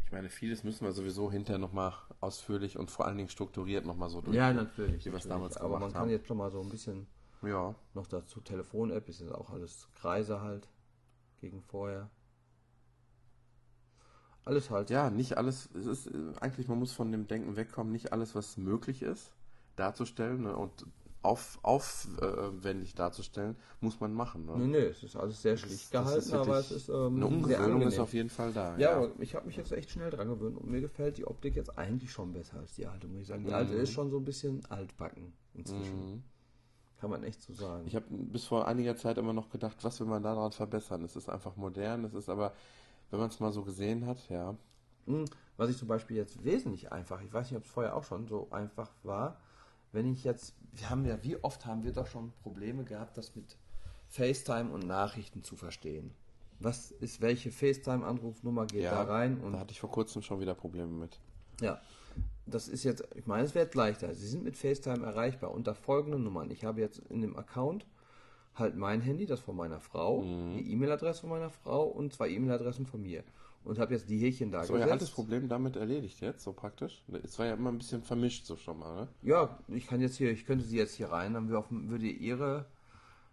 [0.07, 4.09] Ich meine, vieles müssen wir sowieso hinterher nochmal ausführlich und vor allen Dingen strukturiert nochmal
[4.09, 4.35] so durch.
[4.35, 5.05] Ja, natürlich.
[5.05, 6.09] Wie wir es damals Aber man kann haben.
[6.09, 7.07] jetzt schon mal so ein bisschen
[7.43, 7.75] Ja.
[7.93, 8.41] noch dazu.
[8.41, 10.67] Telefon-App ist jetzt auch alles Kreise halt.
[11.43, 12.09] Gegen vorher.
[14.47, 14.89] Alles halt.
[14.89, 18.35] Ja, nicht alles, es ist äh, eigentlich, man muss von dem Denken wegkommen, nicht alles,
[18.35, 19.31] was möglich ist,
[19.77, 20.87] darzustellen ne, und
[21.25, 24.45] auf, aufwendig darzustellen, muss man machen.
[24.47, 24.59] Ne?
[24.59, 27.99] Nee, nee, es ist alles sehr schlicht gehalten, aber es ist ähm, Eine Umgewöhnung ist
[27.99, 28.79] auf jeden Fall da.
[28.79, 31.57] Ja, aber ich habe mich jetzt echt schnell dran gewöhnt und mir gefällt die Optik
[31.57, 33.45] jetzt eigentlich schon besser als die alte, muss ich sagen.
[33.45, 33.81] Die alte Mhm.
[33.81, 35.99] ist schon so ein bisschen altbacken inzwischen.
[35.99, 36.23] Mhm.
[37.01, 37.87] Kann man echt so sagen.
[37.87, 41.05] Ich habe bis vor einiger Zeit immer noch gedacht, was will man daran verbessern?
[41.05, 42.53] Es ist einfach modern, es ist aber,
[43.11, 44.57] wenn man es mal so gesehen hat, ja.
[45.07, 45.25] Hm,
[45.57, 48.27] Was ich zum Beispiel jetzt wesentlich einfach, ich weiß nicht, ob es vorher auch schon
[48.27, 49.39] so einfach war,
[49.95, 53.35] wenn ich jetzt, wir haben ja, wie oft haben wir doch schon Probleme gehabt, das
[53.37, 53.57] mit
[54.09, 56.13] FaceTime und Nachrichten zu verstehen.
[56.61, 59.41] Was ist, welche FaceTime-Anrufnummer geht ja da rein?
[59.41, 61.19] Und da hatte ich vor kurzem schon wieder Probleme mit.
[61.61, 61.81] ja,
[62.47, 64.15] das ist jetzt, ich meine, es wird leichter.
[64.15, 66.51] Sie sind mit FaceTime erreichbar unter folgenden Nummern.
[66.51, 67.87] Ich habe jetzt in dem Account,
[68.55, 70.53] halt mein Handy, das von meiner Frau, Mhm.
[70.59, 73.25] die E-Mail-Adresse von meiner Frau und zwei E-Mail-Adressen von mir.
[73.65, 77.03] Und habe jetzt die Häkchen da So, ihr altes Problem damit erledigt jetzt, so praktisch.
[77.23, 79.09] Es war ja immer ein bisschen vermischt so schon mal, ne?
[79.23, 82.67] Ja, ich kann jetzt hier, ich könnte sie jetzt hier rein, dann würde ihre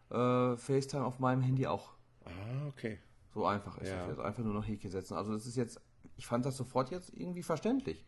[0.10, 1.92] äh, FaceTime auf meinem Handy auch
[2.26, 2.98] Ah, okay.
[3.34, 3.98] so einfach ist Ja.
[4.00, 4.20] das jetzt.
[4.20, 5.16] Einfach nur noch Häkchen setzen.
[5.16, 5.82] Also das ist jetzt,
[6.18, 8.06] ich fand das sofort jetzt irgendwie verständlich.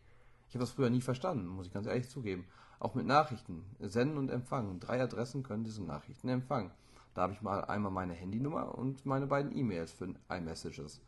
[0.48, 2.46] Ich habe das früher nie verstanden, muss ich ganz ehrlich zugeben.
[2.78, 3.64] Auch mit Nachrichten.
[3.80, 4.80] Senden und empfangen.
[4.80, 6.70] Drei Adressen können diese Nachrichten empfangen.
[7.14, 11.00] Da habe ich mal einmal meine Handynummer und meine beiden E-Mails für iMessages.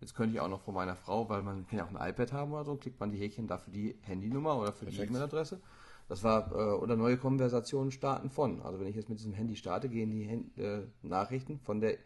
[0.00, 2.32] Jetzt könnte ich auch noch von meiner Frau, weil man kann ja auch ein iPad
[2.32, 5.10] haben oder so, klickt man die Häkchen dafür die Handynummer oder für die Perfekt.
[5.10, 5.60] E-Mail-Adresse.
[6.08, 8.62] Das war, äh, oder neue Konversationen starten von.
[8.62, 11.98] Also wenn ich jetzt mit diesem Handy starte, gehen die Hand, äh, Nachrichten von der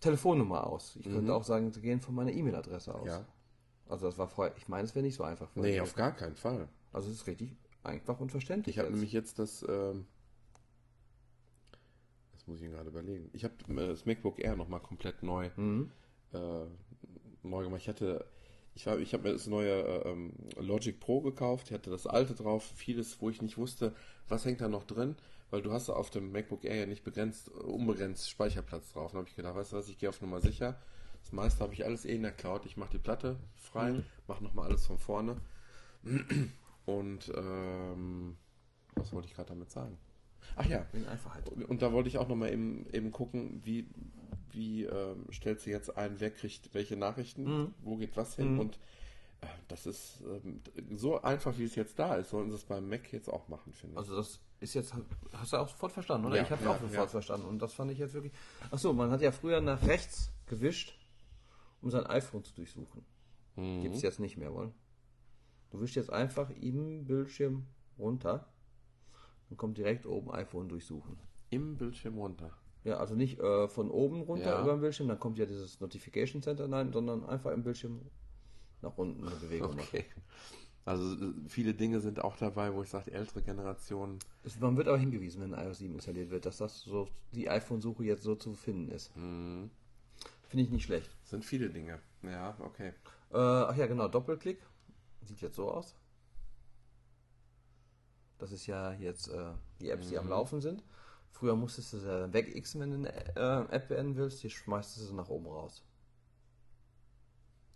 [0.00, 0.96] Telefonnummer aus.
[0.96, 3.06] Ich könnte auch sagen, sie gehen von meiner E-Mail-Adresse aus.
[3.08, 3.26] Ja.
[3.88, 5.48] Also das war vorher, ich meine, es wäre nicht so einfach.
[5.50, 6.68] für Nee, auf gar keinen Fall.
[6.92, 8.76] Also es ist richtig einfach und verständlich.
[8.76, 10.06] Ich habe nämlich jetzt das, ähm,
[12.32, 13.30] das muss ich gerade überlegen.
[13.32, 15.90] Ich habe äh, das MacBook Air nochmal komplett neu, Mhm.
[16.32, 16.66] Äh,
[17.42, 17.80] neu gemacht.
[17.82, 18.24] Ich hatte,
[18.74, 21.68] ich war, ich habe mir das neue äh, ähm, Logic Pro gekauft.
[21.68, 23.94] Ich hatte das alte drauf, vieles, wo ich nicht wusste,
[24.28, 25.16] was hängt da noch drin,
[25.50, 29.12] weil du hast auf dem MacBook Air ja nicht begrenzt, äh, unbegrenzt Speicherplatz drauf.
[29.12, 30.78] Dann habe ich gedacht, weißt du was, ich gehe auf Nummer sicher.
[31.22, 32.64] Das meiste habe ich alles eh in der Cloud.
[32.66, 34.04] Ich mache die Platte frei, Mhm.
[34.26, 35.36] mache nochmal alles von vorne.
[36.86, 38.36] Und ähm,
[38.94, 39.98] was wollte ich gerade damit sagen?
[40.56, 41.48] Ach ja, In Einfachheit.
[41.68, 43.86] und da wollte ich auch nochmal eben, eben gucken, wie,
[44.52, 47.74] wie ähm, stellt sie jetzt ein, wer kriegt welche Nachrichten, Mhm.
[47.82, 48.54] wo geht was hin.
[48.54, 48.60] Mhm.
[48.60, 48.76] Und
[49.40, 50.60] äh, das ist ähm,
[50.96, 53.72] so einfach, wie es jetzt da ist, sollen sie es beim Mac jetzt auch machen,
[53.72, 53.98] finde ich.
[53.98, 54.94] Also das ist jetzt,
[55.32, 56.36] hast du auch sofort verstanden, oder?
[56.36, 57.06] Ja, ich habe es ja, auch sofort ja.
[57.08, 58.32] verstanden und das fand ich jetzt wirklich.
[58.70, 60.98] Ach so, man hat ja früher nach rechts gewischt,
[61.80, 63.04] um sein iPhone zu durchsuchen.
[63.56, 63.80] Mhm.
[63.82, 64.74] Gibt es jetzt nicht mehr, wollen?
[65.70, 67.66] Du wischst jetzt einfach im Bildschirm
[67.98, 68.52] runter
[69.48, 71.16] und kommt direkt oben iPhone durchsuchen.
[71.50, 72.50] Im Bildschirm runter.
[72.84, 74.62] Ja, also nicht äh, von oben runter Ja.
[74.62, 78.00] über den Bildschirm, dann kommt ja dieses Notification Center, nein, sondern einfach im Bildschirm
[78.80, 79.86] nach unten eine Bewegung machen.
[79.88, 80.04] Okay.
[80.86, 84.78] Also äh, viele Dinge sind auch dabei, wo ich sage, die ältere Generation, Es, man
[84.78, 88.34] wird auch hingewiesen, wenn iOS 7 installiert wird, dass das so die iPhone-Suche jetzt so
[88.34, 89.14] zu finden ist.
[89.14, 89.68] mh,
[90.48, 91.10] Finde ich nicht schlecht.
[91.22, 92.00] sind viele Dinge.
[92.22, 92.94] Ja, okay.
[93.30, 94.58] Äh, ach ja, genau, Doppelklick.
[95.22, 95.94] Sieht jetzt so aus.
[98.38, 100.82] Das ist ja jetzt äh, die Apps, die am Laufen sind.
[101.30, 104.40] Früher musstest du sie wegixen, wenn du eine äh, App beenden willst.
[104.40, 105.82] Hier schmeißt du sie nach oben raus.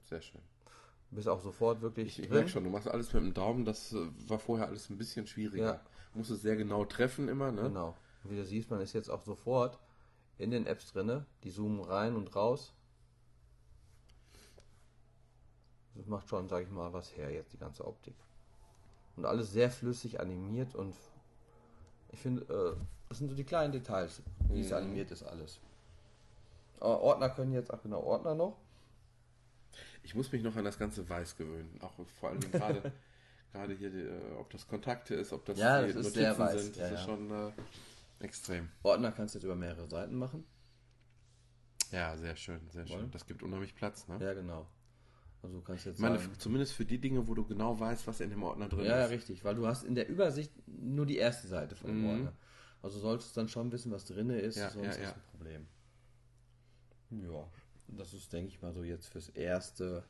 [0.04, 0.42] Sehr schön.
[1.10, 2.34] Du bist auch sofort wirklich Ich, ich drin.
[2.38, 5.26] merke schon, du machst alles mit dem Daumen, das äh, war vorher alles ein bisschen
[5.26, 5.64] schwieriger.
[5.74, 5.80] Ja.
[6.12, 7.62] Du musst es sehr genau treffen immer, ne?
[7.62, 7.94] Genau.
[8.22, 9.78] Und wie du siehst, man ist jetzt auch sofort
[10.38, 11.24] in den Apps drinne.
[11.44, 12.74] Die zoomen rein und raus.
[15.94, 18.16] Das macht schon, sag ich mal, was her jetzt, die ganze Optik.
[19.16, 20.96] Und alles sehr flüssig animiert und
[22.14, 22.76] ich finde, äh,
[23.08, 25.60] das sind so die kleinen Details, wie es animiert ist alles.
[26.80, 28.56] Aber Ordner können jetzt, ach genau, Ordner noch.
[30.02, 31.78] Ich muss mich noch an das ganze Weiß gewöhnen.
[31.80, 32.92] Auch vor allem gerade
[33.52, 36.62] gerade hier, die, äh, ob das Kontakte ist, ob das Ja, das ist sehr weiß,
[36.62, 36.76] sind.
[36.76, 37.04] Das ja, ist ja.
[37.04, 37.52] schon äh,
[38.24, 38.68] extrem.
[38.82, 40.44] Ordner kannst du jetzt über mehrere Seiten machen.
[41.90, 42.98] Ja, sehr schön, sehr schön.
[42.98, 43.10] Wollen?
[43.10, 44.18] Das gibt unheimlich Platz, ne?
[44.20, 44.66] Ja, genau.
[45.44, 48.20] Also kannst jetzt Ich meine, sagen, zumindest für die Dinge, wo du genau weißt, was
[48.20, 49.10] in dem Ordner drin Ja, ja, ist.
[49.10, 52.08] richtig, weil du hast in der Übersicht nur die erste Seite von dem Mhm.
[52.08, 52.32] Ordner.
[52.80, 55.12] Also solltest du dann schon wissen, was drin ist, Ja, sonst ja, ist ja.
[55.12, 55.66] ein Problem.
[57.10, 57.46] Ja,
[57.88, 60.02] das ist, denke ich mal, so jetzt fürs Erste,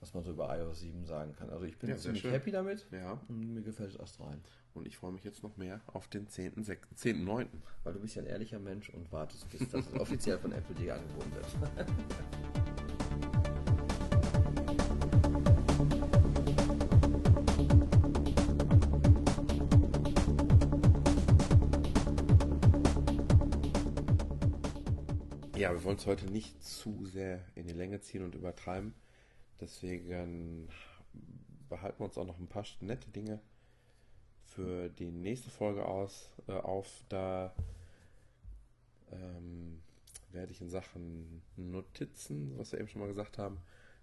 [0.00, 1.48] was man so über iOS 7 sagen kann.
[1.50, 2.32] Also ich bin Ja, ziemlich schön.
[2.32, 4.42] happy damit Ja, und mir gefällt es erst rein.
[4.74, 6.76] und ich freue mich jetzt noch mehr auf den 10.9.
[6.96, 7.46] 10.9.
[7.84, 10.94] Weil du bist ja ein ehrlicher Mensch und wartest, bis das offiziell von Apple dir
[10.96, 11.46] angeboten wird.
[25.82, 28.94] wir wollen es heute nicht zu sehr in die Länge ziehen und übertreiben.
[29.60, 30.68] Deswegen
[31.68, 33.40] behalten wir uns auch noch ein paar nette Dinge
[34.44, 36.86] für die nächste Folge aus, äh, auf.
[37.08, 37.52] Da
[39.10, 39.82] ähm,
[40.30, 43.58] werde ich in Sachen Notizen, was wir eben schon mal gesagt haben,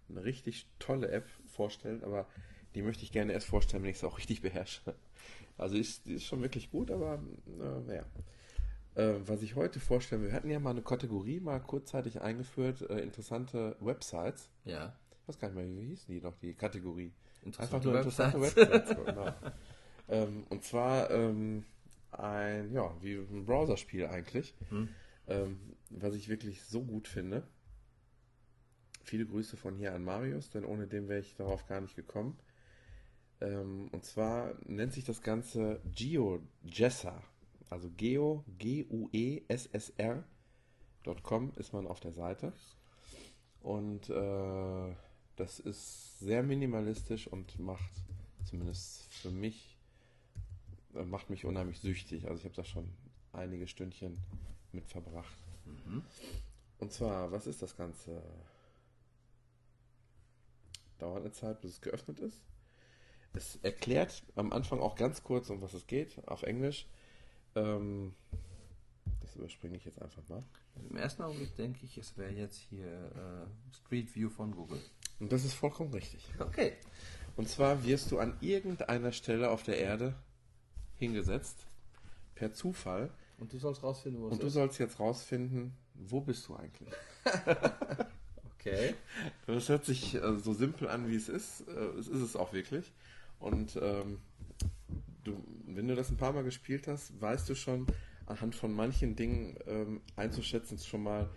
[0.10, 2.27] eine richtig tolle App vorstellen, aber
[2.76, 4.95] die möchte ich gerne erst vorstellen, wenn ich es auch richtig beherrsche.
[5.57, 8.06] Also ist, ist schon wirklich gut, aber äh, naja.
[8.99, 12.81] Äh, was ich heute vorstellen will, wir hatten ja mal eine Kategorie mal kurzzeitig eingeführt,
[12.89, 14.49] äh, interessante Websites.
[14.65, 17.13] Ja, Ich weiß gar nicht mehr, wie hießen die noch, die Kategorie.
[17.43, 18.69] Interessante Einfach nur interessante Websites.
[18.71, 19.05] Websites.
[19.05, 19.34] genau.
[20.09, 21.63] ähm, und zwar ähm,
[22.11, 24.89] ein, ja, wie ein Browserspiel eigentlich, Hm.
[25.27, 25.59] ähm,
[25.91, 27.43] was ich wirklich so gut finde.
[29.03, 32.38] Viele Grüße von hier an Marius, denn ohne den wäre ich darauf gar nicht gekommen.
[33.39, 37.23] Ähm, und zwar nennt sich das Ganze GeoGesser.
[37.69, 39.43] Also geo, G-U-E-S-S-R.com
[41.55, 42.53] ist man auf der Seite.
[43.61, 44.95] Und äh,
[45.35, 47.91] das ist sehr minimalistisch und macht,
[48.45, 49.77] zumindest für mich,
[50.95, 52.27] äh, macht mich unheimlich süchtig.
[52.27, 52.89] Also ich habe da schon
[53.33, 54.17] einige Stündchen
[54.71, 55.37] mit verbracht.
[56.79, 58.23] Und zwar, was ist das Ganze?
[60.97, 62.41] Dauert eine Zeit, bis es geöffnet ist.
[63.33, 66.87] Es erklärt am Anfang auch ganz kurz, um was es geht, auf Englisch.
[67.60, 68.14] Ähm,
[69.22, 70.44] das überspringe ich jetzt einfach mal.
[70.90, 74.81] Im ersten Augenblick denke ich, es wäre jetzt hier äh, Street View von Google.
[75.19, 76.26] Und das ist vollkommen richtig.
[76.40, 76.73] Okay.
[77.36, 80.15] Und zwar wirst du an irgendeiner Stelle auf der Erde
[80.95, 81.68] hingesetzt,
[82.36, 83.10] per Zufall.
[83.38, 84.53] Und du sollst rausfinden, wo Und du ist.
[84.53, 86.90] sollst jetzt rausfinden, wo bist du eigentlich?
[88.60, 88.94] Okay.
[89.48, 91.61] Das hört sich äh, so simpel an, wie es ist.
[91.69, 92.91] Äh, es ist es auch wirklich.
[93.40, 94.19] Und ähm,
[95.30, 97.88] du, wenn du das ein paar Mal gespielt hast, weißt du schon
[98.26, 101.30] anhand von manchen Dingen ähm, einzuschätzen schon mal,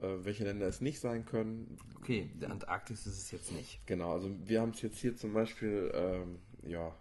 [0.00, 1.76] äh, welche Länder es nicht sein können.
[1.98, 3.80] Okay, der Antarktis ist es jetzt nicht.
[3.86, 6.94] Genau, also wir haben es jetzt hier zum Beispiel, ähm, ja,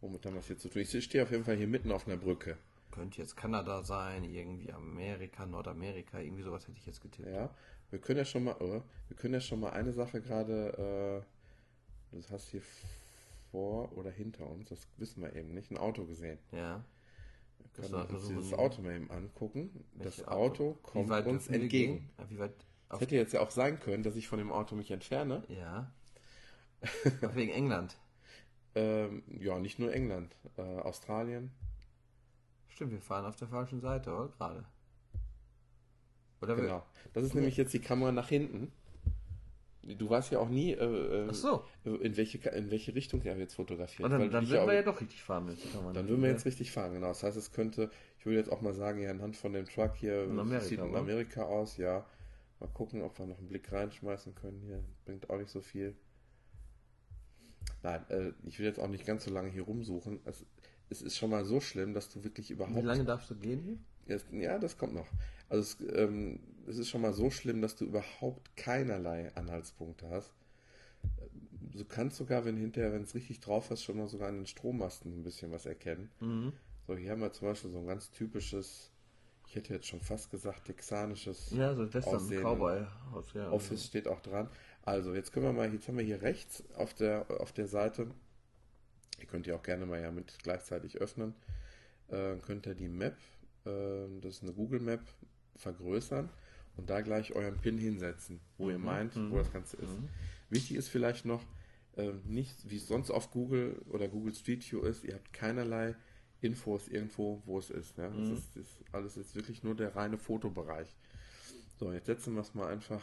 [0.00, 0.82] womit haben wir es hier zu tun?
[0.82, 2.56] Ich stehe auf jeden Fall hier mitten auf einer Brücke.
[2.90, 7.28] Könnte jetzt Kanada sein, irgendwie Amerika, Nordamerika, irgendwie sowas hätte ich jetzt getippt.
[7.28, 7.50] Ja,
[7.90, 11.22] wir können ja schon mal, wir können ja schon mal eine Sache gerade,
[12.12, 12.62] äh, das hast hier
[13.56, 16.38] vor oder hinter uns, das wissen wir eben nicht, ein Auto gesehen.
[16.52, 16.84] Ja.
[17.58, 19.82] Wir Das können war uns dieses Auto mal eben angucken.
[19.94, 22.10] Das Auto Wie kommt uns entgegen.
[22.18, 22.52] Ja, wie weit?
[22.90, 25.42] Es hätte jetzt ja auch sein können, dass ich von dem Auto mich entferne.
[25.48, 25.90] ja.
[27.32, 27.96] Wegen England.
[28.74, 31.50] Ähm, ja, nicht nur England, äh, Australien.
[32.68, 34.28] Stimmt, wir fahren auf der falschen Seite, oder?
[34.36, 34.64] Gerade.
[36.42, 36.82] Oder Genau.
[37.14, 38.70] Das ist nämlich jetzt die Kamera nach hinten.
[39.94, 41.64] Du weißt ja auch nie, äh, äh, so.
[41.84, 44.04] in, welche, in welche Richtung er jetzt fotografiert.
[44.04, 46.44] Und dann, dann würden ja wir ja doch richtig fahren man Dann würden wir jetzt
[46.44, 47.08] richtig fahren, genau.
[47.08, 49.94] Das heißt, es könnte, ich würde jetzt auch mal sagen, ja, anhand von dem Truck
[49.96, 50.98] hier, In Amerika, sieht in oder?
[50.98, 52.04] Amerika aus, ja.
[52.58, 54.82] Mal gucken, ob wir noch einen Blick reinschmeißen können hier.
[55.04, 55.94] Bringt auch nicht so viel.
[57.82, 60.20] Nein, äh, ich will jetzt auch nicht ganz so lange hier rumsuchen.
[60.24, 60.44] Es,
[60.88, 62.76] es ist schon mal so schlimm, dass du wirklich überhaupt.
[62.76, 63.78] Wie lange darfst du gehen hier?
[64.32, 65.06] Ja, das kommt noch.
[65.48, 70.32] Also es, ähm, es ist schon mal so schlimm, dass du überhaupt keinerlei Anhaltspunkte hast.
[71.72, 74.46] Du kannst sogar, wenn hinterher, wenn es richtig drauf hast, schon mal sogar an den
[74.46, 76.10] Strommasten ein bisschen was erkennen.
[76.20, 76.52] Mhm.
[76.86, 78.90] So, hier haben wir zum Beispiel so ein ganz typisches,
[79.48, 82.42] ich hätte jetzt schon fast gesagt, texanisches Ja, so Western Aussehen.
[82.42, 83.50] Cowboy Haus, ja.
[83.50, 84.48] Office steht auch dran.
[84.82, 88.06] Also, jetzt können wir mal, jetzt haben wir hier rechts auf der, auf der Seite,
[89.20, 91.34] ihr könnt ihr auch gerne mal ja mit gleichzeitig öffnen,
[92.08, 93.16] äh, könnt ihr die Map,
[93.64, 95.02] äh, das ist eine Google Map,
[95.56, 96.28] vergrößern
[96.76, 99.90] und da gleich euren Pin hinsetzen, wo ihr meint, wo das Ganze ist.
[100.50, 101.42] Wichtig ist vielleicht noch,
[101.96, 105.96] äh, nicht wie es sonst auf Google oder Google Street View ist, ihr habt keinerlei
[106.40, 107.96] Infos irgendwo, wo es ist.
[107.98, 108.08] Ja?
[108.10, 110.94] Das ist, ist alles jetzt wirklich nur der reine Fotobereich.
[111.78, 113.02] So, jetzt setzen wir es mal einfach,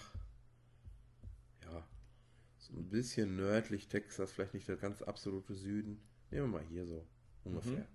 [1.63, 1.87] ja,
[2.57, 5.99] so ein bisschen nördlich Texas, vielleicht nicht der ganz absolute Süden.
[6.31, 7.05] Nehmen wir mal hier so
[7.43, 7.85] ungefähr.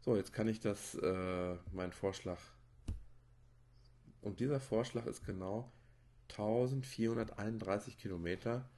[0.00, 2.38] So, jetzt kann ich das, äh, mein Vorschlag.
[4.22, 5.70] Und dieser Vorschlag ist genau
[6.30, 8.68] 1431 Kilometer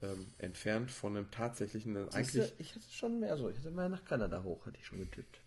[0.00, 1.96] ähm, entfernt von dem tatsächlichen.
[1.96, 3.50] Eigentlich, Eigentlich, ich hätte schon mehr so.
[3.50, 5.42] Ich hätte mehr nach Kanada hoch, hätte ich schon getippt.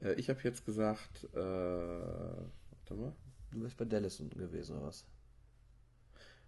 [0.00, 3.14] äh, ich habe jetzt gesagt, äh, warte mal.
[3.50, 5.04] Du wärst bei Dallas unten gewesen, oder was?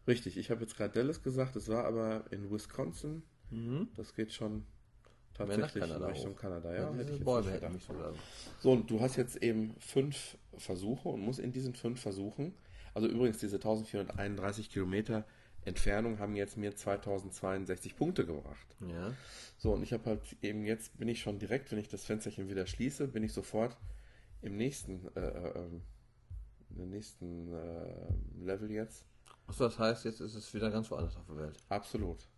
[0.06, 3.22] Richtig, ich habe jetzt gerade Dallas gesagt, es war aber in Wisconsin.
[3.50, 3.88] Mhm.
[3.96, 4.64] Das geht schon
[5.38, 6.36] Nach tatsächlich in Kanada Richtung hoch.
[6.36, 6.74] Kanada.
[6.74, 7.86] Ja, Ja, hätte ich Bäume hätten mich
[8.60, 12.54] so und du hast jetzt eben fünf Versuche und musst in diesen fünf Versuchen,
[12.94, 15.24] also übrigens diese 1431 Kilometer
[15.64, 18.66] Entfernung haben jetzt mir 2062 Punkte gebracht.
[18.80, 19.12] Ja.
[19.58, 22.48] So, und ich habe halt eben jetzt, bin ich schon direkt, wenn ich das Fensterchen
[22.48, 23.76] wieder schließe, bin ich sofort
[24.42, 25.82] im nächsten, äh, äh, ähm,
[26.76, 29.04] im nächsten äh, Level jetzt.
[29.46, 31.58] Achso, das heißt, jetzt ist es wieder ganz woanders auf der Welt.
[31.68, 32.28] Absolut.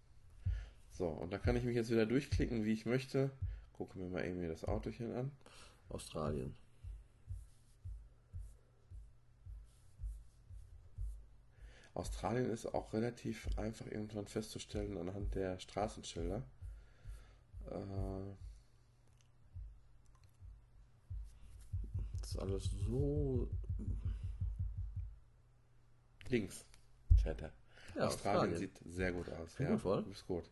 [1.01, 3.31] So, und da kann ich mich jetzt wieder durchklicken, wie ich möchte.
[3.72, 5.32] Gucken wir mal irgendwie das Autochen an.
[5.89, 6.55] Australien.
[11.94, 16.43] Australien ist auch relativ einfach irgendwann festzustellen anhand der Straßenschilder.
[17.70, 18.35] Äh,
[22.20, 23.48] Das ist alles so.
[26.28, 26.66] links
[27.22, 27.52] fährt er.
[27.97, 28.56] Ja, Australien, Australien.
[28.59, 29.56] sieht sehr gut aus.
[29.59, 30.06] Ja, gut, oder?
[30.10, 30.44] Ist gut.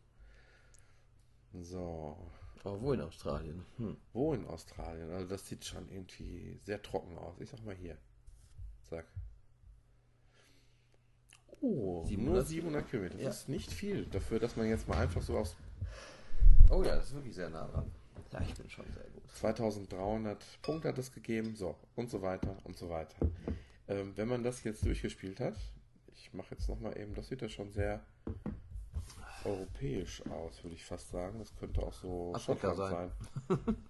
[1.55, 2.17] So,
[2.65, 3.65] Aber wo in Australien?
[3.79, 3.97] Hm.
[4.13, 5.11] wo in Australien?
[5.11, 7.41] Also das sieht schon irgendwie sehr trocken aus.
[7.41, 7.97] Ich sag mal hier.
[8.83, 9.07] Zack.
[11.61, 13.15] Oh, 700 nur 700 Kilometer.
[13.17, 13.31] Das Ja.
[13.31, 15.57] ist nicht viel dafür, dass man jetzt mal einfach so aus
[16.71, 17.91] Oh ja, das ist wirklich sehr nah dran.
[18.33, 19.23] Ja, ich bin schon sehr gut.
[19.37, 23.17] 2300 Punkte hat es gegeben, so, und so weiter und so weiter.
[23.89, 25.57] Ähm, wenn man das jetzt durchgespielt hat,
[26.13, 28.05] ich mache jetzt nochmal eben, das sieht ja schon sehr
[29.45, 31.39] europäisch aus, würde ich fast sagen.
[31.39, 33.13] Das könnte auch so Afrika Schottland
[33.49, 33.77] sein.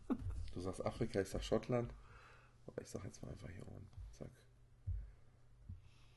[0.55, 1.95] Du sagst Afrika, ich sag Schottland.
[2.66, 3.87] Aber ich sag jetzt mal einfach hier oben.
[4.19, 4.31] Zack.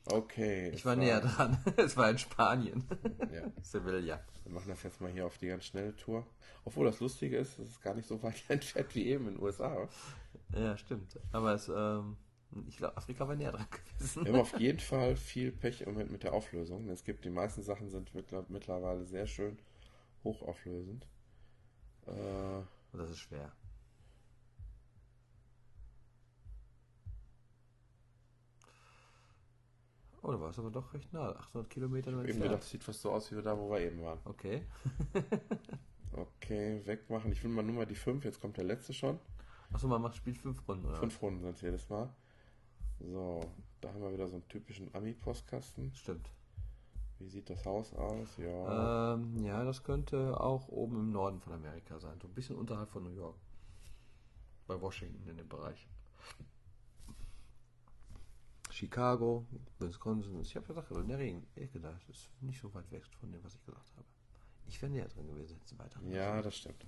[0.06, 0.70] Okay.
[0.70, 1.64] Ich es war näher dran.
[1.78, 2.84] es war in Spanien.
[3.32, 3.52] Ja.
[3.62, 4.20] Sevilla.
[4.44, 6.26] Wir machen das jetzt mal hier auf die ganz schnelle Tour.
[6.66, 9.44] Obwohl das Lustige ist, es ist gar nicht so weit entfernt wie eben in den
[9.44, 9.88] USA.
[10.56, 11.20] Ja, stimmt.
[11.32, 12.18] Aber es, ähm,
[12.68, 14.26] ich glaube, Afrika war näher dran gewesen.
[14.26, 16.90] Wir haben auf jeden Fall viel Pech im Moment mit der Auflösung.
[16.90, 19.58] Es gibt die meisten Sachen sind mittler- mittlerweile sehr schön
[20.24, 21.08] hochauflösend.
[22.08, 22.68] Äh, Und
[23.00, 23.52] das ist schwer.
[30.24, 31.30] Oh, da war es aber doch recht nah.
[31.32, 33.80] 800 Kilometer nur eben gedacht, das sieht fast so aus wie wir da, wo wir
[33.82, 34.20] eben waren.
[34.26, 34.64] Okay.
[36.14, 37.32] Okay, wegmachen.
[37.32, 38.26] Ich will mal nur mal die 5.
[38.26, 39.18] Jetzt kommt der letzte schon.
[39.72, 40.98] Achso, man macht, spielt fünf Runden, oder?
[40.98, 42.14] Fünf Runden sind es jedes Mal.
[43.10, 43.42] So,
[43.82, 45.94] da haben wir wieder so einen typischen Ami-Postkasten.
[45.96, 46.30] Stimmt.
[47.20, 48.38] Wie sieht das Haus aus?
[48.38, 49.14] Ja.
[49.14, 52.20] Ähm, ja, das könnte auch oben im Norden von Amerika sein.
[52.20, 53.36] So ein bisschen unterhalb von New York.
[54.68, 55.88] Bei Washington in dem Bereich.
[58.70, 59.46] Chicago,
[59.80, 60.40] Wisconsin.
[60.40, 61.46] Ich habe gesagt, in der Regen.
[61.56, 61.92] Ecke da.
[61.92, 64.08] Das ist nicht so weit weg von dem, was ich gesagt habe.
[64.68, 65.58] Ich wäre näher drin gewesen.
[65.60, 66.00] Jetzt weiter.
[66.10, 66.86] Ja, das stimmt.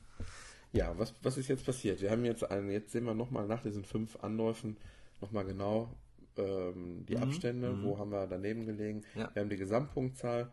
[0.71, 2.01] Ja, was, was ist jetzt passiert?
[2.01, 4.77] Wir haben jetzt einen, jetzt sehen wir nochmal nach diesen fünf Anläufen
[5.23, 5.89] nochmal genau
[6.37, 9.01] ähm, die Abstände, wo haben wir daneben gelegen.
[9.15, 9.29] Ja.
[9.33, 10.51] Wir haben die Gesamtpunktzahl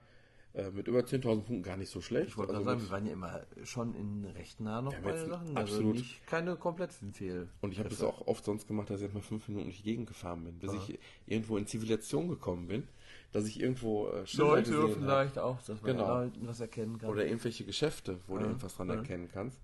[0.53, 2.29] äh, mit über 10.000 Punkten gar nicht so schlecht.
[2.29, 5.17] Ich wollte Also sagen, wir waren ja immer schon in recht nah noch Ja, bei
[5.17, 5.57] Sachen.
[5.57, 5.57] absolut.
[5.57, 7.49] Also nicht keine kompletten Fehl.
[7.61, 9.85] und ich habe das auch oft sonst gemacht, dass ich mal fünf Minuten durch die
[9.85, 12.89] Gegend gefahren bin, bis ich irgendwo in Zivilisation gekommen bin,
[13.33, 16.09] dass ich irgendwo äh, Schilder Leute gesehen vielleicht auch, dass man Genau.
[16.09, 17.11] Leuten was erkennen kann.
[17.11, 19.61] Oder irgendwelche Geschäfte, wo du irgendwas dran erkennen kannst.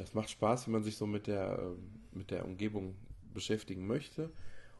[0.00, 1.76] Es macht Spaß, wenn man sich so mit der, ähm,
[2.12, 2.94] mit der Umgebung
[3.34, 4.30] beschäftigen möchte.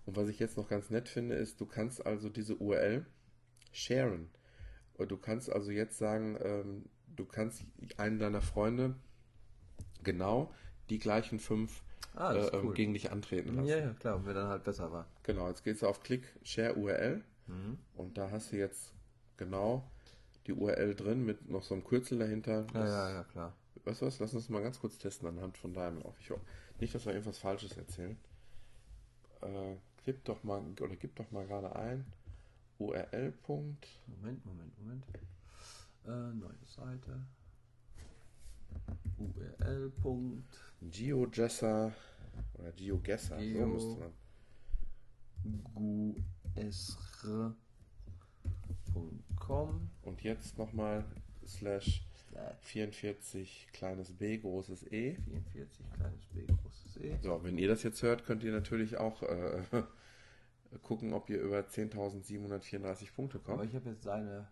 [0.06, 3.04] Und was ich jetzt noch ganz nett finde, ist, du kannst also diese URL
[3.72, 4.30] sharen.
[4.96, 6.84] Du kannst also jetzt sagen, ähm,
[7.16, 7.64] du kannst
[7.96, 8.94] einen deiner Freunde
[10.02, 10.52] genau
[10.90, 11.82] die gleichen fünf
[12.16, 12.74] Ah, äh, ähm, cool.
[12.74, 13.66] gegen dich antreten lassen.
[13.66, 15.08] ja, ja, klar, und wer dann halt besser war.
[15.24, 17.22] Genau, jetzt gehst du auf Klick Share URL
[17.96, 18.94] und da hast du jetzt
[19.36, 19.90] genau
[20.46, 22.66] die URL drin mit noch so einem Kürzel dahinter.
[22.72, 23.52] Ja, Das- ja, ja, klar.
[23.84, 24.18] Weißt du was?
[24.20, 26.14] Lass uns mal ganz kurz testen anhand von deinem Lauf.
[26.20, 26.40] Ich hoffe
[26.80, 28.16] nicht, dass wir irgendwas Falsches erzählen.
[29.44, 32.04] Äh, klick doch mal oder gib doch mal gerade ein
[32.78, 33.32] URL.
[33.42, 33.86] Punkt.
[34.06, 35.04] Moment, Moment, Moment.
[36.06, 37.26] Äh, neue Seite.
[39.18, 39.90] URL.
[40.02, 40.60] Punkt.
[40.82, 41.92] GeoGesser
[42.54, 43.38] oder GeoGesser.
[43.38, 44.12] So Geo- müsste man.
[48.14, 51.04] gusr.com Und jetzt nochmal
[51.46, 55.16] slash slash 44 kleines b großes e.
[55.52, 57.18] 44 kleines b großes e.
[57.22, 59.62] So, wenn ihr das jetzt hört, könnt ihr natürlich auch äh,
[60.82, 63.58] gucken, ob ihr über 10.734 Punkte kommt.
[63.58, 64.48] Aber ich habe jetzt seine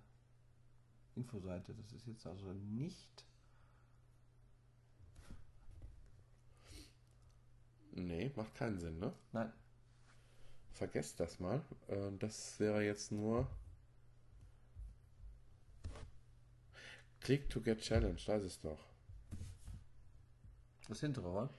[1.16, 1.74] Infoseite.
[1.74, 3.26] Das ist jetzt also nicht.
[7.94, 9.12] Nee, macht keinen Sinn, ne?
[9.32, 9.52] Nein.
[10.72, 11.62] Vergesst das mal.
[11.88, 13.46] Äh, Das wäre jetzt nur
[17.22, 18.78] Click to get challenge, da ist es doch.
[20.88, 21.50] Das hintere, oder?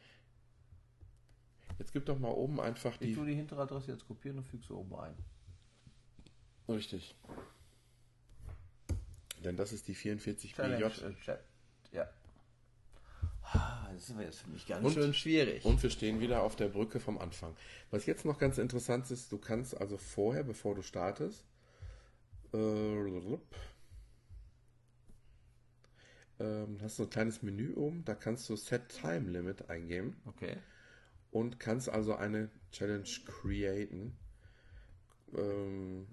[1.79, 3.15] Jetzt gib doch mal oben einfach Ich die.
[3.15, 5.15] tue die hintere Adresse jetzt kopieren und füge sie oben ein.
[6.67, 7.15] Richtig.
[9.43, 11.01] Denn das ist die 44 Challenge, BJ.
[11.05, 11.43] äh, Chat.
[11.91, 12.09] Ja.
[13.43, 15.63] Ah, Das ist jetzt für mich ganz Und- schön schwierig.
[15.65, 17.55] Und wir stehen wieder auf der Brücke vom Anfang.
[17.91, 21.43] Was jetzt noch ganz interessant ist, du kannst also vorher, bevor du startest,
[22.53, 22.57] äh,
[26.39, 30.57] ähm, hast du ein kleines Menü oben, da kannst du Set Time Limit eingeben Okay.
[31.31, 34.17] und kannst also eine Challenge createn.
[35.35, 36.07] Ähm,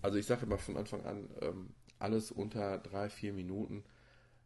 [0.00, 3.84] also ich sage immer von Anfang an, ähm, alles unter drei, vier Minuten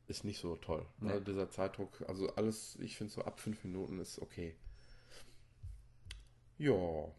[0.09, 0.87] ist nicht so toll.
[1.01, 1.15] Ne?
[1.15, 1.21] Nee.
[1.25, 4.55] Dieser Zeitdruck, also alles, ich finde so ab fünf Minuten ist okay.
[6.59, 7.11] Ja.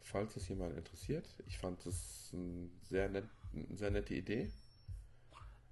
[0.00, 3.24] Falls es jemand interessiert, ich fand das ein sehr, nett,
[3.54, 4.50] eine sehr nette Idee.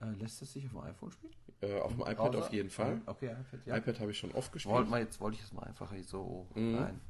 [0.00, 1.34] Äh, lässt es sich auf dem iPhone spielen?
[1.60, 2.38] Äh, auf dem iPad Browser?
[2.38, 3.02] auf jeden Fall.
[3.06, 3.76] Okay, iPad, ja.
[3.76, 4.74] iPad habe ich schon oft gespielt.
[4.74, 7.00] Wollte mal, jetzt wollte ich es mal einfach so rein.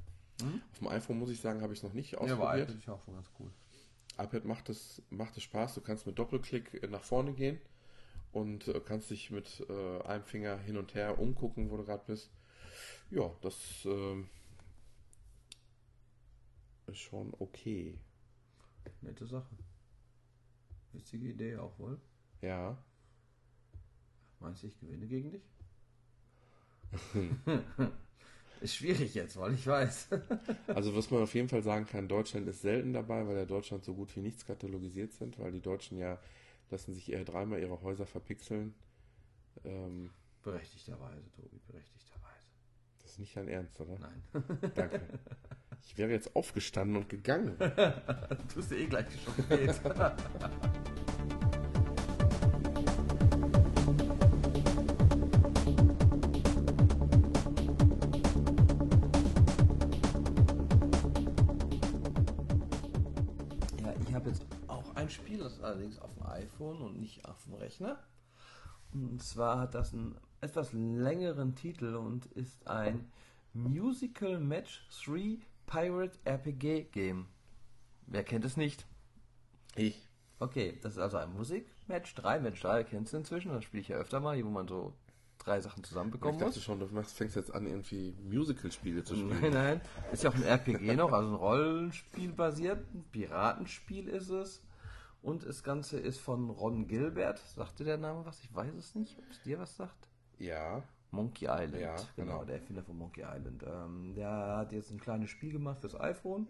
[0.72, 2.68] Auf dem iPhone muss ich sagen, habe ich es noch nicht Ja, aber ausprobiert.
[2.70, 3.50] iPad ist ja auch schon ganz cool.
[4.18, 5.74] iPad macht es, macht es Spaß.
[5.74, 7.60] Du kannst mit Doppelklick äh, nach vorne gehen
[8.32, 12.02] und äh, kannst dich mit äh, einem Finger hin und her umgucken, wo du gerade
[12.06, 12.30] bist.
[13.10, 14.28] Ja, das ähm,
[16.86, 17.98] ist schon okay.
[19.02, 19.56] Nette Sache.
[20.92, 22.00] Witzige Idee auch wohl.
[22.40, 22.78] Ja,
[24.40, 25.42] Meinst du, ich gewinne gegen dich?
[28.60, 30.08] ist schwierig jetzt, weil ich weiß.
[30.66, 33.84] Also was man auf jeden Fall sagen kann, Deutschland ist selten dabei, weil der Deutschland
[33.84, 36.18] so gut wie nichts katalogisiert sind, weil die Deutschen ja
[36.70, 38.74] lassen sich eher dreimal ihre Häuser verpixeln.
[39.64, 40.10] Ähm,
[40.42, 42.46] berechtigterweise, Tobi, berechtigterweise.
[43.02, 43.98] das ist nicht dein Ernst, oder?
[43.98, 44.22] Nein.
[44.74, 45.02] Danke.
[45.82, 47.58] Ich wäre jetzt aufgestanden und gegangen.
[48.54, 49.80] Tust du eh gleich schon spät.
[65.70, 67.98] Allerdings auf dem iPhone und nicht auf dem Rechner.
[68.92, 73.10] Und zwar hat das einen etwas längeren Titel und ist ein
[73.52, 77.26] Musical Match 3 Pirate RPG Game.
[78.06, 78.86] Wer kennt es nicht?
[79.76, 80.08] Ich.
[80.40, 82.40] Okay, das ist also ein Musikmatch 3.
[82.40, 84.94] Match 3 kennst du inzwischen, das spiele ich ja öfter mal, hier, wo man so
[85.38, 86.62] drei Sachen Ich zusammenbekommen dachte muss.
[86.62, 89.40] schon, du machst, fängst jetzt an, irgendwie Musical-Spiele zu spielen.
[89.40, 89.80] Nein, nein.
[90.12, 92.84] Ist ja auch ein RPG noch, also ein Rollenspiel basiert.
[92.94, 94.62] Ein Piratenspiel ist es.
[95.22, 97.38] Und das Ganze ist von Ron Gilbert.
[97.38, 98.40] Sagte der Name was?
[98.40, 100.08] Ich weiß es nicht, ob es dir was sagt.
[100.38, 100.82] Ja.
[101.10, 102.44] Monkey Island, Ja, genau, genau.
[102.44, 103.64] der Erfinder von Monkey Island.
[103.66, 106.46] Ähm, der hat jetzt ein kleines Spiel gemacht fürs iPhone.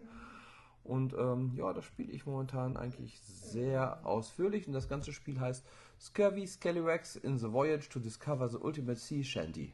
[0.83, 4.67] Und ähm, ja, das spiele ich momentan eigentlich sehr ausführlich.
[4.67, 5.65] Und das ganze Spiel heißt
[5.99, 9.73] Scurvy Scallywags in the Voyage to Discover the Ultimate Sea Shanty.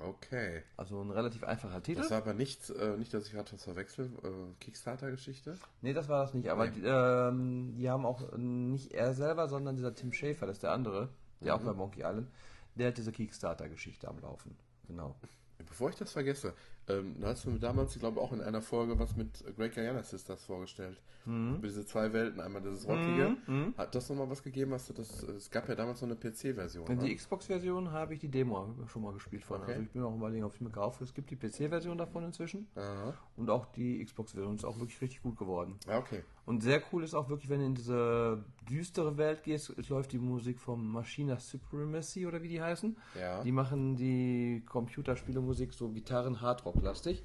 [0.00, 0.62] Okay.
[0.76, 2.00] Also ein relativ einfacher Titel.
[2.02, 5.58] Das war aber nicht, äh, nicht dass ich gerade was verwechsel, äh, Kickstarter-Geschichte.
[5.82, 6.48] Nee, das war das nicht.
[6.50, 6.72] Aber Nee.
[6.76, 10.72] die, ähm, die haben auch nicht er selber, sondern dieser Tim Schafer, das ist der
[10.72, 11.08] andere,
[11.40, 11.60] der Mhm.
[11.60, 12.30] auch bei Monkey Island,
[12.76, 14.56] der hat diese Kickstarter-Geschichte am Laufen.
[14.86, 15.16] Genau.
[15.58, 16.54] Bevor ich das vergesse,
[16.88, 19.74] ähm, da hast du mir damals, ich glaube, auch in einer Folge was mit Great
[19.74, 21.00] Guyana Sisters vorgestellt.
[21.26, 23.36] Über diese zwei Welten, einmal dieses Rockige.
[23.76, 24.72] Hat das nochmal was gegeben?
[24.72, 26.86] Hast du das, es gab ja damals so eine PC-Version.
[26.86, 27.14] In die Ne?
[27.16, 29.60] Xbox-Version habe ich die Demo schon mal gespielt von.
[29.60, 29.72] Okay.
[29.72, 31.04] Also ich bin auch überlegen, ob ich mir kaufe.
[31.04, 33.12] Es gibt die PC-Version davon inzwischen Aha.
[33.36, 35.78] und auch die Xbox-Version ist auch wirklich richtig gut geworden.
[35.86, 36.22] Ja, okay.
[36.46, 40.12] Und sehr cool ist auch wirklich, wenn du in diese düstere Welt gehst, es läuft
[40.12, 42.96] die Musik vom Machina Supremacy oder wie die heißen.
[43.20, 43.42] Ja.
[43.42, 46.40] Die machen die Computerspielemusik so Gitarren
[46.78, 47.22] Hardrock-lastig.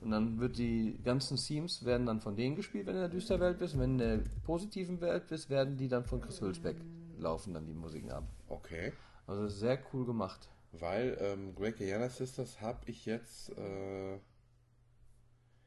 [0.00, 3.10] Und dann wird die ganzen Themes werden dann von denen gespielt, wenn du in der
[3.10, 3.74] düsteren Welt bist.
[3.74, 6.76] Und wenn du in der positiven Welt bist, werden die dann von Chris Hülsbeck
[7.18, 8.24] laufen dann die Musiken ab.
[8.48, 8.92] Okay.
[9.28, 10.48] Also sehr cool gemacht.
[10.72, 14.20] Weil ähm, Great Guyana Sisters habe ich jetzt, äh, Ja,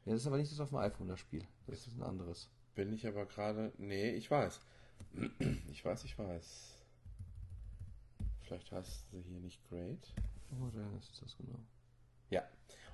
[0.06, 1.48] das ist aber nicht das auf dem iPhone das Spiel.
[1.68, 2.50] Das ist ein anderes.
[2.74, 4.60] bin ich aber gerade, nee, ich weiß.
[5.72, 6.74] Ich weiß, ich weiß.
[8.42, 10.14] Vielleicht heißt sie hier nicht Great.
[10.52, 11.60] Oh, dann ist das genau.
[12.30, 12.44] Ja,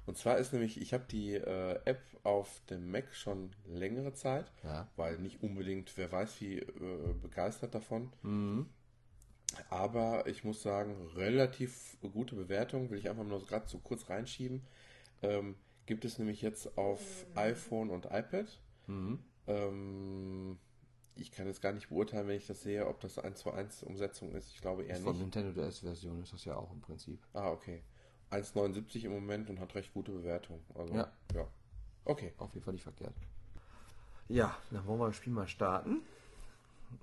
[0.05, 4.51] und zwar ist nämlich, ich habe die äh, App auf dem Mac schon längere Zeit,
[4.63, 4.87] Ja.
[4.95, 8.11] weil nicht unbedingt, wer weiß wie äh, begeistert davon.
[8.21, 8.67] Mhm.
[9.69, 14.61] Aber ich muss sagen, relativ gute Bewertung, will ich einfach nur gerade so kurz reinschieben.
[15.21, 15.55] Ähm,
[15.85, 17.01] gibt es nämlich jetzt auf
[17.35, 18.45] iPhone und iPad.
[18.87, 19.19] Mhm.
[19.47, 20.57] Ähm,
[21.15, 23.83] ich kann jetzt gar nicht beurteilen, wenn ich das sehe, ob das 1 zu 1
[23.83, 24.51] Umsetzung ist.
[24.53, 25.21] Ich glaube eher Von nicht.
[25.21, 27.19] Nintendo DS-Version ist das ja auch im Prinzip.
[27.33, 27.83] Ah, okay.
[28.31, 30.61] 1,79 im Moment und hat recht gute Bewertung.
[30.75, 31.11] Also, Ja.
[31.33, 31.47] ja.
[32.05, 32.33] Okay.
[32.37, 33.13] Auf jeden Fall nicht verkehrt.
[34.27, 36.01] Ja, dann wollen wir das Spiel mal starten.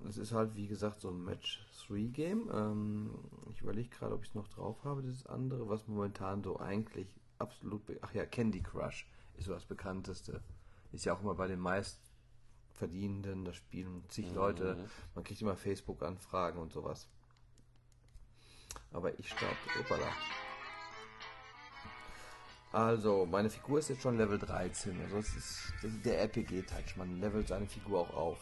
[0.07, 2.49] Es ist halt, wie gesagt, so ein Match-3-Game.
[2.53, 3.11] Ähm,
[3.51, 7.07] ich überlege gerade, ob ich es noch drauf habe, dieses andere, was momentan so eigentlich
[7.37, 7.81] absolut.
[8.01, 9.07] Ach ja, Candy Crush
[9.37, 10.41] ist so das bekannteste.
[10.91, 14.75] Ist ja auch immer bei den meistverdienenden, das spielen zig Leute.
[15.15, 17.07] Man kriegt immer Facebook-Anfragen und sowas.
[18.91, 19.55] Aber ich starte.
[19.79, 20.07] Opala.
[22.71, 24.99] Also, meine Figur ist jetzt schon Level 13.
[25.03, 26.97] Also, das ist, das ist der RPG-Touch.
[26.97, 28.37] Man levelt seine Figur auch auf.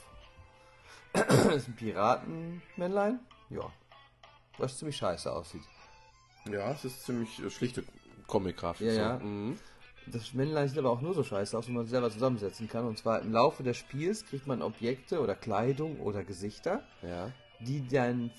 [1.13, 3.19] das ist ein Piratenmännlein.
[3.49, 3.71] Ja.
[4.57, 5.61] Was ziemlich scheiße aussieht.
[6.49, 7.83] Ja, es ist ziemlich äh, schlichte
[8.27, 8.87] Comic-Grafik.
[8.87, 8.99] Ja, so.
[8.99, 9.19] ja.
[9.19, 9.57] Mhm.
[10.07, 12.85] Das Männlein sieht aber auch nur so scheiße aus, wenn man es selber zusammensetzen kann.
[12.85, 17.31] Und zwar im Laufe des Spiels kriegt man Objekte oder Kleidung oder Gesichter, Ja.
[17.59, 18.31] Die deinen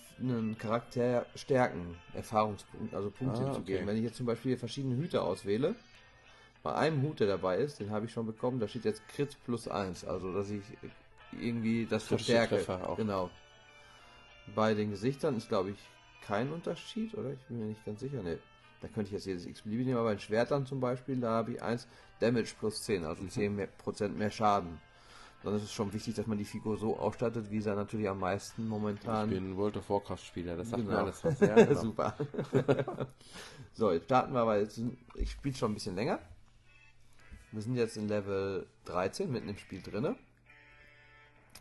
[0.59, 3.75] Charakter stärken, Erfahrungspunkte, also Punkte Ah, zu okay.
[3.75, 3.87] geben.
[3.87, 5.75] Wenn ich jetzt zum Beispiel verschiedene Hüte auswähle,
[6.63, 9.37] bei einem Hut, der dabei ist, den habe ich schon bekommen, da steht jetzt Crit
[9.45, 10.77] plus 1, also dass ich
[11.33, 12.65] irgendwie das verstärke.
[12.97, 13.31] Genau.
[14.55, 15.79] Bei den Gesichtern ist, glaube ich,
[16.23, 17.33] kein Unterschied, oder?
[17.33, 18.23] Ich bin mir nicht ganz sicher.
[18.23, 18.39] Ne,
[18.81, 21.53] da könnte ich jetzt jedes x-beliebige nehmen, aber bei den Schwertern zum Beispiel, da habe
[21.53, 21.87] ich 1
[22.21, 23.29] Damage plus 10, also Mhm.
[23.29, 24.81] 10% mehr, Prozent mehr Schaden.
[25.45, 28.19] Dann ist es schon wichtig, dass man die Figur so ausstattet, wie sie natürlich am
[28.19, 29.31] meisten Ich momentan.
[29.31, 30.93] bin World of Warcraft-Spieler, das sagt Genau.
[30.97, 31.39] mir alles was.
[31.41, 31.81] Ja, genau.
[31.81, 32.17] Super.
[33.73, 34.69] so, jetzt starten wir, weil
[35.15, 36.19] ich spiele schon ein bisschen länger.
[37.53, 40.17] Wir sind jetzt in Level 13, mitten im Spiel drinne.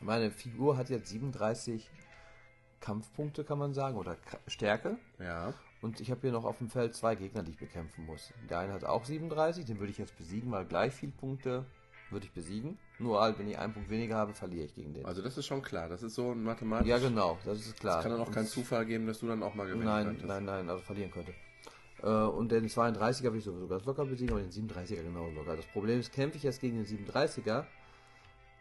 [0.02, 1.90] Meine Figur hat jetzt 37
[2.80, 4.98] Kampfpunkte, kann man sagen, oder Ka- Stärke.
[5.20, 5.54] Ja.
[5.82, 8.34] Und ich habe hier noch auf dem Feld zwei Gegner, die ich bekämpfen muss.
[8.50, 11.66] Der eine hat auch 37, den würde ich jetzt besiegen, weil gleich viel Punkte
[12.10, 12.78] würde ich besiegen.
[13.00, 15.06] Nur halt, wenn ich einen Punkt weniger habe, verliere ich gegen den.
[15.06, 15.88] Also das ist schon klar.
[15.88, 16.88] Das ist so ein mathematisch.
[16.88, 17.98] ja, genau, das ist klar.
[17.98, 20.06] Es kann dann auch Und- keinen Zufall geben, dass du dann auch mal gewinnen Nein,
[20.08, 20.28] könntest.
[20.28, 21.34] nein, nein, also verlieren könnte.
[22.02, 25.56] Äh, und den 32er will ich sowieso ganz locker besiegen, aber den 37er genau locker.
[25.56, 27.66] Das Problem ist, kämpfe ich jetzt gegen den 37er,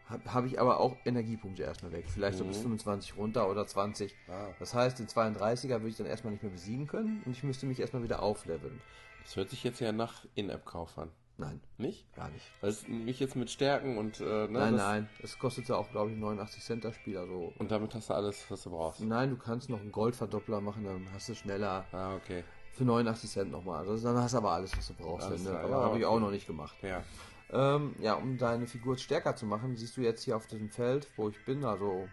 [0.09, 2.05] habe hab ich aber auch Energiepunkte erstmal weg.
[2.07, 4.15] Vielleicht so bis 25 runter oder 20.
[4.29, 4.47] Ah.
[4.59, 7.65] Das heißt, den 32er würde ich dann erstmal nicht mehr besiegen können und ich müsste
[7.65, 8.79] mich erstmal wieder aufleveln.
[9.23, 11.09] Das hört sich jetzt ja nach In-App-Kauf an.
[11.39, 12.11] Nein, Nicht?
[12.15, 12.45] gar nicht.
[12.61, 15.09] Weil es mich jetzt mit Stärken und, äh, ne, nein, nein.
[15.21, 17.15] Es kostet ja auch, glaube ich, 89 Cent das Spiel.
[17.17, 19.01] Also, Und damit hast du alles, was du brauchst.
[19.01, 22.43] nein, du kannst noch einen Goldverdoppler machen, dann hast du schneller Ah, okay.
[22.73, 23.87] für 89 Cent nochmal.
[23.87, 25.27] Also, dann hast du aber alles, was du brauchst.
[25.27, 25.51] Alles ne?
[25.51, 26.75] klar, Aber ja, habe ich auch noch nicht gemacht.
[26.81, 27.03] Ja.
[27.51, 31.07] Ähm, ja, um deine Figur stärker zu machen, siehst du jetzt hier auf diesem Feld,
[31.17, 32.09] wo ich bin, also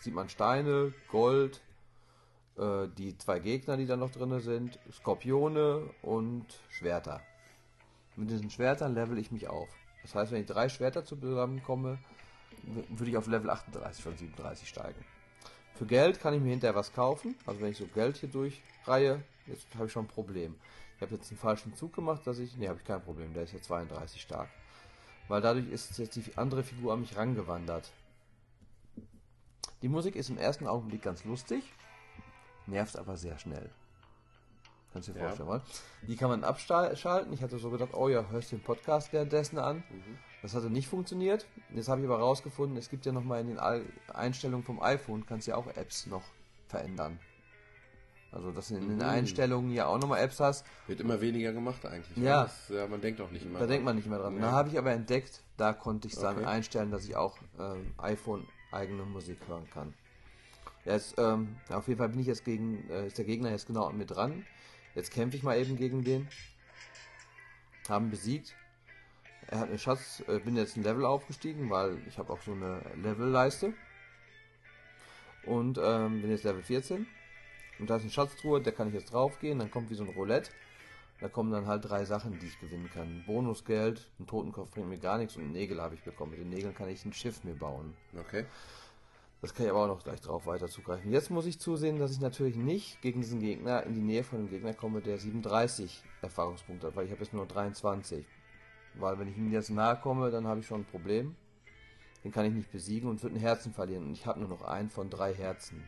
[0.00, 1.62] sieht man Steine, Gold,
[2.58, 7.22] äh, die zwei Gegner, die da noch drin sind, Skorpione und Schwerter.
[8.18, 9.68] Mit diesen Schwertern level ich mich auf.
[10.02, 11.98] Das heißt, wenn ich drei Schwerter zusammenkomme,
[12.88, 15.04] würde ich auf Level 38 von 37 steigen.
[15.76, 17.36] Für Geld kann ich mir hinterher was kaufen.
[17.46, 20.56] Also wenn ich so Geld hier durchreihe, jetzt habe ich schon ein Problem.
[20.96, 22.56] Ich habe jetzt einen falschen Zug gemacht, dass ich.
[22.56, 23.32] Ne, habe ich kein Problem.
[23.34, 24.48] Der ist ja 32 stark.
[25.28, 27.92] Weil dadurch ist jetzt die andere Figur an mich rangewandert.
[29.82, 31.62] Die Musik ist im ersten Augenblick ganz lustig,
[32.66, 33.70] nervt aber sehr schnell.
[34.92, 35.26] Kannst du dir Ja.
[35.26, 35.62] vorstellen, mal.
[36.06, 37.32] Die kann man abschalten.
[37.32, 39.82] Ich hatte so gedacht, oh ja, hörst du den Podcast währenddessen an.
[40.42, 41.46] Das hatte nicht funktioniert.
[41.74, 43.58] Jetzt habe ich aber rausgefunden, es gibt ja nochmal in den
[44.08, 46.22] Einstellungen vom iPhone, kannst du ja auch Apps noch
[46.68, 47.18] verändern.
[48.30, 49.02] Also, dass du in den Mhm.
[49.02, 50.66] Einstellungen ja auch nochmal Apps hast.
[50.86, 52.16] Wird immer weniger gemacht eigentlich.
[52.18, 52.42] Ja.
[52.44, 53.54] Das, ja man denkt auch nicht immer.
[53.54, 53.68] Da dran.
[53.70, 54.34] denkt man nicht mehr dran.
[54.34, 54.40] Nee.
[54.42, 56.44] Da habe ich aber entdeckt, da konnte ich es dann Okay.
[56.46, 59.94] einstellen, dass ich auch ähm, iPhone eigene Musik hören kann.
[60.84, 63.66] Ja, Jetzt, ähm, auf jeden Fall bin ich jetzt gegen, äh, ist der Gegner jetzt
[63.66, 64.44] genau an mir dran.
[64.98, 66.26] Jetzt kämpfe ich mal eben gegen den.
[67.88, 68.56] Haben besiegt.
[69.46, 72.50] Er hat eine Schatz, äh, bin jetzt ein Level aufgestiegen, weil ich habe auch so
[72.50, 73.74] eine Levelleiste.
[75.46, 77.06] Und ähm, bin jetzt Level 14.
[77.78, 80.10] Und da ist eine Schatztruhe, da kann ich jetzt draufgehen, dann kommt wie so ein
[80.10, 80.50] Roulette.
[81.20, 83.22] Da kommen dann halt drei Sachen, die ich gewinnen kann.
[83.24, 86.32] Bonusgeld, ein Totenkopf bringt mir gar nichts und Nägel habe ich bekommen.
[86.32, 87.94] Mit den Nägeln kann ich ein Schiff mir bauen.
[88.18, 88.46] Okay.
[89.40, 91.12] Das kann ich aber auch noch gleich drauf weiter zugreifen.
[91.12, 94.38] Jetzt muss ich zusehen, dass ich natürlich nicht gegen diesen Gegner in die Nähe von
[94.38, 98.26] dem Gegner komme, der 37 Erfahrungspunkte hat, weil ich habe jetzt nur 23.
[98.94, 101.36] Weil wenn ich ihm jetzt nahe komme, dann habe ich schon ein Problem.
[102.24, 104.06] Den kann ich nicht besiegen und würde ein Herzen verlieren.
[104.06, 105.84] Und ich habe nur noch einen von drei Herzen.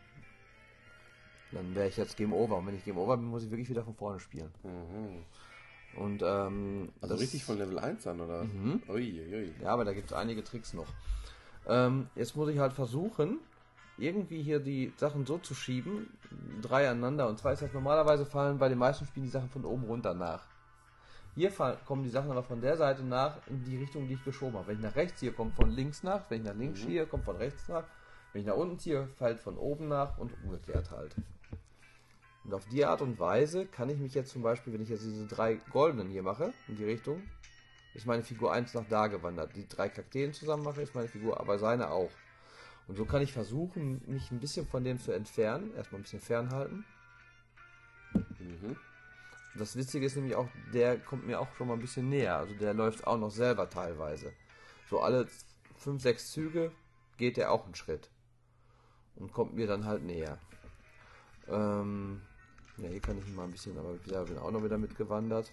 [1.50, 2.58] Dann wäre ich jetzt Game Over.
[2.58, 4.52] Und wenn ich Game Over bin, muss ich wirklich wieder von vorne spielen.
[4.62, 6.00] Mhm.
[6.00, 8.44] Und ähm, Also richtig von Level 1 an, oder?
[8.44, 8.80] Mhm.
[8.88, 9.52] Ui, ui.
[9.60, 10.86] ja, aber da gibt es einige Tricks noch.
[11.66, 13.38] Ähm, jetzt muss ich halt versuchen,
[13.98, 16.08] irgendwie hier die Sachen so zu schieben,
[16.62, 17.28] drei aneinander.
[17.28, 20.14] Und zwar ist das normalerweise fallen bei den meisten Spielen die Sachen von oben runter
[20.14, 20.42] nach.
[21.34, 24.24] Hier fall, kommen die Sachen aber von der Seite nach in die Richtung, die ich
[24.24, 24.68] geschoben habe.
[24.68, 26.28] Wenn ich nach rechts ziehe, kommt von links nach.
[26.28, 27.84] Wenn ich nach links ziehe, kommt von rechts nach.
[28.32, 31.14] Wenn ich nach unten ziehe, fällt von oben nach und umgekehrt halt.
[32.44, 35.04] Und auf die Art und Weise kann ich mich jetzt zum Beispiel, wenn ich jetzt
[35.04, 37.22] diese drei goldenen hier mache, in die Richtung,
[37.94, 39.54] ist meine Figur 1 nach da gewandert.
[39.56, 42.10] Die drei Kakteen zusammen mache, ist meine Figur, aber seine auch.
[42.86, 45.74] Und so kann ich versuchen, mich ein bisschen von dem zu entfernen.
[45.76, 46.84] Erstmal ein bisschen fernhalten.
[48.12, 48.76] Mhm.
[49.56, 52.36] Das Witzige ist nämlich auch, der kommt mir auch schon mal ein bisschen näher.
[52.36, 54.32] Also der läuft auch noch selber teilweise.
[54.88, 55.26] So alle
[55.76, 56.72] 5, 6 Züge
[57.16, 58.08] geht er auch einen Schritt.
[59.16, 60.38] Und kommt mir dann halt näher.
[61.48, 62.22] Ähm,
[62.76, 65.52] ja, hier kann ich mal ein bisschen, aber ich bin auch noch wieder mitgewandert.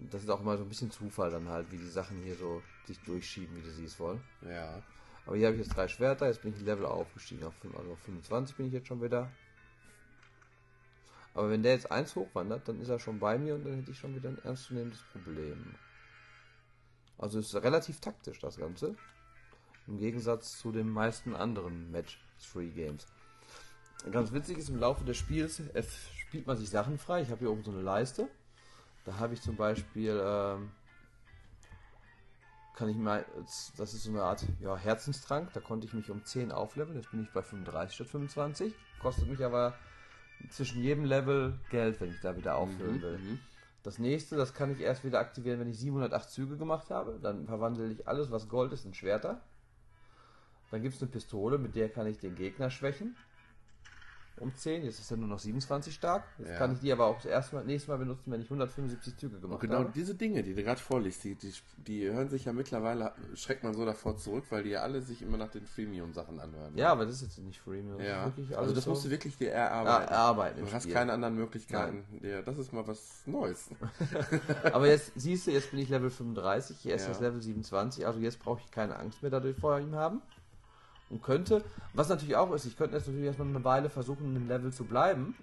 [0.00, 2.62] Das ist auch immer so ein bisschen Zufall dann halt, wie die Sachen hier so
[2.86, 4.20] sich durchschieben, wie du siehst wohl.
[4.42, 4.82] Ja.
[5.26, 7.44] Aber hier habe ich jetzt drei Schwerter, jetzt bin ich Level aufgestiegen.
[7.44, 9.30] Auf, fünf- also auf 25 bin ich jetzt schon wieder.
[11.32, 13.90] Aber wenn der jetzt eins hochwandert, dann ist er schon bei mir und dann hätte
[13.90, 15.74] ich schon wieder ein ernstzunehmendes Problem.
[17.18, 18.94] Also ist relativ taktisch das Ganze.
[19.86, 23.06] Im Gegensatz zu den meisten anderen Match-3-Games.
[24.10, 25.82] Ganz witzig ist, im Laufe des Spiels äh,
[26.18, 27.22] spielt man sich Sachen frei.
[27.22, 28.28] Ich habe hier oben so eine Leiste.
[29.04, 30.70] Da habe ich zum Beispiel ähm,
[32.74, 33.24] kann ich mal,
[33.76, 37.10] das ist so eine Art ja, Herzenstrank, da konnte ich mich um 10 aufleveln, jetzt
[37.10, 39.74] bin ich bei 35 statt 25, kostet mich aber
[40.50, 43.18] zwischen jedem Level Geld, wenn ich da wieder auffüllen will.
[43.18, 43.38] Mhm.
[43.84, 47.46] Das nächste, das kann ich erst wieder aktivieren, wenn ich 708 Züge gemacht habe, dann
[47.46, 49.40] verwandle ich alles, was Gold ist, in Schwerter.
[50.70, 53.14] Dann gibt es eine Pistole, mit der kann ich den Gegner schwächen.
[54.40, 54.84] Um 10.
[54.84, 56.24] Jetzt ist er nur noch 27 stark.
[56.38, 56.56] Jetzt Ja.
[56.58, 59.42] kann ich die aber auch das Mal, nächstes Mal benutzen, wenn ich 175 Züge Und
[59.42, 59.92] gemacht genau habe.
[59.94, 63.74] diese Dinge, die du gerade vorliest, die, die, die hören sich ja mittlerweile, schreckt man
[63.74, 66.76] so davor zurück, weil die ja alle sich immer nach den Freemium-Sachen anhören.
[66.76, 67.98] Ja, aber das ist jetzt nicht Freemium.
[67.98, 68.24] Das ja.
[68.26, 70.08] wirklich Also das so musst du wirklich dir erarbeiten.
[70.12, 70.58] erarbeiten.
[70.60, 70.94] im Du hast Spiel.
[70.94, 72.04] keine anderen Möglichkeiten.
[72.22, 73.70] Ja, das ist mal was Neues.
[74.72, 77.08] Aber jetzt siehst du, jetzt bin ich Level 35, hier ist Ja.
[77.08, 80.22] das Level 27, also jetzt brauche ich keine Angst mehr dadurch vor ihm haben.
[81.10, 81.62] Und könnte,
[81.92, 84.72] was natürlich auch ist, ich könnte jetzt natürlich erstmal eine Weile versuchen, in dem Level
[84.72, 85.34] zu bleiben,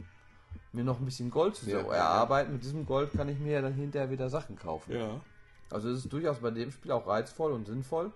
[0.73, 1.93] mir noch ein bisschen Gold zu Ja, so ja.
[1.95, 2.53] erarbeiten.
[2.53, 4.93] Mit diesem Gold kann ich mir dann hinterher wieder Sachen kaufen.
[4.93, 5.21] Ja.
[5.69, 8.11] Also es ist durchaus bei dem Spiel auch reizvoll und sinnvoll.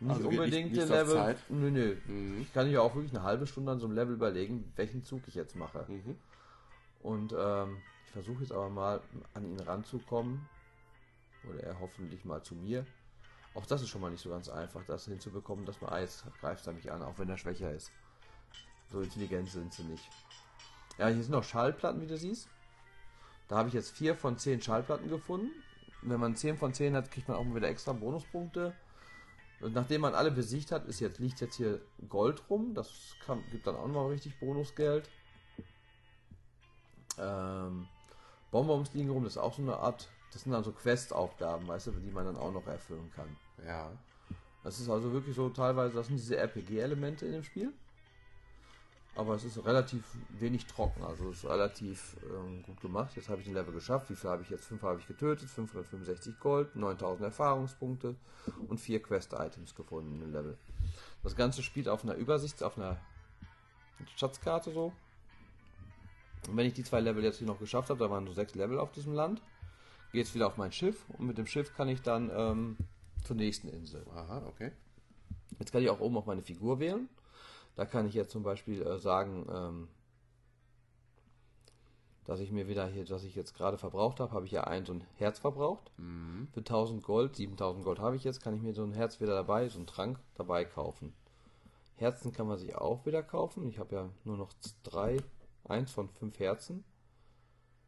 [0.00, 1.14] Nicht Also unbedingt nicht- den nicht auf Level.
[1.14, 1.36] Zeit?
[1.48, 1.96] Nö, nö.
[2.06, 2.40] Mhm.
[2.40, 5.22] Ich kann ja auch wirklich eine halbe Stunde an so einem Level überlegen, welchen Zug
[5.26, 5.84] ich jetzt mache.
[5.88, 6.16] Mhm.
[7.02, 9.00] Und ähm, ich versuche jetzt aber mal
[9.34, 10.46] an ihn ranzukommen.
[11.48, 12.84] Oder er hoffentlich mal zu mir.
[13.58, 16.24] Auch das ist schon mal nicht so ganz einfach, das hinzubekommen, dass man, ah, jetzt
[16.40, 17.90] greift er mich an, auch wenn er schwächer ist.
[18.92, 20.08] So intelligent sind sie nicht.
[20.96, 22.48] Ja, hier sind noch Schallplatten, wie du siehst.
[23.48, 25.50] Da habe ich jetzt vier von zehn Schallplatten gefunden.
[26.02, 28.76] Wenn man 10 von 10 hat, kriegt man auch mal wieder extra Bonuspunkte.
[29.60, 32.74] Und nachdem man alle besiegt hat, ist jetzt, liegt jetzt hier Gold rum.
[32.74, 35.10] Das kann, gibt dann auch noch richtig Bonusgeld.
[37.18, 37.88] Ähm,
[38.52, 41.88] Bonbons liegen rum, das ist auch so eine Art, das sind dann so Quest-Aufgaben, weißt
[41.88, 43.36] du, die man dann auch noch erfüllen kann.
[43.66, 43.90] Ja.
[44.64, 47.72] Das ist also wirklich so teilweise, das sind diese RPG-Elemente in dem Spiel.
[49.14, 50.04] Aber es ist relativ
[50.38, 53.16] wenig trocken, also es ist relativ ähm, gut gemacht.
[53.16, 54.10] Jetzt habe ich den Level geschafft.
[54.10, 54.66] Wie viel habe ich jetzt?
[54.66, 58.14] 5 habe ich getötet, 565 Gold, 9000 Erfahrungspunkte
[58.68, 60.56] und 4 Quest-Items gefunden dem Level.
[61.24, 62.96] Das Ganze spielt auf einer Übersicht, auf einer
[64.16, 64.92] Schatzkarte so.
[66.48, 68.54] Und wenn ich die zwei Level jetzt hier noch geschafft habe, da waren so sechs
[68.54, 69.42] Level auf diesem Land,
[70.12, 72.76] gehe jetzt wieder auf mein Schiff und mit dem Schiff kann ich dann ähm,
[73.24, 74.04] zur nächsten Insel.
[74.14, 74.72] Aha, okay.
[75.58, 77.08] Jetzt kann ich auch oben auf meine Figur wählen.
[77.76, 79.88] Da kann ich jetzt zum Beispiel äh, sagen, ähm,
[82.24, 84.84] dass ich mir wieder hier, was ich jetzt gerade verbraucht habe, habe ich ja ein
[84.84, 85.90] so ein Herz verbraucht.
[85.96, 86.48] Mhm.
[86.52, 89.34] Für 1000 Gold, 7000 Gold habe ich jetzt, kann ich mir so ein Herz wieder
[89.34, 91.14] dabei, so einen Trank dabei kaufen.
[91.96, 93.66] Herzen kann man sich auch wieder kaufen.
[93.68, 95.18] Ich habe ja nur noch drei,
[95.64, 96.84] eins von fünf Herzen.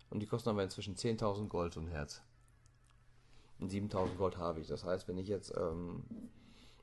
[0.08, 2.22] Und die kosten aber inzwischen 10.000 Gold so ein Herz.
[3.60, 4.66] Und 7000 Gold habe ich.
[4.68, 6.02] Das heißt, wenn ich jetzt, ähm,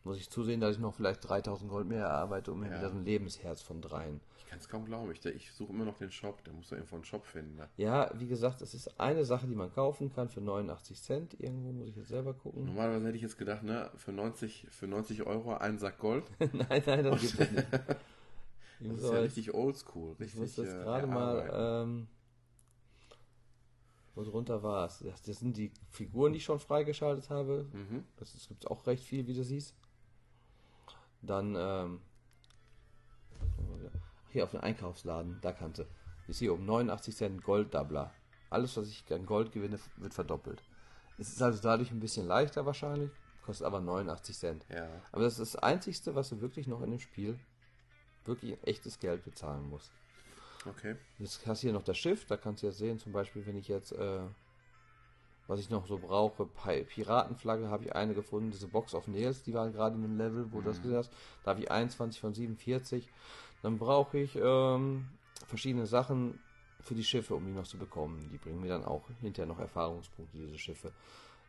[0.04, 2.78] muss ich zusehen, dass ich noch vielleicht 3000 Gold mehr erarbeite, um mir Ja.
[2.78, 4.22] wieder so ein Lebensherz von dreien.
[4.38, 5.12] Ich kann es kaum glauben.
[5.12, 6.42] Ich, ich suche immer noch den Shop.
[6.46, 7.56] Der muss doch irgendwo einen Shop finden.
[7.58, 7.68] Ne?
[7.76, 11.36] Ja, wie gesagt, es ist eine Sache, die man kaufen kann für 89 Cent.
[11.42, 12.64] Irgendwo muss ich jetzt selber gucken.
[12.66, 16.24] Normalerweise hätte ich jetzt gedacht, ne, für 90, für 90 Euro ein Sack Gold.
[16.40, 17.68] nein, nein, das gibt es nicht.
[18.80, 20.16] Ich Das ist ja richtig oldschool.
[20.20, 21.50] ich muss jetzt äh, gerade mal,
[21.84, 22.08] ähm,
[24.18, 25.00] wo drunter war es.
[25.00, 27.68] Das, das sind die Figuren, die ich schon freigeschaltet habe.
[27.72, 28.04] Mhm.
[28.18, 29.76] Das ist, gibt auch recht viel, wie du siehst.
[31.22, 32.02] Dann, ähm,
[34.32, 35.88] hier auf den Einkaufsladen, da kannte.
[36.28, 38.12] Ich sehe um 89 Cent Gold-Doubler.
[38.50, 40.64] Alles, was ich an Gold gewinne, wird verdoppelt.
[41.18, 43.12] Es ist also dadurch ein bisschen leichter wahrscheinlich,
[43.46, 44.66] kostet aber 89 Cent.
[44.70, 44.88] Ja.
[45.12, 47.40] Aber das ist das Einzigste, was du wirklich noch in dem Spiel
[48.26, 49.92] wirklich echtes Geld bezahlen musst.
[50.70, 50.96] Okay.
[51.20, 53.58] Jetzt hast du hier noch das Schiff, da kannst du jetzt sehen, zum Beispiel, wenn
[53.58, 54.20] ich jetzt, äh,
[55.48, 59.44] was ich noch so brauche, Pi- Piratenflagge habe ich eine gefunden, diese Box of Nails,
[59.44, 61.12] die war gerade in einem Level, wo du das gesehen hast,
[61.44, 63.08] da habe ich 21 von 47.
[63.64, 65.08] Dann brauche ich ähm,
[65.48, 66.40] verschiedene Sachen
[66.82, 68.30] für die Schiffe, um die noch zu bekommen.
[68.32, 70.92] Die bringen mir dann auch hinterher noch Erfahrungspunkte, diese Schiffe.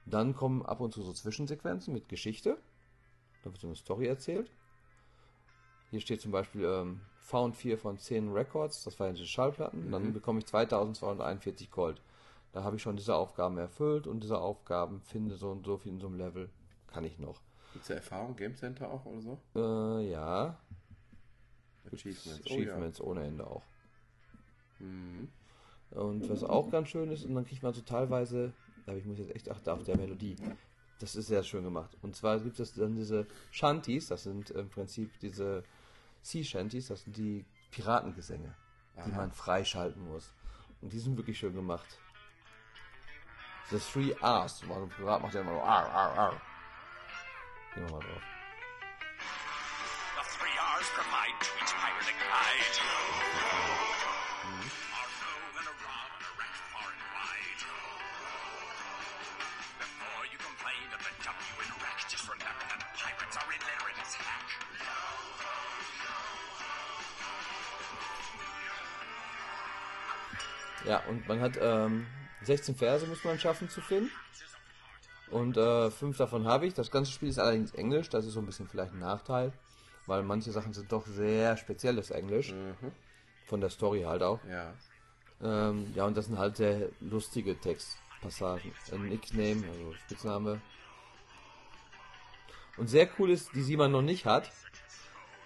[0.07, 2.57] Dann kommen ab und zu so Zwischensequenzen mit Geschichte.
[3.43, 4.51] Da wird so eine Story erzählt.
[5.91, 9.91] Hier steht zum Beispiel ähm, Found 4 von 10 Records, das waren diese Schallplatten.
[9.91, 12.01] Dann bekomme ich 2241 Gold.
[12.53, 15.93] Da habe ich schon diese Aufgaben erfüllt und diese Aufgaben finde so und so viel
[15.93, 16.49] in so einem Level.
[16.87, 17.41] Kann ich noch.
[17.75, 19.39] Gibt es Erfahrung, Game Center auch oder so?
[19.55, 20.59] Äh, ja.
[21.93, 22.47] Achievements.
[22.47, 23.63] Achievements ohne Ende auch.
[23.63, 24.87] Oh, ja.
[24.87, 25.29] mhm.
[25.91, 28.53] Und was auch ganz schön ist, und dann kriegt man so teilweise,
[28.87, 30.37] aber ich muss jetzt echt achten auf der Melodie.
[30.99, 31.97] Das ist sehr schön gemacht.
[32.03, 35.63] Und zwar gibt es dann diese Shanties, das sind im Prinzip diese
[36.23, 38.55] Sea Shanties, das sind die Piratengesänge,
[38.97, 39.17] die Aha.
[39.17, 40.33] man freischalten muss.
[40.81, 41.99] Und die sind wirklich schön gemacht.
[43.71, 46.41] The Three R's, weil ein Pirat macht ja immer so ar, ar, ar.
[47.75, 48.23] Gehen wir mal drauf.
[50.17, 53.38] The three R's provide to each pirate a guide.
[70.89, 72.07] Ja, und man hat ähm,
[72.43, 74.11] 16 Verse muss man schaffen zu finden.
[75.31, 76.73] Und äh, fünf davon habe ich.
[76.73, 78.09] Das ganze Spiel ist allerdings Englisch.
[78.09, 79.53] Das ist so ein bisschen vielleicht ein Nachteil,
[80.07, 82.53] weil manche Sachen sind doch sehr spezielles Englisch.
[82.53, 82.93] Mhm.
[83.45, 84.41] Von der Story halt auch.
[84.49, 84.73] Ja.
[85.43, 88.73] Ähm, ja, und das sind halt sehr lustige Textpassagen.
[88.93, 90.61] Ein Nickname, also Spitzname.
[92.79, 94.51] Und sehr cool ist, die sie man noch nicht hat.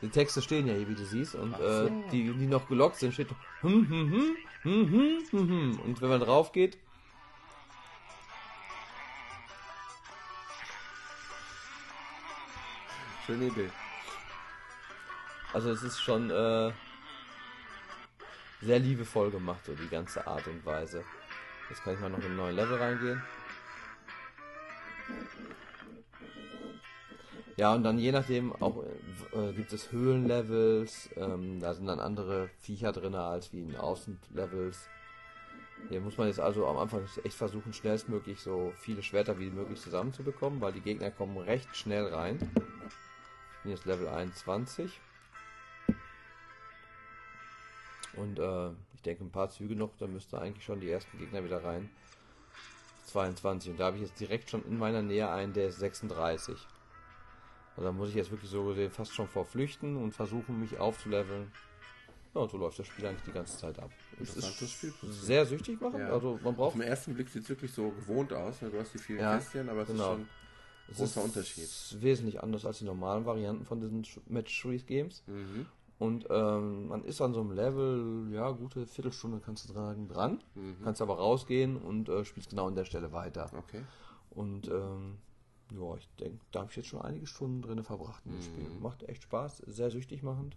[0.02, 1.34] Die Texte stehen ja hier, wie du siehst.
[1.34, 3.28] Und äh, die, die noch gelockt sind, steht
[3.60, 5.80] hm, hm, hm, hm, hm, hm, hm.
[5.80, 6.78] Und wenn man drauf geht,
[13.26, 13.70] Schöne Idee.
[15.52, 16.72] also es ist schon äh,
[18.60, 21.04] sehr liebevoll gemacht, so die ganze Art und Weise.
[21.68, 23.22] Jetzt kann ich mal noch in einen neuen Level reingehen.
[27.62, 32.00] Ja, und dann je nachdem auch äh, äh, gibt es Höhlenlevels, ähm, da sind dann
[32.00, 34.88] andere Viecher drin als wie in Außenlevels.
[35.88, 39.80] Hier muss man jetzt also am Anfang echt versuchen, schnellstmöglich so viele Schwerter wie möglich
[39.80, 42.40] zusammenzubekommen, weil die Gegner kommen recht schnell rein.
[42.40, 45.00] Ich bin jetzt Level 21.
[48.16, 51.44] Und äh, ich denke, ein paar Züge noch, dann müsste eigentlich schon die ersten Gegner
[51.44, 51.90] wieder rein.
[53.06, 53.70] 22.
[53.70, 56.58] Und da habe ich jetzt direkt schon in meiner Nähe einen, der ist 36.
[57.76, 61.50] Und da muss ich jetzt wirklich so gesehen fast schon vorflüchten und versuchen, mich aufzuleveln.
[62.34, 63.90] Ja, und so läuft das Spiel eigentlich die ganze Zeit ab.
[64.14, 65.22] Es Interessantes ist Spielprinzip.
[65.22, 66.00] sehr süchtig machen.
[66.00, 66.08] Ja.
[66.10, 68.62] Also man Auf braucht den ersten Blick sieht es wirklich so gewohnt aus.
[68.62, 68.70] Ne?
[68.70, 70.02] Du hast die vielen Ja, Kästchen, aber es genau.
[70.12, 70.28] ist schon
[70.90, 72.02] es großer ist Unterschied.
[72.02, 75.22] wesentlich anders als die normalen Varianten von diesen Match-Games.
[75.26, 75.66] Mhm.
[75.98, 80.42] Und ähm, man ist an so einem Level, ja, gute Viertelstunde kannst du tragen dran,
[80.54, 80.76] Mhm.
[80.82, 83.50] kannst aber rausgehen und äh, spielst genau an der Stelle weiter.
[83.56, 83.82] Okay.
[84.30, 85.18] Und ähm,
[85.80, 88.68] ja, ich denke, da habe ich jetzt schon einige Stunden drin verbracht in dem Spiel.
[88.68, 88.80] Mhm.
[88.82, 90.56] Macht echt Spaß, sehr süchtig machend.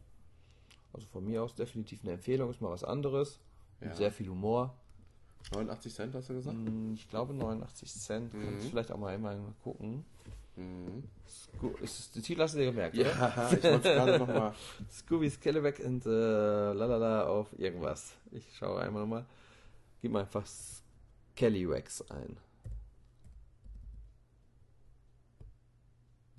[0.94, 3.40] Also von mir aus definitiv eine Empfehlung, ist mal was anderes.
[3.80, 3.96] Mit Ja.
[3.96, 4.74] sehr viel Humor.
[5.54, 6.56] 89 Cent hast du gesagt?
[6.58, 10.04] Hm, Ich glaube 89 Cent, kannst du vielleicht auch mal immer gucken.
[10.56, 11.04] Mhm.
[11.28, 13.10] Sco- Ist, den Titel hast du dir gemerkt, oder?
[13.12, 14.54] Ja, ich wollte gerade nochmal.
[14.90, 18.14] Scooby Scalaback und äh, lalala auf irgendwas.
[18.32, 19.26] Ich schaue einmal nochmal.
[20.02, 20.46] Gib mal einfach
[21.36, 22.38] Scallywax ein.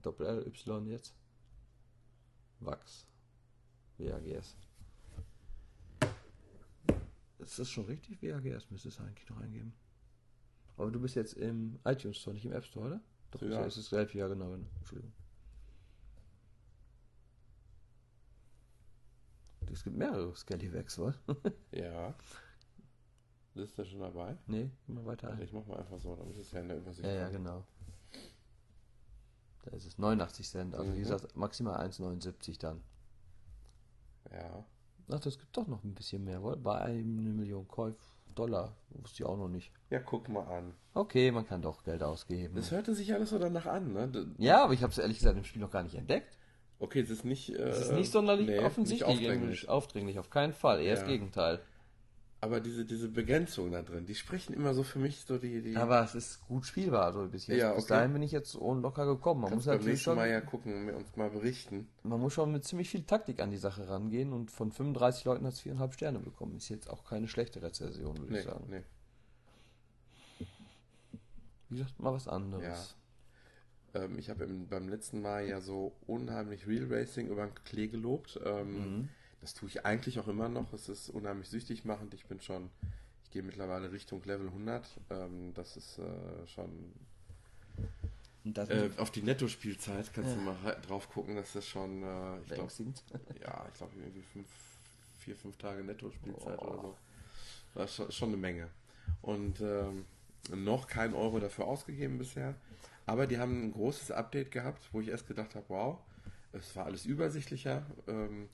[0.07, 1.17] Doppel L, Y jetzt.
[2.61, 3.09] Wachs.
[3.99, 4.57] WAGS.
[7.39, 8.23] Ist das schon richtig?
[8.23, 9.75] WAGS müsste es eigentlich noch eingeben.
[10.77, 13.01] Aber du bist jetzt im iTunes Store, nicht im App Store, oder?
[13.33, 13.65] Doch, Ja.
[13.65, 14.55] ist es gelb, ja genau.
[14.55, 15.13] Entschuldigung.
[19.73, 21.19] Es gibt mehrere Scallywags, was?
[21.73, 22.15] Ja.
[23.57, 24.37] Ist das schon dabei?
[24.47, 25.41] nee, immer weiter ein.
[25.43, 27.07] ich mach mal einfach so, dann ist es ja in der Übersicht.
[27.09, 27.67] Ja, ja, genau.
[29.67, 31.03] Da ist es 89 Cent, also wie Mhm.
[31.03, 32.83] gesagt, maximal 1,79 dann.
[34.33, 34.65] Ja.
[35.11, 36.57] Ach, das gibt doch noch ein bisschen mehr, wohl?
[36.57, 36.95] Bei einer
[37.33, 37.95] Million Käuf
[38.35, 38.77] Dollar.
[38.91, 39.73] Wusste ich auch noch nicht.
[39.91, 40.75] Ja, guck mal an.
[40.95, 42.55] Okay, man kann doch Geld ausgeben.
[42.57, 44.09] Das hörte sich alles so danach an, ne?
[44.09, 46.37] D- Ja, aber ich habe es ehrlich gesagt im Spiel noch gar nicht entdeckt.
[46.79, 47.49] Okay, es ist nicht.
[47.51, 49.69] Äh, Es ist nicht sonderlich nee, offensichtlich, Nicht aufdringlich.
[49.69, 51.07] aufdringlich, auf keinen Fall, eher das Ja.
[51.07, 51.61] Gegenteil.
[52.47, 55.63] Aber diese, diese Begrenzung da drin, die sprechen immer so für mich so die.
[55.63, 57.59] die Aber es ist gut spielbar, also bis jetzt.
[57.59, 57.95] Ja, Bis okay.
[57.95, 59.41] dahin bin ich jetzt ohne locker gekommen.
[59.41, 61.89] Man muss kannst beim natürlich schon, Mal ja gucken und uns mal berichten.
[62.05, 65.45] man muss schon mit ziemlich viel Taktik an die Sache rangehen und von 35 Leuten
[65.45, 66.57] hat es viereinhalb Sterne bekommen.
[66.57, 68.65] Ist jetzt auch keine schlechte Rezension, würde Nee, ich sagen.
[68.71, 68.83] nee.
[71.69, 72.97] Wie gesagt, mal was anderes.
[73.95, 78.39] Ähm, ich habe beim letzten Mal ja so unheimlich Real Racing über den Klee gelobt.
[78.45, 78.69] Ähm,
[78.99, 79.09] Mhm.
[79.47, 80.73] Das tue ich eigentlich auch immer noch.
[80.73, 82.13] Es ist unheimlich süchtig machend.
[82.15, 82.69] Ich bin schon,
[83.23, 84.85] ich gehe mittlerweile Richtung Level 100.
[85.11, 86.93] Ähm, das ist äh, schon.
[88.43, 91.37] Das Äh, auf die Nettospielzeit kannst du mal re- drauf gucken.
[91.37, 92.73] Das ist schon, äh, ich glaube,
[93.41, 94.49] ja, ich glaube irgendwie fünf,
[95.21, 96.69] vier, fünf Tage Nettospielzeit Boah.
[96.73, 96.97] oder so.
[97.77, 98.69] Das ist schon, schon eine Menge.
[99.23, 100.07] Und ähm,
[100.57, 102.57] noch kein Euro dafür ausgegeben bisher.
[103.07, 105.99] Aber die haben ein großes Update gehabt, wo ich erst gedacht habe, wow,
[106.53, 107.87] es war alles übersichtlicher.
[108.09, 108.49] Ähm,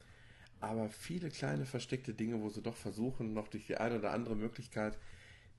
[0.63, 4.37] aber viele kleine versteckte Dinge, wo sie doch versuchen, noch durch die eine oder andere
[4.37, 4.97] Möglichkeit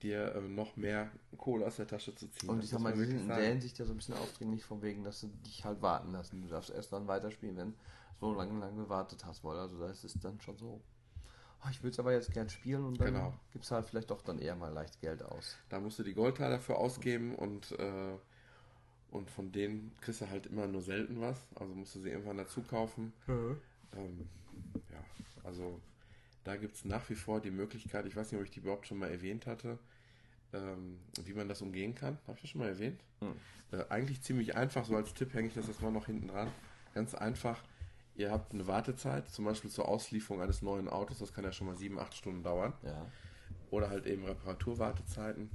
[0.02, 2.50] dir ähm, noch mehr Kohle aus der Tasche zu ziehen.
[2.50, 4.64] Und Das ich sag mal, die sind in der Hinsicht ja so ein bisschen aufdringlich,
[4.64, 6.42] von wegen, dass sie dich halt warten lassen.
[6.42, 7.70] Du darfst erst dann weiterspielen, wenn
[8.20, 9.44] du so lange, lange gewartet hast.
[9.44, 10.82] Weil also da ist es dann schon so.
[11.66, 13.34] "Oh, ich will es aber jetzt gern spielen und dann Genau.
[13.52, 15.58] gibst halt vielleicht doch dann eher mal leicht Geld aus.
[15.70, 18.18] Da musst du die Goldtaler für ausgeben und, äh,
[19.12, 21.38] und von denen kriegst du halt immer nur selten was.
[21.56, 23.14] Also musst du sie irgendwann dazu kaufen.
[23.96, 24.28] Ähm,
[24.92, 25.04] ja,
[25.44, 25.80] also
[26.44, 28.88] da gibt es nach wie vor die Möglichkeit, ich weiß nicht, ob ich die überhaupt
[28.88, 29.80] schon mal erwähnt hatte,
[30.54, 32.18] ähm, wie man das umgehen kann.
[32.28, 33.00] Habe ich das schon mal erwähnt?
[33.72, 36.50] Äh, eigentlich ziemlich einfach, so als Tipp hänge ich das jetzt mal noch hinten dran.
[36.94, 37.64] Ganz einfach.
[38.16, 41.66] Ihr habt eine Wartezeit, zum Beispiel zur Auslieferung eines neuen Autos, das kann ja schon
[41.68, 43.08] mal sieben, acht Stunden dauern Ja.
[43.72, 45.50] oder halt eben Reparaturwartezeiten.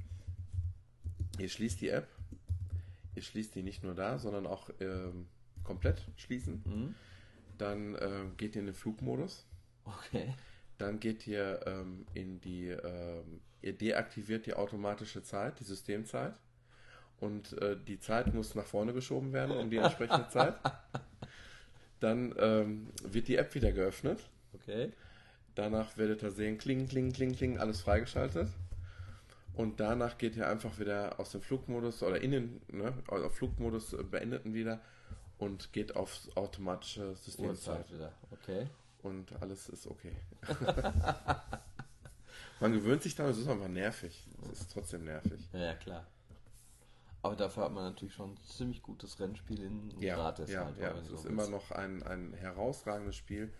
[1.37, 2.07] Ihr schließt die App.
[3.15, 5.27] Ihr schließt die nicht nur da, sondern auch ähm,
[5.63, 6.61] komplett schließen.
[6.65, 6.95] Mhm.
[7.59, 9.45] Dann ähm, geht ihr in den Flugmodus.
[9.83, 10.33] Okay.
[10.77, 16.33] Dann geht ihr ähm, in die, ähm, ihr deaktiviert die automatische Zeit, die Systemzeit.
[17.19, 20.55] Und äh, die Zeit muss nach vorne geschoben werden um die entsprechende Zeit.
[21.99, 24.21] Dann ähm, wird die App wieder geöffnet.
[24.53, 24.93] Okay.
[25.53, 28.47] Danach werdet ihr sehen, kling, kling, kling, kling, alles freigeschaltet.
[29.53, 33.91] Und danach geht ihr einfach wieder aus dem Flugmodus oder in den ne, auf Flugmodus
[33.91, 34.79] äh, beendeten wieder
[35.39, 37.91] und geht auf automatische Systemzeit.
[37.91, 38.11] Wieder.
[38.31, 38.67] Okay.
[39.01, 40.15] Und alles ist okay.
[42.59, 44.27] Man gewöhnt sich daran, es ist einfach nervig.
[44.51, 45.39] Es ist trotzdem nervig.
[45.53, 46.05] Ja, ja, klar.
[47.21, 50.51] Aber dafür hat man natürlich schon ein ziemlich gutes Rennspiel in Ja, gratis.
[50.51, 50.93] ja, halt, ja.
[50.97, 53.51] Es ist immer noch ein, ein herausragendes Spiel,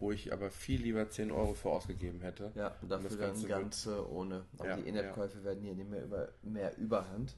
[0.00, 2.50] wo ich aber viel lieber 10 Euro für ausgegeben hätte.
[2.56, 4.44] Ja, und dafür das dann Ganze Ganze ohne.
[4.58, 7.36] Aber Ja, die In-App-Käufe werden hier nicht mehr, über, mehr überhand.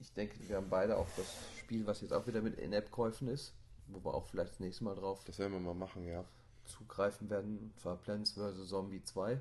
[0.00, 1.26] Ich denke, wir haben beide auch das
[1.58, 3.54] Spiel, was jetzt auch wieder mit In-App-Käufen ist,
[3.88, 6.24] wo wir auch vielleicht das nächste Mal drauf Das werden wir mal machen, ja.
[6.64, 7.58] zugreifen werden.
[7.58, 8.68] Und zwar Plants vs.
[8.68, 9.40] Zombie 2.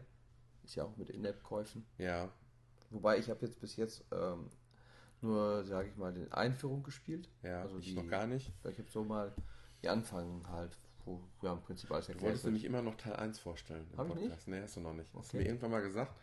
[0.63, 1.85] Ist ja auch mit In-App-Käufen.
[1.97, 2.29] Ja,
[2.89, 4.49] Wobei ich habe jetzt bis jetzt ähm,
[5.21, 7.29] nur, sage ich mal, die Einführung gespielt.
[7.43, 8.51] ja, Also ich die- noch gar nicht.
[8.63, 9.33] Ich habe so mal
[9.83, 12.53] die Anfang halt, wo ja im Prinzip alles Du erklärt wolltest wird.
[12.53, 14.47] nämlich immer noch Teil 1 vorstellen im Hab Podcast.
[14.47, 15.13] Nee, hast du noch nicht.
[15.13, 15.43] Hast du Okay.
[15.43, 16.13] mir irgendwann mal gesagt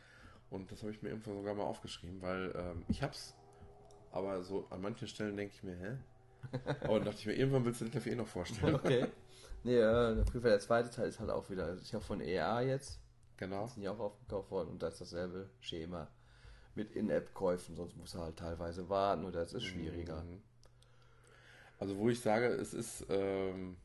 [0.51, 3.35] und das habe ich mir irgendwann sogar mal aufgeschrieben, weil ähm, ich hab's,
[4.15, 5.99] aber so an manchen Stellen denke ich mir, hä?
[6.83, 8.75] Aber dann dachte ich mir, irgendwann willst du den eh noch vorstellen.
[8.77, 9.07] Okay.
[9.65, 12.21] Nee, äh, auf jeden Fall der zweite Teil ist halt auch wieder, ist ja von
[12.21, 13.01] EA jetzt,
[13.39, 13.67] Genau.
[13.67, 16.09] sind ja auch aufgekauft worden und da ist dasselbe Schema
[16.75, 20.23] mit In-App-Käufen, sonst muss er halt teilweise warten oder es ist schwieriger.
[20.23, 20.43] Mhm.
[21.79, 23.77] Also wo ich sage, es ist, ähm,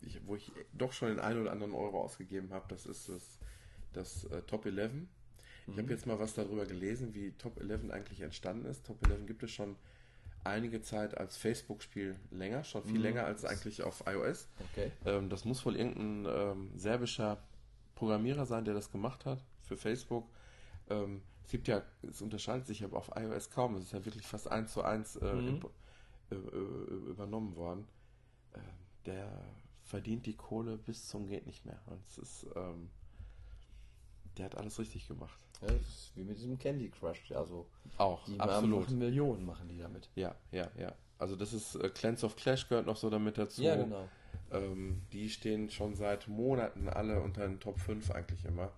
[0.00, 3.38] ich, wo ich doch schon den einen oder anderen Euro ausgegeben habe, das ist das,
[3.92, 4.92] das äh, Top 11.
[5.66, 5.78] Ich Mhm.
[5.78, 8.84] habe jetzt mal was darüber gelesen, wie Top 11 eigentlich entstanden ist.
[8.86, 9.76] Top 11 gibt es schon
[10.44, 13.02] einige Zeit als Facebook-Spiel länger, schon viel Mhm.
[13.02, 14.46] länger als eigentlich auf iOS.
[14.72, 14.92] Okay.
[15.06, 17.42] Ähm, das muss wohl irgendein ähm, serbischer
[17.94, 20.28] Programmierer sein, der das gemacht hat für Facebook.
[20.90, 23.74] Ähm, es gibt ja, es unterscheidet sich aber auf iOS kaum.
[23.76, 25.60] Es ist ja wirklich fast eins zu eins äh, Mhm.
[26.30, 26.38] äh, äh,
[27.10, 27.86] übernommen worden.
[28.54, 28.60] Ähm,
[29.06, 29.30] der
[29.82, 31.80] verdient die Kohle bis zum geht nicht mehr.
[31.86, 32.90] Und es ist, ähm,
[34.36, 35.43] der hat alles richtig gemacht.
[35.66, 37.66] Ja, das ist wie mit diesem Candy Crush, also
[37.98, 38.82] Auch, die absolut.
[38.82, 40.08] machen Millionen machen die damit.
[40.14, 40.94] Ja, ja, ja.
[41.18, 43.62] Also das ist äh, Clans of Clash gehört noch so damit dazu.
[43.62, 44.08] Ja, genau.
[44.50, 48.70] Ähm, die stehen schon seit Monaten alle unter den Top 5 eigentlich immer.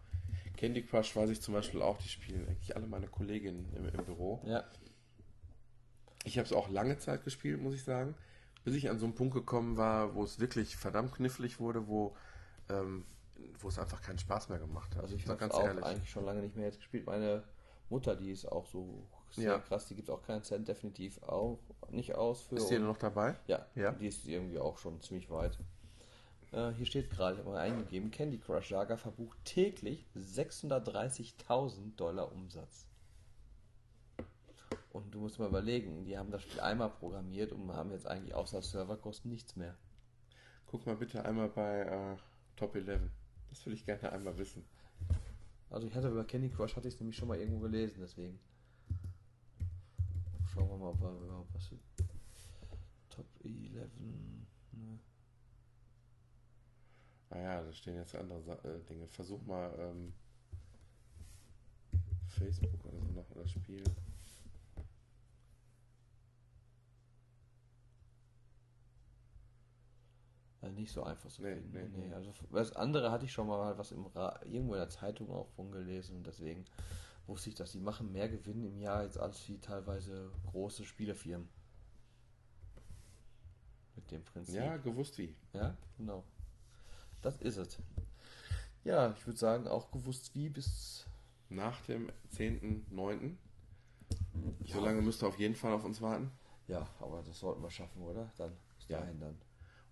[0.57, 4.05] Candy Crush weiß ich zum Beispiel auch, die spielen eigentlich alle meine Kolleginnen im, im
[4.05, 4.41] Büro.
[4.47, 4.65] Ja,
[6.25, 8.15] Ich habe es auch lange Zeit gespielt, muss ich sagen,
[8.65, 12.17] bis ich an so einen Punkt gekommen war, wo es wirklich verdammt knifflig wurde, wo,
[12.71, 13.05] ähm,
[13.61, 15.03] wo es einfach keinen Spaß mehr gemacht hat.
[15.03, 17.07] also ich habe auch eigentlich schon lange nicht mehr jetzt gespielt.
[17.07, 17.43] Meine
[17.89, 19.59] Mutter, die ist auch so sehr Ja.
[19.59, 21.59] krass, die gibt auch keinen Cent definitiv auch
[21.91, 22.57] nicht aus für.
[22.57, 23.37] Ist die noch dabei?
[23.47, 23.93] Ja, Ja.
[23.93, 25.59] die ist irgendwie auch schon ziemlich weit.
[26.53, 32.33] Äh, hier steht gerade, ich habe mal eingegeben, Candy Crush Saga verbucht täglich 630.000 Dollar
[32.33, 32.87] Umsatz.
[34.91, 38.35] Und du musst mal überlegen, die haben das Spiel einmal programmiert und haben jetzt eigentlich
[38.35, 39.77] außer Serverkosten nichts mehr.
[40.67, 42.17] Guck mal bitte einmal bei äh,
[42.57, 43.03] Top 11.
[43.57, 44.67] Das will ich gerne einmal wissen.
[45.71, 48.39] Also ich hatte über Candy Crush hatte ich nämlich schon mal irgendwo gelesen, deswegen.
[50.53, 51.79] Schauen wir mal, ob wir überhaupt was für
[53.09, 53.73] Top 11.
[54.73, 54.99] Ne.
[57.31, 59.09] Ah ja, da stehen jetzt andere Sa äh, Dinge.
[59.09, 60.13] Versuch mal ähm,
[62.29, 63.83] Facebook oder so noch das Spiel.
[70.75, 71.73] Nicht so einfach zu Nee, finden.
[71.73, 72.15] nee, Nee, nee.
[72.15, 75.49] Also das andere hatte ich schon mal was im Ra irgendwo in der Zeitung auch
[75.51, 76.65] von gelesen und deswegen
[77.27, 81.49] wusste ich, dass die machen mehr Gewinn im Jahr jetzt als wie teilweise große Spielefirmen.
[83.97, 84.55] Mit dem Prinzip.
[84.57, 85.35] Ja, gewusst wie.
[85.53, 86.23] Ja, genau.
[87.23, 87.79] Das ist es.
[88.85, 91.07] Ja, ich würde sagen, auch gewusst wie bis.
[91.49, 93.37] Nach dem 10.9.
[94.67, 96.31] So lange müsst ihr auf jeden Fall auf uns warten.
[96.69, 98.31] Ja, aber das sollten wir schaffen, oder?
[98.37, 99.01] Dann bis Ja.
[99.01, 99.39] dahin dann.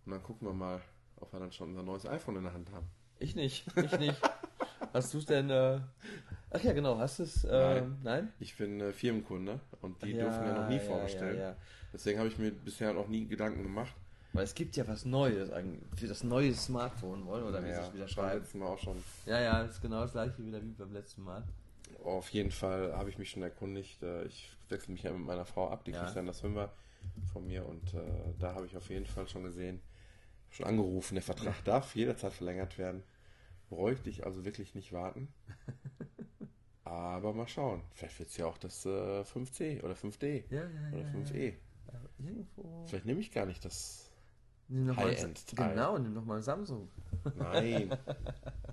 [0.07, 0.81] Und dann gucken wir mal,
[1.17, 2.87] ob wir dann schon unser neues iPhone in der Hand haben.
[3.19, 4.21] Ich nicht, ich nicht.
[4.93, 5.51] Hast du es denn.
[5.51, 5.81] Äh...
[6.51, 7.45] Ach ja, genau, hast du es.
[7.45, 7.51] Äh...
[7.81, 7.99] Nein.
[8.03, 8.33] Nein?
[8.39, 10.77] Ich bin äh, Firmenkunde und die dürfen ja noch nie.
[10.77, 11.57] Ja, ja.
[11.93, 13.95] Deswegen habe ich mir bisher noch nie Gedanken gemacht.
[14.33, 17.87] Weil es gibt ja was Neues eigentlich für das neue Smartphone, wollen oder wie ja,
[17.87, 18.97] es wieder beim letzten Mal auch schon.
[19.27, 21.45] Ja, ja, ist genau das gleiche wieder wie beim letzten Mal.
[22.03, 24.03] Auf jeden Fall habe ich mich schon erkundigt.
[24.03, 26.03] Äh, Ich wechsle mich ja mit meiner Frau ab, die Ja.
[26.03, 26.73] kriegt dann das Fünfer
[27.33, 28.01] von mir und äh,
[28.41, 29.81] da habe ich auf jeden Fall schon gesehen,
[30.55, 33.03] schon angerufen, der Vertrag darf jederzeit verlängert werden.
[33.69, 35.29] Bräuchte ich also wirklich nicht warten.
[36.85, 37.83] Aber mal schauen.
[37.93, 41.13] Vielleicht wird es ja auch das äh, 5C oder 5D Ja, ja, oder ja.
[41.13, 41.55] 5E.
[41.93, 42.01] ja.
[42.19, 42.87] Irgendwo.
[42.87, 44.11] Vielleicht nehme ich gar nicht das.
[44.71, 45.71] High-End-Teil.
[45.71, 46.89] Genau, nimm noch mal ein Samsung.
[47.37, 47.97] Nein.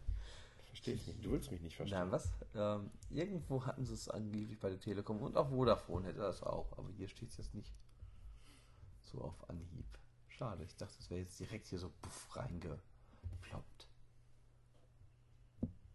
[0.81, 1.25] verstehe es nicht.
[1.25, 1.99] Du willst mich nicht verstehen.
[1.99, 2.31] Nein, was?
[2.55, 6.77] Ähm, irgendwo hatten sie es angeblich bei der Telekom und auch Vodafone hätte das auch,
[6.77, 7.71] aber hier steht es jetzt nicht
[9.03, 9.85] so auf Anhieb.
[10.41, 13.87] Schade, ich dachte, das wäre jetzt direkt hier so puff reingeploppt.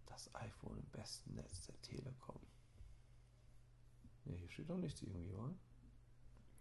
[0.06, 2.40] Das iPhone im besten Netz der Telekom.
[4.24, 5.52] Ne, hier steht doch nichts irgendwie, oder?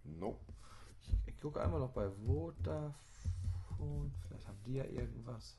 [0.04, 0.52] Nope.
[1.00, 2.96] Ich, ich gucke einmal noch bei Vodafone.
[4.24, 5.56] Vielleicht haben die ja irgendwas.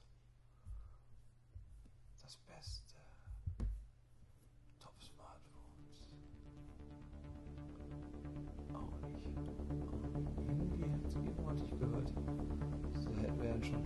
[2.23, 2.86] Das Beste.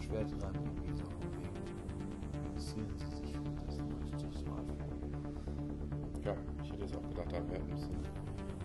[0.01, 0.55] Hätten wären schon schwer dran.
[0.55, 1.05] Irgendwie so.
[2.49, 6.25] Interessieren sie sich für das neueste Smartphone.
[6.25, 7.97] Ja, ich hätte jetzt auch gedacht, da wäre ein bisschen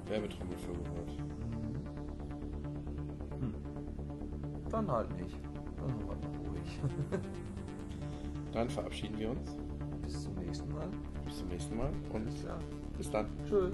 [0.07, 1.11] Werbetrommel für gehört.
[4.69, 5.37] Dann halt nicht.
[5.77, 6.81] Dann sind wir noch ruhig.
[8.51, 9.55] Dann verabschieden wir uns.
[10.01, 10.89] Bis zum nächsten Mal.
[11.23, 12.57] Bis zum nächsten Mal und Ja.
[12.97, 13.27] bis dann.
[13.47, 13.73] Tschüss.